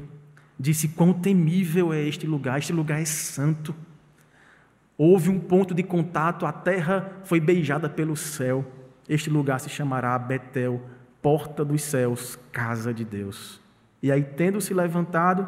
disse: 0.59 0.87
Quão 0.87 1.13
temível 1.13 1.91
é 1.91 2.01
este 2.01 2.25
lugar, 2.25 2.59
este 2.59 2.71
lugar 2.71 3.01
é 3.01 3.05
santo. 3.05 3.75
Houve 4.97 5.29
um 5.29 5.39
ponto 5.39 5.73
de 5.73 5.83
contato, 5.83 6.45
a 6.45 6.51
terra 6.51 7.11
foi 7.23 7.39
beijada 7.39 7.89
pelo 7.89 8.15
céu. 8.15 8.65
Este 9.09 9.29
lugar 9.29 9.59
se 9.59 9.67
chamará 9.67 10.17
Betel, 10.17 10.81
porta 11.21 11.65
dos 11.65 11.81
céus, 11.81 12.37
casa 12.51 12.93
de 12.93 13.03
Deus. 13.03 13.59
E 14.01 14.11
aí, 14.11 14.23
tendo 14.23 14.61
se 14.61 14.73
levantado, 14.73 15.47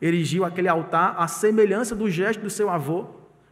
erigiu 0.00 0.44
aquele 0.44 0.68
altar 0.68 1.14
à 1.18 1.26
semelhança 1.26 1.96
do 1.96 2.10
gesto 2.10 2.42
do 2.42 2.50
seu 2.50 2.68
avô, 2.68 3.06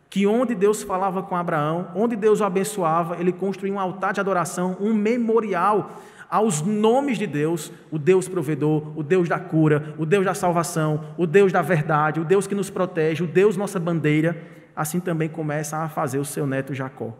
que 0.09 0.27
onde 0.27 0.55
Deus 0.55 0.83
falava 0.83 1.23
com 1.23 1.37
Abraão, 1.37 1.91
onde 1.95 2.17
Deus 2.17 2.41
o 2.41 2.45
abençoava, 2.45 3.17
ele 3.19 3.33
construiu 3.33 3.75
um 3.75 3.81
altar 3.81 4.13
de 4.13 4.21
adoração, 4.21 4.77
um 4.81 4.93
memorial 4.93 6.01
aos 6.31 6.63
nomes 6.63 7.19
de 7.19 7.27
Deus, 7.27 7.73
o 7.91 7.99
Deus 7.99 8.29
provedor, 8.29 8.97
o 8.97 9.03
Deus 9.03 9.29
da 9.29 9.39
cura, 9.39 9.95
o 9.99 10.07
Deus 10.07 10.25
da 10.25 10.33
salvação, 10.33 11.13
o 11.19 11.27
Deus 11.27 11.51
da 11.51 11.61
verdade, 11.61 12.21
o 12.21 12.25
Deus 12.25 12.47
que 12.47 12.55
nos 12.55 12.71
protege, 12.71 13.25
o 13.25 13.27
Deus 13.27 13.57
nossa 13.57 13.81
bandeira, 13.81 14.41
assim 14.77 15.01
também 15.01 15.29
começa 15.29 15.79
a 15.79 15.89
fazer 15.89 16.19
o 16.19 16.25
seu 16.25 16.47
neto 16.47 16.73
Jacó. 16.73 17.13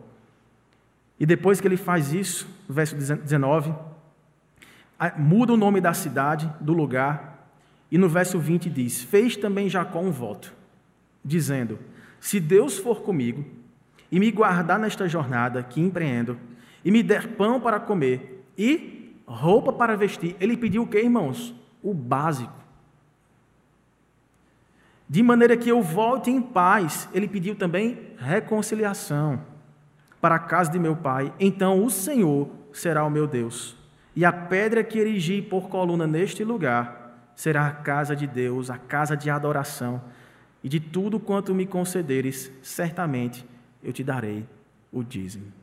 E 1.19 1.25
depois 1.25 1.59
que 1.59 1.67
ele 1.67 1.75
faz 1.75 2.13
isso, 2.13 2.47
verso 2.69 2.95
19, 2.95 3.73
muda 5.17 5.53
o 5.53 5.57
nome 5.57 5.81
da 5.81 5.93
cidade, 5.93 6.49
do 6.61 6.71
lugar, 6.71 7.49
e 7.91 7.97
no 7.97 8.07
verso 8.07 8.39
20 8.39 8.69
diz: 8.69 9.03
Fez 9.03 9.35
também 9.35 9.67
Jacó 9.67 9.99
um 9.99 10.11
voto, 10.11 10.53
dizendo: 11.23 11.77
Se 12.19 12.39
Deus 12.39 12.77
for 12.77 13.01
comigo 13.01 13.45
e 14.09 14.19
me 14.19 14.31
guardar 14.31 14.79
nesta 14.79 15.07
jornada 15.07 15.61
que 15.61 15.81
empreendo, 15.81 16.39
e 16.83 16.89
me 16.89 17.03
der 17.03 17.27
pão 17.35 17.59
para 17.59 17.79
comer 17.79 18.45
e 18.57 19.00
roupa 19.31 19.71
para 19.71 19.95
vestir, 19.95 20.35
ele 20.39 20.57
pediu 20.57 20.83
o 20.83 20.87
que, 20.87 20.99
irmãos? 20.99 21.53
O 21.81 21.93
básico. 21.93 22.53
De 25.07 25.21
maneira 25.21 25.57
que 25.57 25.69
eu 25.69 25.81
volte 25.81 26.29
em 26.29 26.41
paz, 26.41 27.09
ele 27.13 27.27
pediu 27.27 27.55
também 27.55 28.11
reconciliação 28.17 29.41
para 30.21 30.35
a 30.35 30.39
casa 30.39 30.71
de 30.71 30.79
meu 30.79 30.95
pai, 30.95 31.33
então 31.39 31.83
o 31.83 31.89
Senhor 31.89 32.49
será 32.71 33.03
o 33.03 33.09
meu 33.09 33.27
Deus. 33.27 33.75
E 34.15 34.23
a 34.23 34.31
pedra 34.31 34.83
que 34.83 34.99
erigi 34.99 35.41
por 35.41 35.69
coluna 35.69 36.05
neste 36.05 36.43
lugar 36.43 37.31
será 37.35 37.67
a 37.67 37.71
casa 37.71 38.15
de 38.15 38.27
Deus, 38.27 38.69
a 38.69 38.77
casa 38.77 39.17
de 39.17 39.29
adoração. 39.29 40.01
E 40.63 40.69
de 40.69 40.79
tudo 40.79 41.19
quanto 41.19 41.55
me 41.55 41.65
concederes, 41.65 42.51
certamente 42.61 43.45
eu 43.83 43.91
te 43.91 44.03
darei 44.03 44.45
o 44.91 45.03
dízimo. 45.03 45.60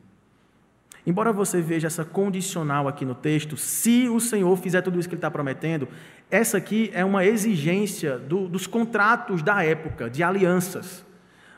Embora 1.05 1.31
você 1.31 1.61
veja 1.61 1.87
essa 1.87 2.03
condicional 2.05 2.87
aqui 2.87 3.05
no 3.05 3.15
texto, 3.15 3.57
se 3.57 4.07
o 4.09 4.19
Senhor 4.19 4.55
fizer 4.57 4.81
tudo 4.81 4.99
isso 4.99 5.07
que 5.07 5.15
Ele 5.15 5.19
está 5.19 5.31
prometendo, 5.31 5.87
essa 6.29 6.57
aqui 6.57 6.91
é 6.93 7.03
uma 7.03 7.25
exigência 7.25 8.17
do, 8.17 8.47
dos 8.47 8.67
contratos 8.67 9.41
da 9.41 9.63
época, 9.63 10.09
de 10.09 10.21
alianças. 10.21 11.05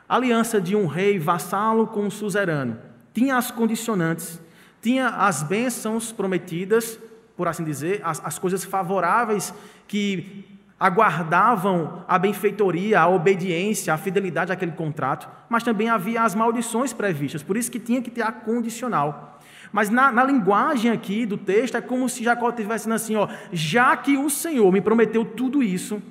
aliança 0.08 0.62
de 0.62 0.76
um 0.76 0.86
rei 0.86 1.20
vassalo 1.20 1.88
com 1.88 2.06
um 2.06 2.12
suzerano 2.12 2.92
tinha 3.14 3.38
as 3.38 3.52
condicionantes, 3.52 4.42
tinha 4.82 5.08
as 5.08 5.44
bênçãos 5.44 6.12
prometidas, 6.12 7.00
por 7.36 7.48
assim 7.48 7.64
dizer, 7.64 8.02
as, 8.04 8.24
as 8.24 8.40
coisas 8.40 8.64
favoráveis 8.64 9.54
que 9.88 10.46
aguardavam 10.80 12.04
a 12.08 12.18
benfeitoria, 12.18 13.00
a 13.00 13.08
obediência, 13.08 13.94
a 13.94 13.98
fidelidade 13.98 14.52
àquele 14.52 14.72
contrato, 14.72 15.30
mas 15.48 15.64
também 15.64 15.90
havia 15.90 16.24
as 16.24 16.34
maldições 16.34 16.92
previstas, 16.92 17.44
por 17.44 17.56
isso 17.56 17.70
que 17.70 17.80
tinha 17.80 18.02
que 18.02 18.10
ter 18.10 18.24
a 18.24 18.32
condicional. 18.32 19.31
Mas 19.72 19.90
na, 19.90 20.12
na 20.12 20.24
linguagem 20.24 20.92
aqui 20.92 21.26
do 21.26 21.38
texto 21.38 21.76
é 21.76 21.82
como 21.82 22.10
se 22.10 22.24
Jacó 22.24 22.50
estivesse 22.50 22.90
dizendo 22.90 22.96
assim: 22.96 23.16
ó, 23.16 23.28
já 23.52 23.96
que 23.96 24.18
o 24.18 24.30
Senhor 24.30 24.72
me 24.72 24.82
prometeu 24.82 25.24
tudo 25.24 25.64
isso, 25.64 26.02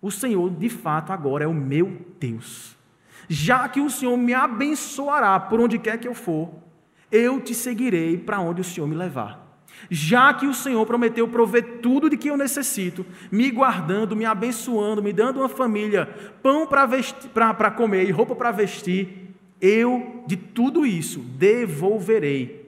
o 0.00 0.10
Senhor 0.10 0.50
de 0.50 0.68
fato 0.68 1.12
agora 1.12 1.44
é 1.44 1.48
o 1.48 1.54
meu 1.54 1.96
Deus 2.20 2.76
já 3.32 3.66
que 3.66 3.80
o 3.80 3.88
Senhor 3.88 4.16
me 4.16 4.34
abençoará 4.34 5.40
por 5.40 5.58
onde 5.58 5.78
quer 5.78 5.98
que 5.98 6.06
eu 6.06 6.14
for, 6.14 6.50
eu 7.10 7.40
te 7.40 7.54
seguirei 7.54 8.18
para 8.18 8.40
onde 8.40 8.60
o 8.60 8.64
Senhor 8.64 8.86
me 8.86 8.94
levar. 8.94 9.40
Já 9.90 10.34
que 10.34 10.46
o 10.46 10.52
Senhor 10.52 10.84
prometeu 10.86 11.26
prover 11.26 11.78
tudo 11.80 12.10
de 12.10 12.16
que 12.18 12.28
eu 12.28 12.36
necessito, 12.36 13.06
me 13.30 13.50
guardando, 13.50 14.14
me 14.14 14.26
abençoando, 14.26 15.02
me 15.02 15.14
dando 15.14 15.40
uma 15.40 15.48
família, 15.48 16.06
pão 16.42 16.66
para 16.66 17.70
comer 17.70 18.06
e 18.06 18.10
roupa 18.10 18.34
para 18.34 18.50
vestir, 18.50 19.34
eu 19.60 20.22
de 20.26 20.36
tudo 20.36 20.84
isso 20.84 21.20
devolverei 21.20 22.61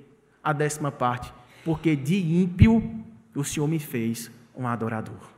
a 0.45 0.53
décima 0.53 0.93
parte, 0.93 1.33
porque 1.65 1.97
de 1.97 2.17
ímpio 2.17 3.03
o 3.35 3.43
Senhor 3.43 3.67
me 3.67 3.79
fez 3.79 4.31
um 4.55 4.69
adorador. 4.69 5.33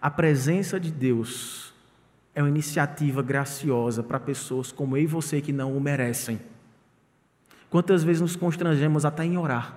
A 0.00 0.10
presença 0.10 0.78
de 0.78 0.90
Deus 0.90 1.74
é 2.34 2.42
uma 2.42 2.48
iniciativa 2.48 3.22
graciosa 3.22 4.02
para 4.02 4.20
pessoas 4.20 4.70
como 4.70 4.96
eu 4.96 5.02
e 5.02 5.06
você 5.06 5.40
que 5.40 5.52
não 5.52 5.76
o 5.76 5.80
merecem. 5.80 6.40
Quantas 7.70 8.04
vezes 8.04 8.22
nos 8.22 8.36
constrangemos 8.36 9.04
até 9.04 9.24
em 9.24 9.36
orar? 9.36 9.76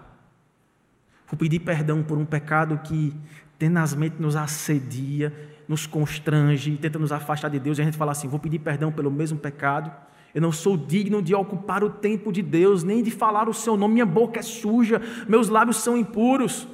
Vou 1.27 1.37
pedir 1.37 1.59
perdão 1.59 2.03
por 2.03 2.17
um 2.17 2.25
pecado 2.25 2.77
que 2.79 3.13
tenazmente 3.57 4.15
nos 4.19 4.35
assedia, 4.35 5.33
nos 5.67 5.85
constrange, 5.85 6.77
tenta 6.77 6.97
nos 6.99 7.11
afastar 7.11 7.49
de 7.49 7.59
Deus, 7.59 7.77
e 7.77 7.81
a 7.81 7.85
gente 7.85 7.97
fala 7.97 8.11
assim: 8.11 8.27
vou 8.27 8.39
pedir 8.39 8.59
perdão 8.59 8.91
pelo 8.91 9.11
mesmo 9.11 9.37
pecado. 9.37 9.91
Eu 10.37 10.41
não 10.41 10.51
sou 10.51 10.77
digno 10.77 11.19
de 11.19 11.33
ocupar 11.33 11.83
o 11.83 11.89
tempo 11.89 12.31
de 12.31 12.43
Deus, 12.43 12.83
nem 12.83 13.01
de 13.01 13.09
falar 13.09 13.49
o 13.49 13.53
seu 13.55 13.75
nome. 13.75 13.95
Minha 13.95 14.05
boca 14.05 14.39
é 14.39 14.43
suja, 14.43 15.01
meus 15.27 15.49
lábios 15.49 15.77
são 15.77 15.97
impuros. 15.97 16.67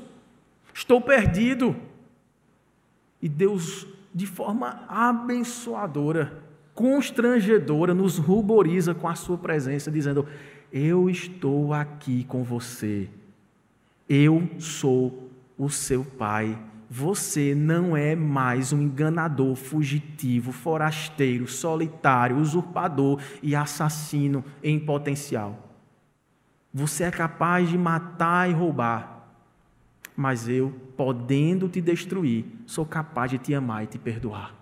Estou 0.73 0.99
perdido. 0.99 1.73
E 3.21 3.29
Deus 3.29 3.87
de 4.13 4.27
forma 4.27 4.83
abençoadora, 4.89 6.43
constrangedora, 6.75 7.93
nos 7.93 8.17
ruboriza 8.17 8.93
com 8.93 9.07
a 9.07 9.15
sua 9.15 9.37
presença, 9.37 9.89
dizendo: 9.89 10.27
Eu 10.69 11.09
estou 11.09 11.73
aqui 11.73 12.25
com 12.25 12.43
você. 12.43 13.07
Eu 14.09 14.45
sou 14.59 15.29
o 15.57 15.69
seu 15.69 16.03
pai. 16.03 16.59
Você 16.89 17.55
não 17.55 17.95
é 17.97 18.15
mais 18.15 18.71
um 18.71 18.81
enganador, 18.81 19.55
fugitivo, 19.55 20.51
forasteiro, 20.51 21.47
solitário, 21.47 22.37
usurpador 22.37 23.19
e 23.41 23.55
assassino 23.55 24.43
em 24.61 24.79
potencial. 24.79 25.71
Você 26.73 27.03
é 27.03 27.11
capaz 27.11 27.69
de 27.69 27.77
matar 27.77 28.49
e 28.49 28.53
roubar, 28.53 29.27
mas 30.15 30.47
eu, 30.47 30.73
podendo 30.97 31.69
te 31.69 31.81
destruir, 31.81 32.45
sou 32.65 32.85
capaz 32.85 33.31
de 33.31 33.37
te 33.37 33.53
amar 33.53 33.83
e 33.83 33.87
te 33.87 33.97
perdoar. 33.97 34.55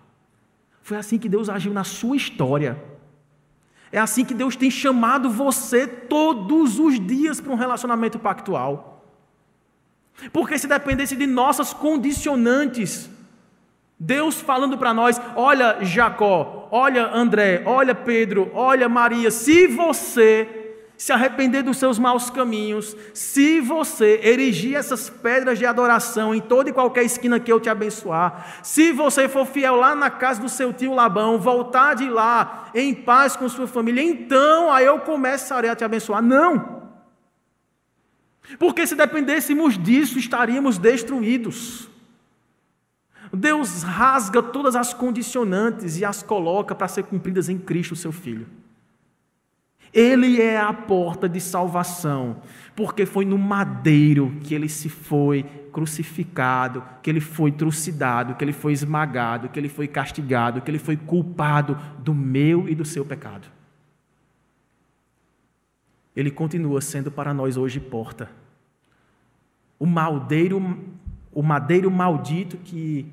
Foi 0.82 0.98
assim 0.98 1.18
que 1.18 1.30
Deus 1.30 1.50
agiu 1.50 1.74
na 1.74 1.84
sua 1.84 2.16
história. 2.16 2.82
É 3.92 4.00
assim 4.00 4.26
que 4.26 4.34
Deus 4.34 4.56
tem 4.56 4.72
chamado 4.72 5.30
você 5.30 5.86
todos 5.86 6.80
os 6.80 7.00
dias 7.00 7.40
para 7.40 7.52
um 7.52 7.58
relacionamento 7.58 8.18
pactual. 8.18 8.91
Porque 10.32 10.58
se 10.58 10.68
dependesse 10.68 11.16
de 11.16 11.28
nossas 11.28 11.74
condicionantes, 11.74 13.10
Deus 14.00 14.42
falando 14.42 14.78
para 14.78 14.94
nós: 14.94 15.22
olha 15.36 15.78
Jacó, 15.82 16.68
olha 16.72 17.08
André, 17.14 17.62
olha 17.66 17.94
Pedro, 17.94 18.50
olha 18.54 18.90
Maria, 18.90 19.30
se 19.30 19.68
você 19.68 20.62
se 21.02 21.12
arrepender 21.12 21.64
dos 21.64 21.78
seus 21.78 21.98
maus 21.98 22.30
caminhos, 22.30 22.96
se 23.12 23.60
você 23.60 24.20
erigir 24.24 24.76
essas 24.76 25.10
pedras 25.10 25.58
de 25.58 25.66
adoração 25.66 26.34
em 26.34 26.40
toda 26.40 26.70
e 26.70 26.74
qualquer 26.74 27.04
esquina 27.04 27.40
que 27.40 27.52
eu 27.52 27.60
te 27.60 27.70
abençoar, 27.70 28.60
se 28.62 28.92
você 28.92 29.28
for 29.28 29.48
fiel 29.48 29.76
lá 29.76 29.96
na 29.96 30.12
casa 30.12 30.40
do 30.40 30.48
seu 30.48 30.72
tio 30.72 30.94
Labão, 30.94 31.40
voltar 31.40 31.96
de 31.96 32.08
lá 32.08 32.70
em 32.76 32.94
paz 32.94 33.36
com 33.36 33.50
sua 33.50 33.66
família, 33.66 34.04
então 34.04 34.72
aí 34.72 34.86
eu 34.86 35.00
começarei 35.00 35.72
a 35.72 35.76
te 35.76 35.84
abençoar. 35.84 36.22
Não! 36.22 36.91
Porque 38.58 38.86
se 38.86 38.96
dependêssemos 38.96 39.78
disso, 39.78 40.18
estaríamos 40.18 40.78
destruídos. 40.78 41.90
Deus 43.34 43.84
rasga 43.84 44.44
todas 44.44 44.76
as 44.76 44.94
condicionantes 44.94 45.98
e 45.98 46.04
as 46.04 46.22
coloca 46.22 46.76
para 46.76 46.88
ser 46.88 47.04
cumpridas 47.04 47.48
em 47.48 47.58
Cristo, 47.58 47.96
seu 47.96 48.12
Filho. 48.12 48.46
Ele 49.94 50.42
é 50.42 50.58
a 50.58 50.72
porta 50.72 51.28
de 51.28 51.42
salvação, 51.42 52.42
porque 52.76 53.06
foi 53.06 53.26
no 53.26 53.38
madeiro 53.38 54.38
que 54.42 54.56
ele 54.56 54.70
se 54.70 54.88
foi 54.88 55.44
crucificado, 55.72 56.84
que 57.02 57.10
ele 57.10 57.20
foi 57.20 57.52
trucidado, 57.52 58.36
que 58.36 58.44
ele 58.44 58.54
foi 58.54 58.72
esmagado, 58.72 59.50
que 59.50 59.60
ele 59.60 59.68
foi 59.68 59.88
castigado, 59.88 60.62
que 60.62 60.72
ele 60.72 60.80
foi 60.80 60.96
culpado 60.96 61.78
do 62.00 62.14
meu 62.14 62.70
e 62.70 62.76
do 62.76 62.86
seu 62.86 63.04
pecado. 63.04 63.48
Ele 66.16 66.32
continua 66.32 66.82
sendo 66.82 67.12
para 67.12 67.34
nós 67.34 67.58
hoje 67.58 67.80
porta 67.80 68.30
o 69.82 69.86
madeiro, 69.88 70.78
o 71.34 71.42
madeiro 71.42 71.90
maldito 71.90 72.56
que 72.56 73.12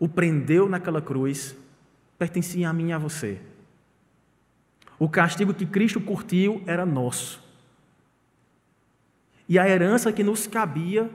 o 0.00 0.08
prendeu 0.08 0.68
naquela 0.68 1.00
cruz, 1.00 1.56
pertencia 2.18 2.68
a 2.68 2.72
mim 2.72 2.88
e 2.88 2.92
a 2.92 2.98
você. 2.98 3.40
O 4.98 5.08
castigo 5.08 5.54
que 5.54 5.64
Cristo 5.64 6.00
curtiu 6.00 6.60
era 6.66 6.84
nosso. 6.84 7.40
E 9.48 9.56
a 9.56 9.68
herança 9.68 10.12
que 10.12 10.24
nos 10.24 10.48
cabia, 10.48 11.08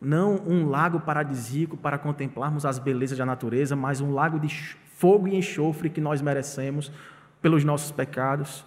não 0.00 0.36
um 0.46 0.68
lago 0.68 1.00
paradisíaco 1.00 1.76
para 1.76 1.98
contemplarmos 1.98 2.64
as 2.64 2.78
belezas 2.78 3.18
da 3.18 3.26
natureza, 3.26 3.74
mas 3.74 4.00
um 4.00 4.12
lago 4.12 4.38
de 4.38 4.76
fogo 4.94 5.26
e 5.26 5.34
enxofre 5.34 5.90
que 5.90 6.00
nós 6.00 6.22
merecemos 6.22 6.92
pelos 7.42 7.64
nossos 7.64 7.90
pecados. 7.90 8.64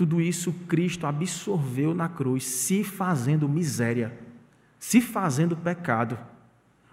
Tudo 0.00 0.18
isso 0.18 0.50
Cristo 0.66 1.06
absorveu 1.06 1.92
na 1.92 2.08
cruz, 2.08 2.42
se 2.46 2.82
fazendo 2.82 3.46
miséria, 3.46 4.18
se 4.78 4.98
fazendo 4.98 5.54
pecado, 5.54 6.18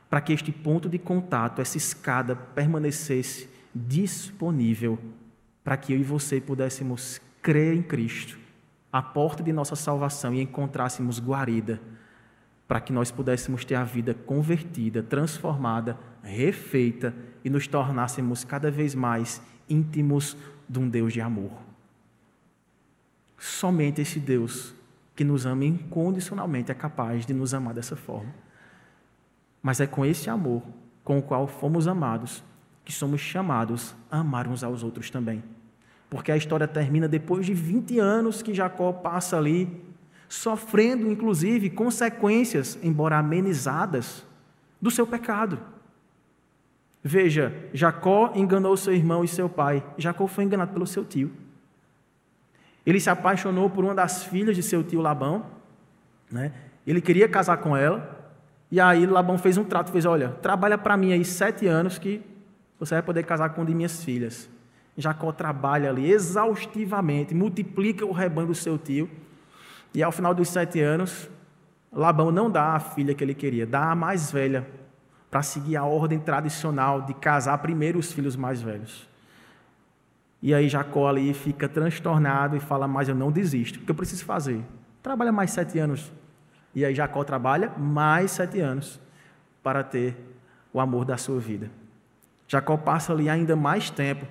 para 0.10 0.20
que 0.20 0.34
este 0.34 0.52
ponto 0.52 0.90
de 0.90 1.00
contato, 1.00 1.62
essa 1.62 1.78
escada, 1.78 2.36
permanecesse 2.36 3.48
disponível, 3.74 5.00
para 5.64 5.78
que 5.78 5.94
eu 5.94 5.98
e 5.98 6.04
você 6.04 6.42
pudéssemos 6.42 7.22
crer 7.42 7.78
em 7.78 7.82
Cristo, 7.82 8.38
a 8.92 9.02
porta 9.02 9.42
de 9.42 9.54
nossa 9.54 9.78
salvação, 9.78 10.34
e 10.34 10.42
encontrássemos 10.42 11.18
guarida, 11.18 11.80
para 12.68 12.82
que 12.82 12.92
nós 12.92 13.10
pudéssemos 13.10 13.64
ter 13.64 13.76
a 13.76 13.86
vida 13.86 14.14
convertida, 14.14 15.02
transformada, 15.02 15.98
refeita 16.22 17.16
e 17.42 17.50
nos 17.50 17.68
tornássemos 17.68 18.44
cada 18.44 18.70
vez 18.70 18.94
mais 18.94 19.42
íntimos 19.70 20.36
de 20.68 20.78
um 20.78 20.90
Deus 20.90 21.14
de 21.14 21.22
amor. 21.22 21.67
Somente 23.38 24.02
esse 24.02 24.20
Deus 24.20 24.74
que 25.16 25.24
nos 25.24 25.46
ama 25.46 25.66
incondicionalmente 25.66 26.72
é 26.72 26.76
capaz 26.76 27.26
de 27.26 27.34
nos 27.34 27.54
amar 27.54 27.74
dessa 27.74 27.96
forma. 27.96 28.34
Mas 29.62 29.80
é 29.80 29.88
com 29.88 30.06
esse 30.06 30.30
amor 30.30 30.64
com 31.04 31.20
o 31.20 31.22
qual 31.22 31.48
fomos 31.48 31.88
amados 31.88 32.44
que 32.84 32.94
somos 32.94 33.20
chamados 33.20 33.96
a 34.10 34.20
amar 34.20 34.48
uns 34.48 34.64
aos 34.64 34.84
outros 34.84 35.10
também. 35.10 35.44
Porque 36.10 36.32
a 36.32 36.38
história 36.38 36.68
termina 36.68 37.08
depois 37.08 37.46
de 37.46 37.54
20 37.54 38.00
anos 38.00 38.42
que 38.42 38.54
Jacó 38.54 38.94
passa 38.94 39.38
ali, 39.38 39.84
sofrendo 40.30 41.12
inclusive 41.12 41.70
consequências, 41.70 42.80
embora 42.82 43.18
amenizadas, 43.18 44.26
do 44.82 44.90
seu 44.90 45.06
pecado. 45.06 45.60
Veja, 47.04 47.54
Jacó 47.74 48.32
enganou 48.36 48.78
seu 48.78 48.94
irmão 48.94 49.24
e 49.24 49.28
seu 49.28 49.50
pai. 49.50 49.84
Jacó 49.98 50.28
foi 50.28 50.44
enganado 50.44 50.74
pelo 50.74 50.88
seu 50.88 51.04
tio. 51.04 51.32
Ele 52.88 53.02
se 53.02 53.10
apaixonou 53.10 53.70
por 53.70 53.84
uma 53.84 53.94
das 53.94 54.24
filhas 54.24 54.56
de 54.56 54.64
seu 54.64 54.82
tio 54.82 55.02
Labão, 55.02 55.46
né? 56.32 56.54
Ele 56.86 57.02
queria 57.02 57.28
casar 57.28 57.58
com 57.58 57.76
ela, 57.76 58.18
e 58.72 58.80
aí 58.80 59.06
Labão 59.06 59.38
fez 59.38 59.58
um 59.58 59.66
trato, 59.66 59.92
fez, 59.92 60.06
olha, 60.06 60.30
trabalha 60.42 60.78
para 60.78 60.96
mim 60.96 61.12
aí 61.12 61.26
sete 61.26 61.68
anos 61.68 62.00
que 62.00 62.22
você 62.80 62.96
vai 62.96 63.02
poder 63.02 63.24
casar 63.24 63.50
com 63.50 63.60
uma 63.60 63.68
de 63.68 63.76
minhas 63.76 64.06
filhas. 64.06 64.50
Jacó 64.96 65.34
trabalha 65.34 65.90
ali 65.90 66.10
exaustivamente, 66.10 67.36
multiplica 67.36 68.06
o 68.06 68.14
rebanho 68.14 68.48
do 68.48 68.56
seu 68.56 68.78
tio, 68.78 69.10
e 69.94 70.02
ao 70.02 70.14
final 70.14 70.34
dos 70.34 70.48
sete 70.48 70.80
anos, 70.80 71.30
Labão 71.92 72.32
não 72.32 72.50
dá 72.50 72.68
a 72.76 72.80
filha 72.80 73.14
que 73.14 73.22
ele 73.22 73.34
queria, 73.34 73.68
dá 73.68 73.92
a 73.92 73.96
mais 73.96 74.32
velha, 74.32 74.66
para 75.30 75.42
seguir 75.42 75.76
a 75.76 75.84
ordem 75.84 76.20
tradicional 76.20 77.02
de 77.02 77.14
casar 77.16 77.58
primeiro 77.58 78.00
os 78.00 78.14
filhos 78.14 78.38
mais 78.38 78.62
velhos. 78.62 79.10
E 80.42 80.54
aí 80.54 80.70
Jacó 80.70 81.08
ali 81.08 81.34
fica 81.34 81.68
transtornado 81.68 82.56
e 82.56 82.60
fala: 82.60 82.88
Mas 82.88 83.10
eu 83.10 83.16
não 83.16 83.32
desisto, 83.32 83.80
o 83.80 83.84
que 83.84 83.92
eu 83.92 83.96
preciso 83.96 84.24
fazer? 84.26 84.62
Trabalha 85.02 85.32
mais 85.32 85.52
sete 85.52 85.80
anos. 85.80 86.12
E 86.76 86.86
aí 86.86 86.94
Jacó 86.94 87.24
trabalha 87.24 87.72
mais 87.78 88.32
sete 88.32 88.60
anos 88.60 89.00
para 89.64 89.84
ter 89.84 90.16
o 90.72 90.80
amor 90.80 91.06
da 91.06 91.18
sua 91.18 91.40
vida. 91.40 91.72
Jacó 92.48 92.78
passa 92.78 93.14
ali 93.14 93.30
ainda 93.30 93.56
mais 93.56 93.90
tempo. 93.90 94.26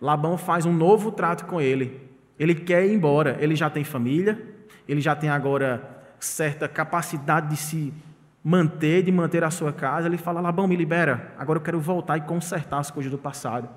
Labão 0.00 0.36
faz 0.36 0.64
um 0.66 0.72
novo 0.72 1.12
trato 1.12 1.44
com 1.44 1.60
ele. 1.60 2.00
Ele 2.38 2.54
quer 2.54 2.84
ir 2.86 2.94
embora. 2.94 3.36
Ele 3.40 3.54
já 3.54 3.70
tem 3.70 3.84
família, 3.84 4.42
ele 4.88 5.00
já 5.00 5.14
tem 5.14 5.30
agora 5.30 6.02
certa 6.18 6.68
capacidade 6.68 7.48
de 7.48 7.56
se 7.56 7.94
manter, 8.42 9.02
de 9.02 9.12
manter 9.12 9.44
a 9.44 9.50
sua 9.50 9.72
casa. 9.72 10.08
Ele 10.08 10.16
fala: 10.16 10.40
Labão, 10.40 10.66
me 10.66 10.76
libera. 10.76 11.34
Agora 11.38 11.58
eu 11.58 11.62
quero 11.62 11.78
voltar 11.78 12.16
e 12.16 12.22
consertar 12.22 12.78
as 12.78 12.90
coisas 12.90 13.12
do 13.12 13.18
passado. 13.18 13.68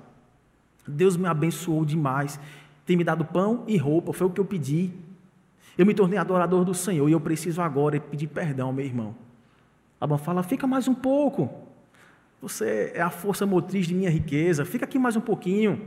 Deus 0.90 1.16
me 1.16 1.26
abençoou 1.26 1.84
demais. 1.84 2.38
Tem 2.84 2.96
me 2.96 3.04
dado 3.04 3.24
pão 3.24 3.64
e 3.66 3.76
roupa, 3.76 4.12
foi 4.12 4.26
o 4.26 4.30
que 4.30 4.40
eu 4.40 4.44
pedi. 4.44 4.90
Eu 5.78 5.86
me 5.86 5.94
tornei 5.94 6.18
adorador 6.18 6.64
do 6.64 6.74
Senhor 6.74 7.08
e 7.08 7.12
eu 7.12 7.20
preciso 7.20 7.62
agora 7.62 7.98
pedir 7.98 8.26
perdão, 8.26 8.72
meu 8.72 8.84
irmão. 8.84 9.14
Labão 10.00 10.18
fala: 10.18 10.42
fica 10.42 10.66
mais 10.66 10.88
um 10.88 10.94
pouco. 10.94 11.50
Você 12.42 12.92
é 12.94 13.00
a 13.02 13.10
força 13.10 13.44
motriz 13.46 13.86
de 13.86 13.94
minha 13.94 14.10
riqueza. 14.10 14.64
Fica 14.64 14.84
aqui 14.84 14.98
mais 14.98 15.14
um 15.16 15.20
pouquinho. 15.20 15.80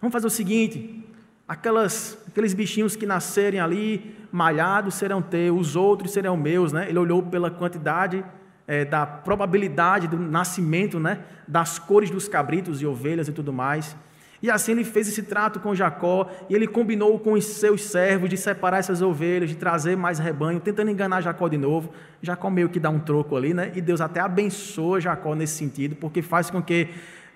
Vamos 0.00 0.12
fazer 0.12 0.26
o 0.26 0.30
seguinte: 0.30 1.04
aquelas, 1.48 2.18
aqueles 2.28 2.54
bichinhos 2.54 2.94
que 2.94 3.06
nascerem 3.06 3.60
ali, 3.60 4.14
malhados, 4.30 4.94
serão 4.94 5.22
teus, 5.22 5.68
os 5.68 5.76
outros 5.76 6.12
serão 6.12 6.36
meus. 6.36 6.72
Né? 6.72 6.88
Ele 6.88 6.98
olhou 6.98 7.22
pela 7.22 7.50
quantidade 7.50 8.24
é, 8.66 8.84
da 8.84 9.06
probabilidade 9.06 10.08
do 10.08 10.18
nascimento, 10.18 10.98
né, 10.98 11.20
das 11.46 11.78
cores 11.78 12.10
dos 12.10 12.28
cabritos 12.28 12.82
e 12.82 12.86
ovelhas 12.86 13.28
e 13.28 13.32
tudo 13.32 13.52
mais. 13.52 13.96
E 14.42 14.50
assim 14.50 14.72
ele 14.72 14.84
fez 14.84 15.08
esse 15.08 15.22
trato 15.22 15.58
com 15.60 15.74
Jacó, 15.74 16.30
e 16.48 16.54
ele 16.54 16.66
combinou 16.66 17.18
com 17.18 17.32
os 17.32 17.44
seus 17.44 17.82
servos 17.82 18.28
de 18.28 18.36
separar 18.36 18.78
essas 18.78 19.00
ovelhas, 19.00 19.48
de 19.48 19.56
trazer 19.56 19.96
mais 19.96 20.18
rebanho, 20.18 20.60
tentando 20.60 20.90
enganar 20.90 21.22
Jacó 21.22 21.48
de 21.48 21.56
novo. 21.56 21.90
Jacó 22.20 22.50
meio 22.50 22.68
que 22.68 22.78
dá 22.78 22.90
um 22.90 22.98
troco 22.98 23.34
ali, 23.34 23.54
né? 23.54 23.72
E 23.74 23.80
Deus 23.80 24.00
até 24.00 24.20
abençoa 24.20 25.00
Jacó 25.00 25.34
nesse 25.34 25.54
sentido, 25.54 25.96
porque 25.96 26.20
faz 26.20 26.50
com 26.50 26.62
que 26.62 26.88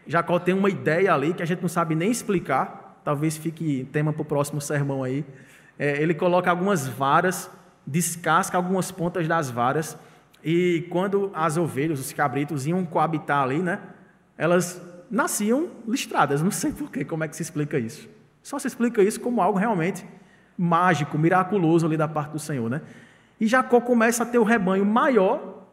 Jacó 0.06 0.38
tenha 0.38 0.56
uma 0.56 0.68
ideia 0.68 1.14
ali 1.14 1.32
que 1.32 1.42
a 1.42 1.46
gente 1.46 1.62
não 1.62 1.68
sabe 1.68 1.94
nem 1.94 2.10
explicar. 2.10 3.00
Talvez 3.02 3.36
fique 3.36 3.88
tema 3.90 4.12
para 4.12 4.22
o 4.22 4.24
próximo 4.24 4.60
sermão 4.60 5.02
aí. 5.02 5.24
É, 5.78 6.02
ele 6.02 6.12
coloca 6.12 6.50
algumas 6.50 6.86
varas, 6.86 7.50
descasca 7.86 8.58
algumas 8.58 8.90
pontas 8.90 9.26
das 9.26 9.50
varas 9.50 9.96
e 10.42 10.86
quando 10.90 11.30
as 11.34 11.56
ovelhas, 11.56 12.00
os 12.00 12.12
cabritos 12.12 12.66
iam 12.66 12.84
coabitar 12.84 13.42
ali, 13.42 13.60
né? 13.60 13.80
Elas 14.36 14.80
nasciam 15.10 15.68
listradas. 15.86 16.42
Não 16.42 16.50
sei 16.50 16.72
porquê, 16.72 17.04
como 17.04 17.24
é 17.24 17.28
que 17.28 17.36
se 17.36 17.42
explica 17.42 17.78
isso. 17.78 18.08
Só 18.42 18.58
se 18.58 18.66
explica 18.66 19.02
isso 19.02 19.20
como 19.20 19.42
algo 19.42 19.58
realmente 19.58 20.04
mágico, 20.56 21.18
miraculoso 21.18 21.86
ali 21.86 21.96
da 21.96 22.08
parte 22.08 22.32
do 22.32 22.38
Senhor, 22.38 22.68
né? 22.70 22.82
E 23.40 23.46
Jacó 23.46 23.80
começa 23.80 24.22
a 24.22 24.26
ter 24.26 24.38
o 24.38 24.44
rebanho 24.44 24.84
maior 24.84 25.66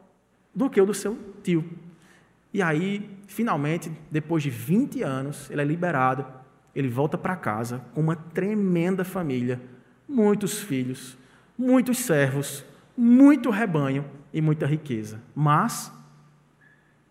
do 0.53 0.69
que 0.69 0.79
o 0.79 0.85
do 0.85 0.93
seu 0.93 1.17
tio. 1.43 1.63
E 2.53 2.61
aí, 2.61 3.09
finalmente, 3.27 3.91
depois 4.09 4.41
de 4.41 4.49
20 4.49 5.03
anos, 5.03 5.49
ele 5.51 5.61
é 5.61 5.65
liberado, 5.65 6.25
ele 6.73 6.87
volta 6.87 7.17
para 7.17 7.35
casa 7.35 7.81
com 7.93 8.01
uma 8.01 8.15
tremenda 8.15 9.03
família, 9.03 9.61
muitos 10.07 10.61
filhos, 10.61 11.17
muitos 11.57 11.99
servos, 11.99 12.65
muito 12.95 13.49
rebanho 13.49 14.05
e 14.37 14.41
muita 14.41 14.67
riqueza. 14.67 15.19
Mas 15.33 15.91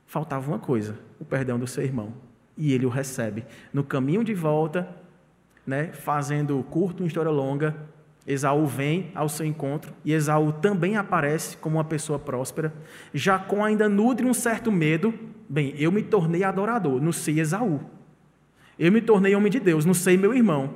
faltava 0.07 0.49
uma 0.49 0.61
coisa: 0.61 0.97
o 1.19 1.25
perdão 1.25 1.59
do 1.59 1.67
seu 1.67 1.83
irmão. 1.83 2.13
E 2.57 2.73
ele 2.73 2.87
o 2.87 2.89
recebe. 2.89 3.45
No 3.73 3.83
caminho 3.83 4.23
de 4.23 4.33
volta, 4.33 4.89
né, 5.67 5.89
fazendo 5.93 6.65
curto 6.71 7.03
uma 7.03 7.09
história 7.09 7.31
longa, 7.31 7.77
Esaú 8.25 8.65
vem 8.65 9.11
ao 9.13 9.29
seu 9.29 9.45
encontro 9.45 9.93
e 10.05 10.13
Esaú 10.13 10.53
também 10.53 10.97
aparece 10.97 11.57
como 11.57 11.77
uma 11.77 11.85
pessoa 11.85 12.19
próspera. 12.19 12.73
Jacó 13.13 13.63
ainda 13.65 13.89
nutre 13.89 14.25
um 14.25 14.33
certo 14.33 14.71
medo. 14.71 15.13
Bem, 15.49 15.75
eu 15.77 15.91
me 15.91 16.03
tornei 16.03 16.45
adorador, 16.45 17.03
não 17.03 17.13
sei 17.13 17.41
Esaú. 17.41 17.81
Eu 18.79 18.93
me 18.93 19.01
tornei 19.01 19.35
homem 19.35 19.51
de 19.51 19.59
Deus, 19.59 19.85
não 19.85 19.95
sei 19.95 20.17
meu 20.17 20.33
irmão. 20.33 20.75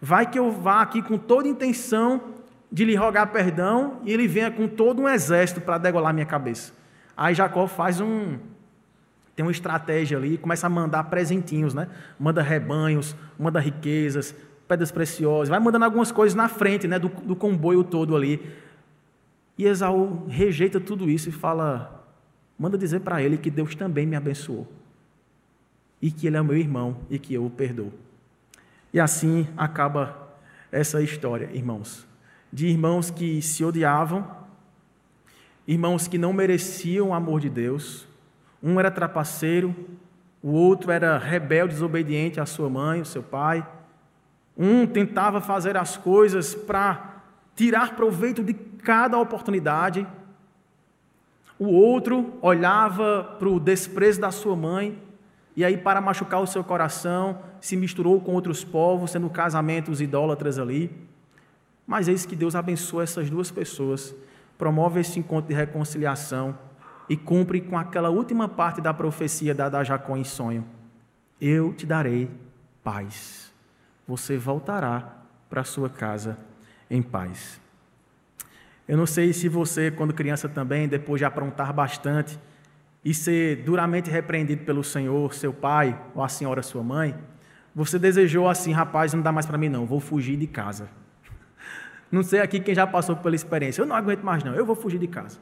Vai 0.00 0.30
que 0.30 0.38
eu 0.38 0.52
vá 0.52 0.82
aqui 0.82 1.02
com 1.02 1.16
toda 1.16 1.48
intenção 1.48 2.37
de 2.70 2.84
lhe 2.84 2.94
rogar 2.94 3.32
perdão 3.32 4.00
e 4.04 4.12
ele 4.12 4.28
venha 4.28 4.50
com 4.50 4.68
todo 4.68 5.02
um 5.02 5.08
exército 5.08 5.60
para 5.60 5.78
degolar 5.78 6.12
minha 6.12 6.26
cabeça. 6.26 6.72
Aí 7.16 7.34
Jacó 7.34 7.66
faz 7.66 8.00
um, 8.00 8.38
tem 9.38 9.44
uma 9.44 9.52
estratégia 9.52 10.18
ali, 10.18 10.36
começa 10.36 10.66
a 10.66 10.70
mandar 10.70 11.04
presentinhos, 11.04 11.72
né? 11.72 11.86
Manda 12.18 12.42
rebanhos, 12.42 13.14
manda 13.38 13.60
riquezas, 13.60 14.34
pedras 14.66 14.90
preciosas, 14.90 15.48
vai 15.48 15.60
mandando 15.60 15.84
algumas 15.84 16.10
coisas 16.10 16.34
na 16.34 16.48
frente, 16.48 16.88
né? 16.88 16.98
Do, 16.98 17.06
do 17.08 17.36
comboio 17.36 17.84
todo 17.84 18.16
ali. 18.16 18.52
E 19.56 19.64
Esaú 19.64 20.26
rejeita 20.28 20.80
tudo 20.80 21.08
isso 21.08 21.28
e 21.28 21.32
fala: 21.32 22.04
manda 22.58 22.76
dizer 22.76 22.98
para 22.98 23.22
ele 23.22 23.38
que 23.38 23.48
Deus 23.48 23.76
também 23.76 24.04
me 24.04 24.16
abençoou. 24.16 24.66
E 26.02 26.10
que 26.10 26.26
ele 26.26 26.36
é 26.36 26.42
meu 26.42 26.56
irmão 26.56 26.96
e 27.08 27.16
que 27.16 27.32
eu 27.32 27.46
o 27.46 27.50
perdoo. 27.50 27.92
E 28.92 28.98
assim 28.98 29.46
acaba 29.56 30.36
essa 30.72 31.00
história, 31.00 31.48
irmãos. 31.52 32.07
De 32.52 32.66
irmãos 32.66 33.10
que 33.10 33.42
se 33.42 33.64
odiavam, 33.64 34.26
irmãos 35.66 36.08
que 36.08 36.16
não 36.16 36.32
mereciam 36.32 37.08
o 37.08 37.14
amor 37.14 37.40
de 37.40 37.50
Deus, 37.50 38.06
um 38.62 38.78
era 38.80 38.90
trapaceiro, 38.90 39.74
o 40.42 40.50
outro 40.50 40.90
era 40.90 41.18
rebelde, 41.18 41.74
desobediente 41.74 42.40
à 42.40 42.46
sua 42.46 42.70
mãe, 42.70 43.00
ao 43.00 43.04
seu 43.04 43.22
pai. 43.22 43.66
Um 44.56 44.86
tentava 44.86 45.40
fazer 45.40 45.76
as 45.76 45.96
coisas 45.96 46.54
para 46.54 47.22
tirar 47.54 47.96
proveito 47.96 48.42
de 48.42 48.54
cada 48.54 49.18
oportunidade. 49.18 50.06
O 51.58 51.66
outro 51.68 52.34
olhava 52.40 53.36
para 53.38 53.48
o 53.48 53.60
desprezo 53.60 54.20
da 54.20 54.30
sua 54.30 54.56
mãe 54.56 54.96
e 55.58 55.64
aí, 55.64 55.76
para 55.76 56.00
machucar 56.00 56.40
o 56.40 56.46
seu 56.46 56.62
coração, 56.62 57.40
se 57.60 57.76
misturou 57.76 58.20
com 58.20 58.32
outros 58.32 58.62
povos, 58.62 59.10
sendo 59.10 59.28
casamentos 59.28 60.00
idólatras 60.00 60.56
ali. 60.56 60.88
Mas 61.88 62.06
eis 62.06 62.26
que 62.26 62.36
Deus 62.36 62.54
abençoa 62.54 63.02
essas 63.02 63.30
duas 63.30 63.50
pessoas, 63.50 64.14
promove 64.58 65.00
esse 65.00 65.18
encontro 65.18 65.48
de 65.48 65.54
reconciliação 65.54 66.54
e 67.08 67.16
cumpre 67.16 67.62
com 67.62 67.78
aquela 67.78 68.10
última 68.10 68.46
parte 68.46 68.82
da 68.82 68.92
profecia 68.92 69.54
dada 69.54 69.78
a 69.78 69.84
Jacó 69.84 70.14
em 70.14 70.22
sonho: 70.22 70.66
Eu 71.40 71.72
te 71.72 71.86
darei 71.86 72.30
paz. 72.84 73.50
Você 74.06 74.36
voltará 74.36 75.16
para 75.48 75.64
sua 75.64 75.88
casa 75.88 76.36
em 76.90 77.00
paz. 77.00 77.58
Eu 78.86 78.98
não 78.98 79.06
sei 79.06 79.32
se 79.32 79.48
você, 79.48 79.90
quando 79.90 80.12
criança 80.12 80.46
também, 80.46 80.86
depois 80.86 81.18
de 81.18 81.24
aprontar 81.24 81.72
bastante 81.72 82.38
e 83.02 83.14
ser 83.14 83.62
duramente 83.64 84.10
repreendido 84.10 84.62
pelo 84.66 84.84
Senhor, 84.84 85.32
seu 85.32 85.54
pai 85.54 85.98
ou 86.14 86.22
a 86.22 86.28
senhora, 86.28 86.62
sua 86.62 86.82
mãe, 86.82 87.16
você 87.74 87.98
desejou 87.98 88.46
assim, 88.46 88.72
rapaz, 88.72 89.14
não 89.14 89.22
dá 89.22 89.32
mais 89.32 89.46
para 89.46 89.56
mim 89.56 89.70
não, 89.70 89.86
vou 89.86 90.00
fugir 90.00 90.36
de 90.36 90.46
casa. 90.46 90.90
Não 92.10 92.22
sei 92.22 92.40
aqui 92.40 92.60
quem 92.60 92.74
já 92.74 92.86
passou 92.86 93.16
pela 93.16 93.34
experiência, 93.34 93.82
eu 93.82 93.86
não 93.86 93.94
aguento 93.94 94.22
mais 94.22 94.42
não, 94.42 94.54
eu 94.54 94.64
vou 94.64 94.74
fugir 94.74 94.98
de 94.98 95.06
casa. 95.06 95.38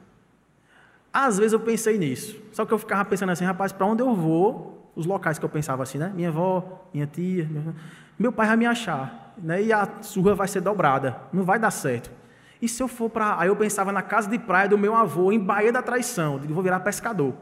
Às 1.13 1.37
vezes 1.37 1.53
eu 1.53 1.59
pensei 1.59 1.97
nisso, 1.97 2.39
só 2.51 2.65
que 2.65 2.73
eu 2.73 2.77
ficava 2.77 3.05
pensando 3.05 3.31
assim, 3.31 3.45
rapaz, 3.45 3.71
para 3.71 3.85
onde 3.85 4.01
eu 4.01 4.13
vou? 4.13 4.91
Os 4.95 5.05
locais 5.05 5.37
que 5.37 5.45
eu 5.45 5.49
pensava 5.49 5.83
assim, 5.83 5.97
né? 5.97 6.11
Minha 6.15 6.29
avó, 6.29 6.87
minha 6.93 7.05
tia, 7.05 7.47
meu 8.17 8.31
pai 8.31 8.47
vai 8.47 8.57
me 8.57 8.65
achar, 8.65 9.35
né? 9.37 9.61
E 9.61 9.71
a 9.71 9.87
surra 10.01 10.33
vai 10.33 10.47
ser 10.47 10.61
dobrada, 10.61 11.15
não 11.31 11.43
vai 11.43 11.59
dar 11.59 11.71
certo. 11.71 12.09
E 12.61 12.67
se 12.67 12.81
eu 12.81 12.87
for 12.87 13.09
para. 13.09 13.39
Aí 13.39 13.47
eu 13.47 13.55
pensava 13.55 13.91
na 13.91 14.01
casa 14.01 14.29
de 14.29 14.39
praia 14.39 14.67
do 14.67 14.77
meu 14.77 14.95
avô, 14.95 15.31
em 15.31 15.39
Baía 15.39 15.71
da 15.71 15.81
Traição, 15.81 16.41
eu 16.43 16.53
vou 16.53 16.63
virar 16.63 16.79
pescador. 16.79 17.33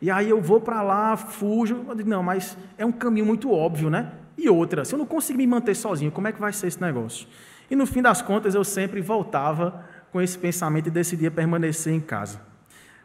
E 0.00 0.10
aí 0.10 0.28
eu 0.28 0.40
vou 0.40 0.60
para 0.60 0.82
lá, 0.82 1.16
fujo. 1.16 1.84
Eu 1.88 1.94
digo, 1.94 2.10
não, 2.10 2.22
mas 2.22 2.56
é 2.76 2.84
um 2.84 2.92
caminho 2.92 3.24
muito 3.24 3.50
óbvio, 3.50 3.88
né? 3.88 4.12
E 4.36 4.48
outra, 4.48 4.84
se 4.84 4.94
eu 4.94 4.98
não 4.98 5.06
conseguir 5.06 5.38
me 5.38 5.46
manter 5.46 5.74
sozinho, 5.74 6.10
como 6.10 6.28
é 6.28 6.32
que 6.32 6.40
vai 6.40 6.52
ser 6.52 6.66
esse 6.66 6.80
negócio? 6.80 7.26
E 7.70 7.76
no 7.76 7.86
fim 7.86 8.02
das 8.02 8.22
contas 8.22 8.54
eu 8.54 8.64
sempre 8.64 9.00
voltava 9.00 9.84
com 10.12 10.20
esse 10.20 10.38
pensamento 10.38 10.86
e 10.86 10.90
decidia 10.90 11.30
permanecer 11.30 11.92
em 11.92 12.00
casa. 12.00 12.40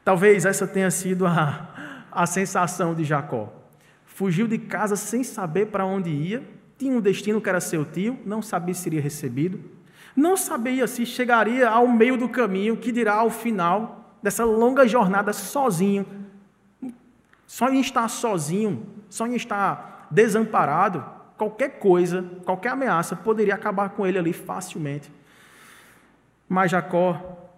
Talvez 0.04 0.46
essa 0.46 0.68
tenha 0.68 0.90
sido 0.90 1.26
a, 1.26 2.06
a 2.12 2.26
sensação 2.26 2.94
de 2.94 3.04
Jacó. 3.04 3.54
Fugiu 4.06 4.48
de 4.48 4.58
casa 4.58 4.96
sem 4.96 5.24
saber 5.24 5.68
para 5.68 5.86
onde 5.86 6.10
ia, 6.10 6.44
tinha 6.78 6.96
um 6.96 7.02
destino 7.02 7.40
que 7.40 7.50
era 7.50 7.62
seu 7.62 7.86
tio, 7.86 8.20
não 8.26 8.42
sabia 8.42 8.74
se 8.74 8.82
seria 8.82 9.02
recebido, 9.02 9.60
não 10.16 10.36
sabia 10.36 10.88
se 10.88 11.06
chegaria 11.06 11.70
ao 11.70 11.88
meio 11.88 12.18
do 12.18 12.28
caminho, 12.28 12.78
que 12.78 12.92
dirá 12.92 13.16
ao 13.16 13.30
final 13.30 14.18
dessa 14.22 14.44
longa 14.44 14.88
jornada 14.88 15.32
sozinho. 15.32 16.06
Só 17.46 17.70
em 17.70 17.80
estar 17.80 18.08
sozinho, 18.08 18.86
só 19.10 19.28
em 19.28 19.36
estar 19.36 20.08
desamparado, 20.10 21.04
qualquer 21.42 21.80
coisa, 21.80 22.22
qualquer 22.46 22.70
ameaça 22.70 23.16
poderia 23.16 23.56
acabar 23.56 23.90
com 23.90 24.06
ele 24.06 24.20
ali 24.20 24.32
facilmente. 24.32 25.12
Mas 26.48 26.70
Jacó 26.70 27.50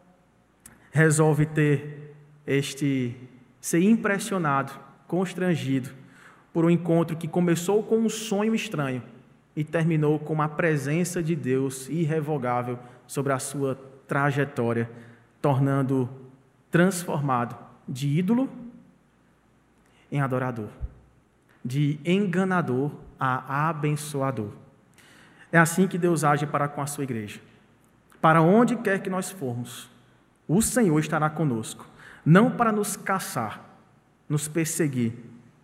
resolve 0.89 1.45
ter 1.45 2.15
este 2.47 3.13
ser 3.59 3.81
impressionado, 3.81 4.71
constrangido 5.05 5.89
por 6.53 6.63
um 6.63 6.69
encontro 6.69 7.17
que 7.17 7.27
começou 7.27 7.84
com 7.84 7.97
um 7.97 8.07
sonho 8.07 8.55
estranho 8.55 9.03
e 9.53 9.65
terminou 9.65 10.17
com 10.17 10.31
uma 10.31 10.47
presença 10.47 11.21
de 11.21 11.36
Deus 11.36 11.89
irrevogável 11.89 12.79
sobre 13.05 13.34
a 13.34 13.39
sua 13.39 13.77
trajetória, 14.07 14.89
tornando 15.41 16.09
transformado 16.71 17.57
de 17.86 18.07
ídolo 18.07 18.49
em 20.09 20.21
adorador, 20.21 20.69
de 21.65 21.99
enganador 22.05 22.91
a 23.26 23.69
abençoador. 23.69 24.49
É 25.51 25.57
assim 25.57 25.88
que 25.88 25.97
Deus 25.97 26.24
age 26.24 26.45
para 26.45 26.67
com 26.67 26.82
a 26.82 26.88
sua 26.88 27.03
igreja. 27.03 27.39
Para 28.19 28.41
onde 28.41 28.76
quer 28.76 29.01
que 29.01 29.09
nós 29.09 29.30
formos, 29.32 29.89
o 30.47 30.61
Senhor 30.61 30.99
estará 30.99 31.30
conosco 31.30 31.86
não 32.26 32.49
para 32.49 32.71
nos 32.71 32.95
caçar, 32.95 33.61
nos 34.30 34.47
perseguir, 34.47 35.13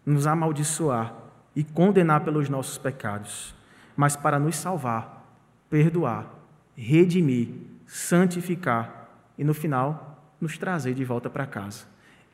nos 0.05 0.27
amaldiçoar 0.27 1.13
e 1.55 1.63
condenar 1.63 2.21
pelos 2.21 2.49
nossos 2.49 2.77
pecados, 2.77 3.55
mas 3.95 4.15
para 4.15 4.39
nos 4.39 4.55
salvar, 4.57 5.25
perdoar, 5.69 6.27
redimir, 6.75 7.49
santificar 7.87 9.09
e 9.37 9.43
no 9.43 9.53
final 9.53 10.33
nos 10.39 10.57
trazer 10.57 10.93
de 10.93 11.03
volta 11.03 11.29
para 11.29 11.47
casa. 11.47 11.85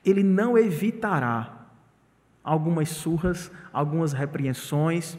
Ele 0.04 0.24
não 0.24 0.58
evitará 0.58 1.65
algumas 2.46 2.88
surras, 2.90 3.52
algumas 3.74 4.14
repreensões 4.14 5.18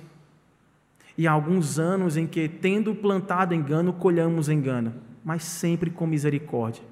e 1.19 1.27
alguns 1.27 1.79
anos 1.79 2.17
em 2.17 2.27
que, 2.27 2.49
tendo 2.49 2.95
plantado 2.95 3.53
engano, 3.53 3.93
colhamos 3.93 4.49
engano, 4.49 4.95
mas 5.23 5.45
sempre 5.45 5.91
com 5.91 6.07
misericórdia 6.07 6.83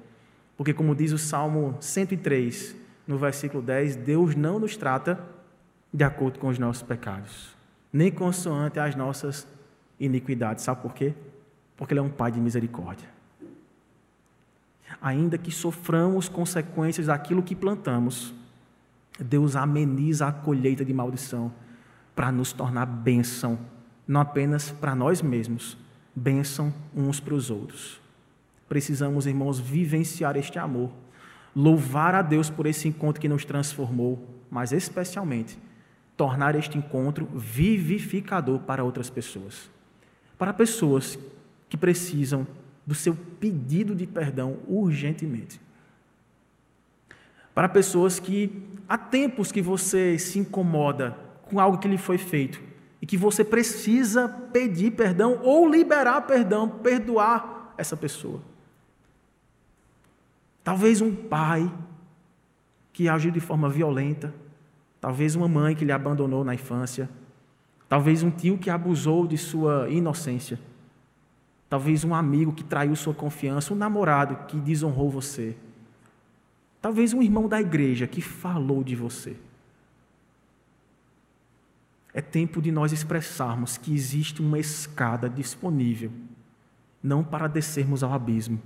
porque, 0.57 0.73
como 0.73 0.95
diz 0.95 1.11
o 1.11 1.17
Salmo 1.17 1.75
103, 1.79 2.75
no 3.07 3.17
versículo 3.17 3.61
10, 3.61 3.97
Deus 3.97 4.35
não 4.35 4.59
nos 4.59 4.77
trata 4.77 5.19
de 5.93 6.03
acordo 6.03 6.39
com 6.39 6.47
os 6.47 6.57
nossos 6.57 6.83
pecados, 6.83 7.55
nem 7.91 8.11
consoante 8.11 8.79
as 8.79 8.95
nossas 8.95 9.47
iniquidades. 9.99 10.63
Sabe 10.63 10.81
por 10.81 10.93
quê? 10.93 11.13
Porque 11.75 11.93
Ele 11.93 11.99
é 11.99 12.03
um 12.03 12.09
Pai 12.09 12.31
de 12.31 12.39
misericórdia. 12.39 13.07
Ainda 15.01 15.37
que 15.37 15.51
soframos 15.51 16.29
consequências 16.29 17.07
daquilo 17.07 17.43
que 17.43 17.55
plantamos, 17.55 18.33
Deus 19.19 19.55
ameniza 19.55 20.27
a 20.27 20.31
colheita 20.31 20.83
de 20.83 20.93
maldição 20.93 21.51
para 22.15 22.31
nos 22.31 22.53
tornar 22.53 22.85
bênção, 22.85 23.57
não 24.07 24.21
apenas 24.21 24.71
para 24.71 24.95
nós 24.95 25.21
mesmos, 25.21 25.77
bênção 26.15 26.73
uns 26.95 27.19
para 27.19 27.33
os 27.33 27.49
outros. 27.49 28.01
Precisamos, 28.67 29.25
irmãos, 29.27 29.59
vivenciar 29.59 30.35
este 30.35 30.57
amor, 30.57 30.91
louvar 31.55 32.15
a 32.15 32.21
Deus 32.21 32.49
por 32.49 32.65
esse 32.65 32.87
encontro 32.87 33.21
que 33.21 33.29
nos 33.29 33.45
transformou, 33.45 34.27
mas 34.49 34.71
especialmente 34.71 35.57
tornar 36.17 36.55
este 36.55 36.77
encontro 36.77 37.25
vivificador 37.33 38.59
para 38.59 38.83
outras 38.83 39.09
pessoas. 39.09 39.69
Para 40.37 40.53
pessoas 40.53 41.19
que 41.69 41.77
precisam 41.77 42.47
do 42.85 42.95
seu 42.95 43.15
pedido 43.15 43.95
de 43.95 44.05
perdão 44.05 44.57
urgentemente. 44.67 45.59
Para 47.53 47.67
pessoas 47.67 48.19
que 48.19 48.63
há 48.87 48.97
tempos 48.97 49.51
que 49.51 49.61
você 49.61 50.17
se 50.17 50.39
incomoda 50.39 51.17
com 51.43 51.59
algo 51.59 51.77
que 51.77 51.87
lhe 51.87 51.97
foi 51.97 52.17
feito 52.17 52.61
e 53.01 53.05
que 53.05 53.17
você 53.17 53.43
precisa 53.43 54.27
pedir 54.27 54.91
perdão 54.91 55.39
ou 55.43 55.69
liberar 55.69 56.21
perdão, 56.21 56.67
perdoar 56.67 57.73
essa 57.77 57.95
pessoa. 57.95 58.41
Talvez 60.63 61.01
um 61.01 61.13
pai 61.15 61.71
que 62.91 63.07
agiu 63.07 63.29
de 63.29 63.39
forma 63.39 63.69
violenta, 63.69 64.33
talvez 64.99 65.35
uma 65.35 65.47
mãe 65.47 65.75
que 65.75 65.85
lhe 65.85 65.91
abandonou 65.91 66.43
na 66.43 66.55
infância, 66.55 67.09
talvez 67.87 68.23
um 68.23 68.31
tio 68.31 68.57
que 68.57 68.69
abusou 68.69 69.27
de 69.27 69.37
sua 69.37 69.87
inocência, 69.89 70.59
talvez 71.69 72.03
um 72.03 72.15
amigo 72.15 72.53
que 72.53 72.63
traiu 72.63 72.95
sua 72.95 73.13
confiança, 73.13 73.73
um 73.73 73.77
namorado 73.77 74.47
que 74.47 74.57
desonrou 74.57 75.09
você, 75.09 75.55
talvez 76.85 77.13
um 77.13 77.21
irmão 77.23 77.47
da 77.47 77.59
igreja 77.59 78.05
que 78.05 78.21
falou 78.21 78.83
de 78.83 78.95
você. 78.95 79.35
É 82.13 82.21
tempo 82.21 82.61
de 82.61 82.71
nós 82.71 82.91
expressarmos 82.91 83.75
que 83.75 83.91
existe 83.91 84.39
uma 84.39 84.59
escada 84.59 85.27
disponível, 85.27 86.11
não 87.01 87.23
para 87.23 87.47
descermos 87.47 88.03
ao 88.03 88.13
abismo, 88.13 88.61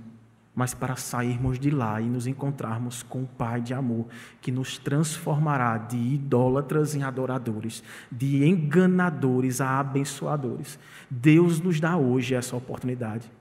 mas 0.54 0.74
para 0.74 0.96
sairmos 0.96 1.58
de 1.58 1.70
lá 1.70 1.98
e 1.98 2.10
nos 2.10 2.26
encontrarmos 2.26 3.02
com 3.02 3.22
o 3.22 3.26
Pai 3.26 3.62
de 3.62 3.72
amor, 3.72 4.04
que 4.38 4.52
nos 4.52 4.76
transformará 4.76 5.78
de 5.78 5.96
idólatras 5.96 6.94
em 6.94 7.02
adoradores, 7.02 7.82
de 8.12 8.46
enganadores 8.46 9.62
a 9.62 9.80
abençoadores. 9.80 10.78
Deus 11.08 11.58
nos 11.58 11.80
dá 11.80 11.96
hoje 11.96 12.34
essa 12.34 12.54
oportunidade. 12.54 13.32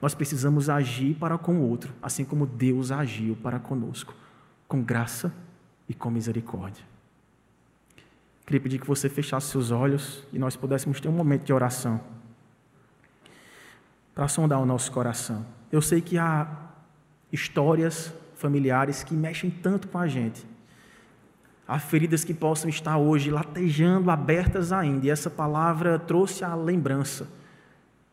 Nós 0.00 0.14
precisamos 0.14 0.70
agir 0.70 1.16
para 1.16 1.36
com 1.36 1.56
o 1.56 1.68
outro, 1.68 1.92
assim 2.00 2.24
como 2.24 2.46
Deus 2.46 2.92
agiu 2.92 3.34
para 3.34 3.58
conosco, 3.58 4.14
com 4.68 4.82
graça 4.82 5.32
e 5.88 5.94
com 5.94 6.10
misericórdia. 6.10 6.84
Queria 8.44 8.60
pedir 8.60 8.78
que 8.78 8.86
você 8.86 9.08
fechasse 9.08 9.48
seus 9.48 9.70
olhos 9.70 10.24
e 10.32 10.38
nós 10.38 10.56
pudéssemos 10.56 11.00
ter 11.00 11.08
um 11.08 11.12
momento 11.12 11.44
de 11.44 11.52
oração 11.52 12.00
para 14.14 14.28
sondar 14.28 14.60
o 14.60 14.66
nosso 14.66 14.92
coração. 14.92 15.44
Eu 15.72 15.80
sei 15.80 16.00
que 16.00 16.18
há 16.18 16.46
histórias 17.32 18.12
familiares 18.36 19.02
que 19.02 19.14
mexem 19.14 19.50
tanto 19.50 19.88
com 19.88 19.98
a 19.98 20.06
gente. 20.06 20.46
Há 21.66 21.78
feridas 21.78 22.24
que 22.24 22.32
possam 22.32 22.70
estar 22.70 22.96
hoje 22.96 23.30
latejando, 23.30 24.10
abertas 24.10 24.72
ainda. 24.72 25.06
E 25.06 25.10
essa 25.10 25.28
palavra 25.28 25.98
trouxe 25.98 26.42
a 26.42 26.54
lembrança 26.54 27.28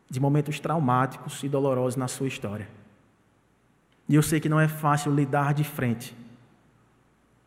de 0.08 0.20
momentos 0.20 0.60
traumáticos 0.60 1.42
e 1.42 1.48
dolorosos 1.48 1.96
na 1.96 2.08
sua 2.08 2.28
história. 2.28 2.68
E 4.08 4.14
eu 4.14 4.22
sei 4.22 4.38
que 4.38 4.48
não 4.48 4.60
é 4.60 4.68
fácil 4.68 5.14
lidar 5.14 5.54
de 5.54 5.64
frente 5.64 6.14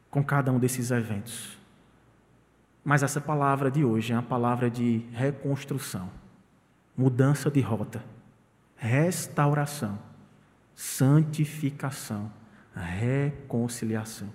com 0.10 0.24
cada 0.24 0.52
um 0.52 0.60
desses 0.60 0.92
eventos. 0.92 1.58
Mas 2.84 3.04
essa 3.04 3.22
palavra 3.22 3.70
de 3.70 3.84
hoje 3.84 4.14
é 4.14 4.16
uma 4.16 4.24
palavra 4.24 4.70
de 4.70 5.06
reconstrução, 5.14 6.10
mudança 6.98 7.52
de 7.52 7.62
rota 7.62 8.04
restauração, 8.80 10.00
santificação, 10.74 12.32
reconciliação. 12.74 14.32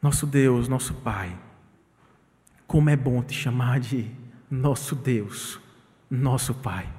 Nosso 0.00 0.26
Deus, 0.26 0.66
nosso 0.66 0.94
Pai, 0.94 1.38
como 2.66 2.90
é 2.90 2.96
bom 2.96 3.22
te 3.22 3.34
chamar 3.34 3.78
de 3.78 4.10
nosso 4.50 4.96
Deus, 4.96 5.60
nosso 6.10 6.54
Pai. 6.54 6.92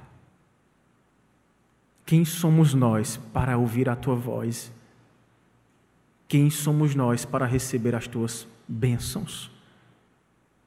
Quem 2.06 2.24
somos 2.24 2.72
nós 2.72 3.18
para 3.32 3.58
ouvir 3.58 3.90
a 3.90 3.96
tua 3.96 4.14
voz? 4.14 4.72
Quem 6.34 6.50
somos 6.50 6.96
nós 6.96 7.24
para 7.24 7.46
receber 7.46 7.94
as 7.94 8.08
tuas 8.08 8.44
bênçãos? 8.66 9.52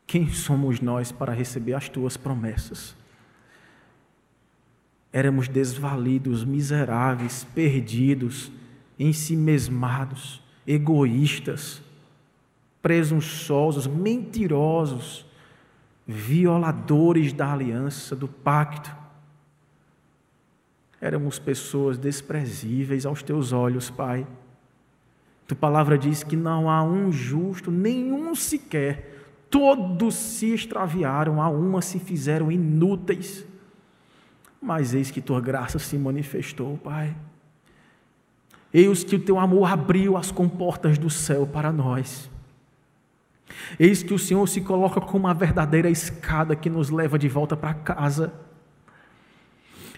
Quem 0.05 0.29
somos 0.29 0.79
nós 0.79 1.11
para 1.11 1.33
receber 1.33 1.73
as 1.73 1.89
tuas 1.89 2.15
promessas? 2.15 2.95
Éramos 5.11 5.49
desvalidos, 5.49 6.45
miseráveis, 6.45 7.45
perdidos, 7.53 8.49
ensimesmados, 8.97 10.41
egoístas, 10.65 11.81
presunçosos, 12.81 13.87
mentirosos, 13.87 15.25
violadores 16.07 17.33
da 17.33 17.51
aliança, 17.51 18.15
do 18.15 18.29
pacto. 18.29 18.95
Éramos 21.01 21.37
pessoas 21.37 21.97
desprezíveis 21.97 23.05
aos 23.05 23.21
teus 23.21 23.51
olhos, 23.51 23.89
Pai. 23.89 24.25
Tua 25.47 25.57
palavra 25.57 25.97
diz 25.97 26.23
que 26.23 26.35
não 26.35 26.69
há 26.69 26.83
um 26.83 27.11
justo, 27.11 27.71
nenhum 27.71 28.35
sequer. 28.35 29.15
Todos 29.49 30.13
se 30.13 30.53
extraviaram, 30.53 31.41
a 31.41 31.49
uma 31.49 31.81
se 31.81 31.99
fizeram 31.99 32.51
inúteis. 32.51 33.45
Mas 34.61 34.93
eis 34.93 35.09
que 35.09 35.21
tua 35.21 35.39
graça 35.39 35.79
se 35.79 35.97
manifestou, 35.97 36.77
Pai. 36.77 37.15
Eis 38.73 39.05
que 39.05 39.15
o 39.15 39.19
teu 39.19 39.39
amor 39.39 39.71
abriu 39.71 40.17
as 40.17 40.31
comportas 40.31 40.97
do 40.97 41.09
céu 41.09 41.47
para 41.47 41.71
nós. 41.71 42.29
Eis 43.79 44.03
que 44.03 44.13
o 44.13 44.19
Senhor 44.19 44.45
se 44.47 44.59
coloca 44.59 44.99
como 44.99 45.25
uma 45.25 45.33
verdadeira 45.33 45.89
escada 45.89 46.55
que 46.55 46.69
nos 46.69 46.89
leva 46.89 47.17
de 47.17 47.29
volta 47.29 47.55
para 47.55 47.73
casa. 47.73 48.33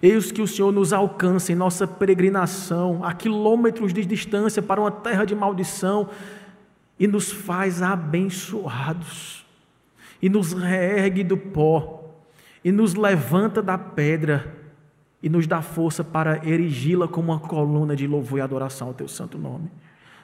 Eis 0.02 0.32
que 0.32 0.42
o 0.42 0.48
Senhor 0.48 0.72
nos 0.72 0.94
alcança 0.94 1.52
em 1.52 1.56
nossa 1.56 1.86
peregrinação, 1.88 3.04
a 3.04 3.14
quilômetros 3.14 3.94
de 3.94 4.06
distância 4.06 4.62
para 4.62 4.80
uma 4.80 4.92
terra 4.92 5.26
de 5.26 5.36
maldição, 5.36 6.10
e 6.98 7.08
nos 7.08 7.32
faz 7.32 7.82
abençoados, 7.82 9.46
e 10.22 10.30
nos 10.30 10.54
reergue 10.54 11.24
do 11.24 11.38
pó 11.38 12.00
e 12.64 12.72
nos 12.72 12.94
levanta 12.94 13.62
da 13.62 13.78
pedra 13.78 14.56
e 15.22 15.30
nos 15.30 15.48
dá 15.48 15.62
força 15.62 16.04
para 16.04 16.46
erigi-la 16.48 17.08
como 17.08 17.32
uma 17.32 17.40
coluna 17.40 17.96
de 17.96 18.08
louvor 18.08 18.40
e 18.40 18.42
adoração 18.42 18.90
ao 18.90 18.94
teu 18.94 19.08
santo 19.08 19.38
nome. 19.38 19.70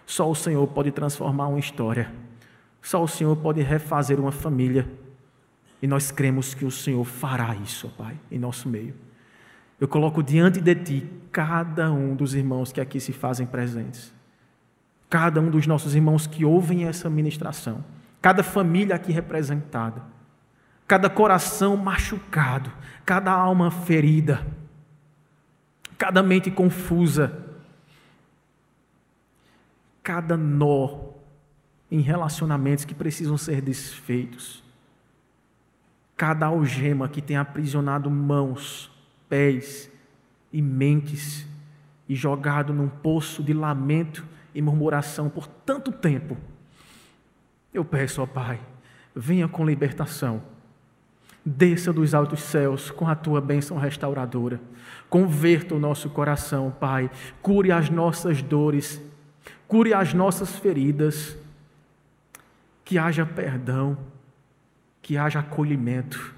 Só 0.06 0.30
o 0.30 0.36
Senhor 0.36 0.66
pode 0.68 0.92
transformar 0.92 1.48
uma 1.48 1.60
história. 1.60 2.14
Só 2.82 3.04
o 3.04 3.08
Senhor 3.08 3.36
pode 3.38 3.62
refazer 3.62 4.20
uma 4.20 4.32
família. 4.32 4.88
E 5.82 5.88
nós 5.88 6.12
cremos 6.12 6.54
que 6.54 6.64
o 6.64 6.72
Senhor 6.72 7.04
fará 7.04 7.56
isso, 7.56 7.92
Pai, 7.98 8.16
em 8.32 8.40
nosso 8.40 8.70
meio. 8.70 8.94
Eu 9.80 9.88
coloco 9.88 10.24
diante 10.24 10.62
de 10.62 10.76
Ti 10.76 11.10
cada 11.32 11.92
um 11.92 12.16
dos 12.16 12.34
irmãos 12.34 12.72
que 12.72 12.80
aqui 12.80 13.00
se 13.00 13.12
fazem 13.12 13.46
presentes. 13.46 14.14
Cada 15.10 15.42
um 15.42 15.50
dos 15.50 15.68
nossos 15.68 15.96
irmãos 15.96 16.26
que 16.26 16.46
ouvem 16.46 16.86
essa 16.86 17.10
ministração. 17.10 17.84
Cada 18.22 18.42
família 18.42 18.96
aqui 18.96 19.12
representada. 19.12 20.02
Cada 20.88 21.10
coração 21.10 21.76
machucado, 21.76 22.72
cada 23.06 23.32
alma 23.32 23.72
ferida, 23.72 24.46
cada 25.98 26.22
mente 26.22 26.52
confusa, 26.52 27.44
cada 30.04 30.38
nó 30.38 31.10
em 31.90 32.02
relacionamentos 32.02 32.86
que 32.86 32.94
precisam 32.94 33.38
ser 33.38 33.62
desfeitos, 33.62 34.64
cada 36.16 36.46
algema 36.46 37.10
que 37.10 37.22
tem 37.22 37.36
aprisionado 37.36 38.10
mãos, 38.12 38.92
pés 39.30 39.92
e 40.52 40.62
mentes 40.62 41.46
e 42.08 42.16
jogado 42.16 42.74
num 42.74 42.88
poço 42.88 43.44
de 43.44 43.54
lamento 43.54 44.26
e 44.54 44.62
murmuração 44.62 45.30
por 45.30 45.48
tanto 45.48 45.92
tempo. 45.92 46.38
Eu 47.74 47.84
peço, 47.84 48.22
ó 48.22 48.26
Pai, 48.26 48.60
venha 49.16 49.48
com 49.48 49.66
libertação 49.66 50.42
Desça 51.46 51.94
dos 51.94 52.16
altos 52.16 52.42
céus 52.42 52.90
com 52.90 53.08
a 53.08 53.14
tua 53.14 53.40
bênção 53.40 53.78
restauradora. 53.78 54.60
Converta 55.08 55.76
o 55.76 55.80
nosso 55.80 56.10
coração, 56.10 56.72
Pai. 56.72 57.12
Cure 57.40 57.72
as 57.72 57.88
nossas 57.88 58.42
dores. 58.42 59.00
Cure 59.68 59.94
as 59.94 60.12
nossas 60.12 60.58
feridas. 60.58 61.38
Que 62.84 62.98
haja 62.98 63.28
perdão. 63.28 63.96
Que 65.04 65.18
haja 65.18 65.40
acolhimento. 65.40 66.34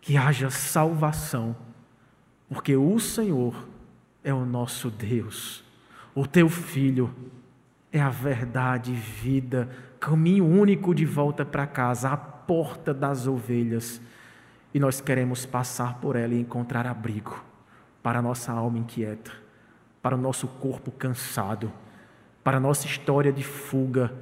Que 0.00 0.16
haja 0.16 0.48
salvação. 0.48 1.54
Porque 2.48 2.76
o 2.76 2.98
Senhor 2.98 3.66
é 4.22 4.32
o 4.32 4.44
nosso 4.44 4.90
Deus. 4.90 5.64
O 6.14 6.26
teu 6.26 6.48
Filho 6.48 7.14
é 7.92 8.00
a 8.00 8.10
verdade, 8.10 8.92
vida, 8.92 9.68
caminho 9.98 10.46
único 10.46 10.94
de 10.94 11.04
volta 11.04 11.44
para 11.44 11.66
casa, 11.66 12.10
a 12.10 12.16
porta 12.16 12.94
das 12.94 13.26
ovelhas 13.26 14.00
e 14.76 14.78
nós 14.78 15.00
queremos 15.00 15.46
passar 15.46 15.94
por 16.00 16.16
ela 16.16 16.34
e 16.34 16.40
encontrar 16.40 16.86
abrigo 16.86 17.42
para 18.02 18.18
a 18.18 18.22
nossa 18.22 18.52
alma 18.52 18.78
inquieta, 18.78 19.32
para 20.02 20.14
o 20.14 20.18
nosso 20.18 20.46
corpo 20.46 20.90
cansado, 20.90 21.72
para 22.44 22.58
a 22.58 22.60
nossa 22.60 22.86
história 22.86 23.32
de 23.32 23.42
fuga. 23.42 24.12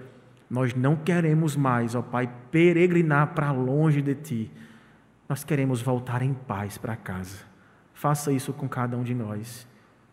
Nós 0.48 0.72
não 0.72 0.94
queremos 0.94 1.56
mais, 1.56 1.96
ó 1.96 2.02
Pai, 2.02 2.30
peregrinar 2.52 3.34
para 3.34 3.50
longe 3.50 4.00
de 4.00 4.14
Ti, 4.14 4.52
Nós 5.28 5.42
queremos 5.42 5.82
voltar 5.82 6.22
em 6.22 6.32
paz 6.32 6.78
para 6.78 6.94
casa. 6.94 7.53
Faça 8.04 8.30
isso 8.30 8.52
com 8.52 8.68
cada 8.68 8.98
um 8.98 9.02
de 9.02 9.14
nós. 9.14 9.66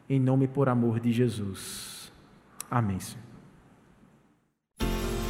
Em 0.09 0.17
nome 0.17 0.45
e 0.45 0.47
por 0.47 0.69
amor 0.69 0.97
de 0.97 1.11
Jesus. 1.11 2.09
Amém. 2.69 2.97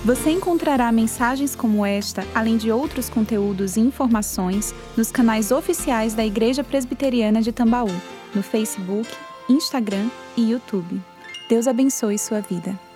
Você 0.06 0.30
encontrará 0.30 0.92
mensagens 0.92 1.56
como 1.56 1.84
esta, 1.84 2.24
além 2.36 2.58
de 2.58 2.72
outros 2.72 3.10
conteúdos 3.10 3.78
e 3.78 3.80
informações, 3.80 4.76
nos 4.96 5.12
canais 5.12 5.52
oficiais 5.52 6.14
da 6.14 6.24
Igreja 6.24 6.64
Presbiteriana 6.64 7.42
de 7.42 7.52
Tambaú, 7.52 7.90
no 8.36 8.44
Facebook, 8.44 9.10
Instagram 9.50 10.08
e 10.38 10.52
YouTube. 10.52 11.02
Deus 11.50 11.66
abençoe 11.66 12.20
sua 12.20 12.42
vida. 12.42 12.91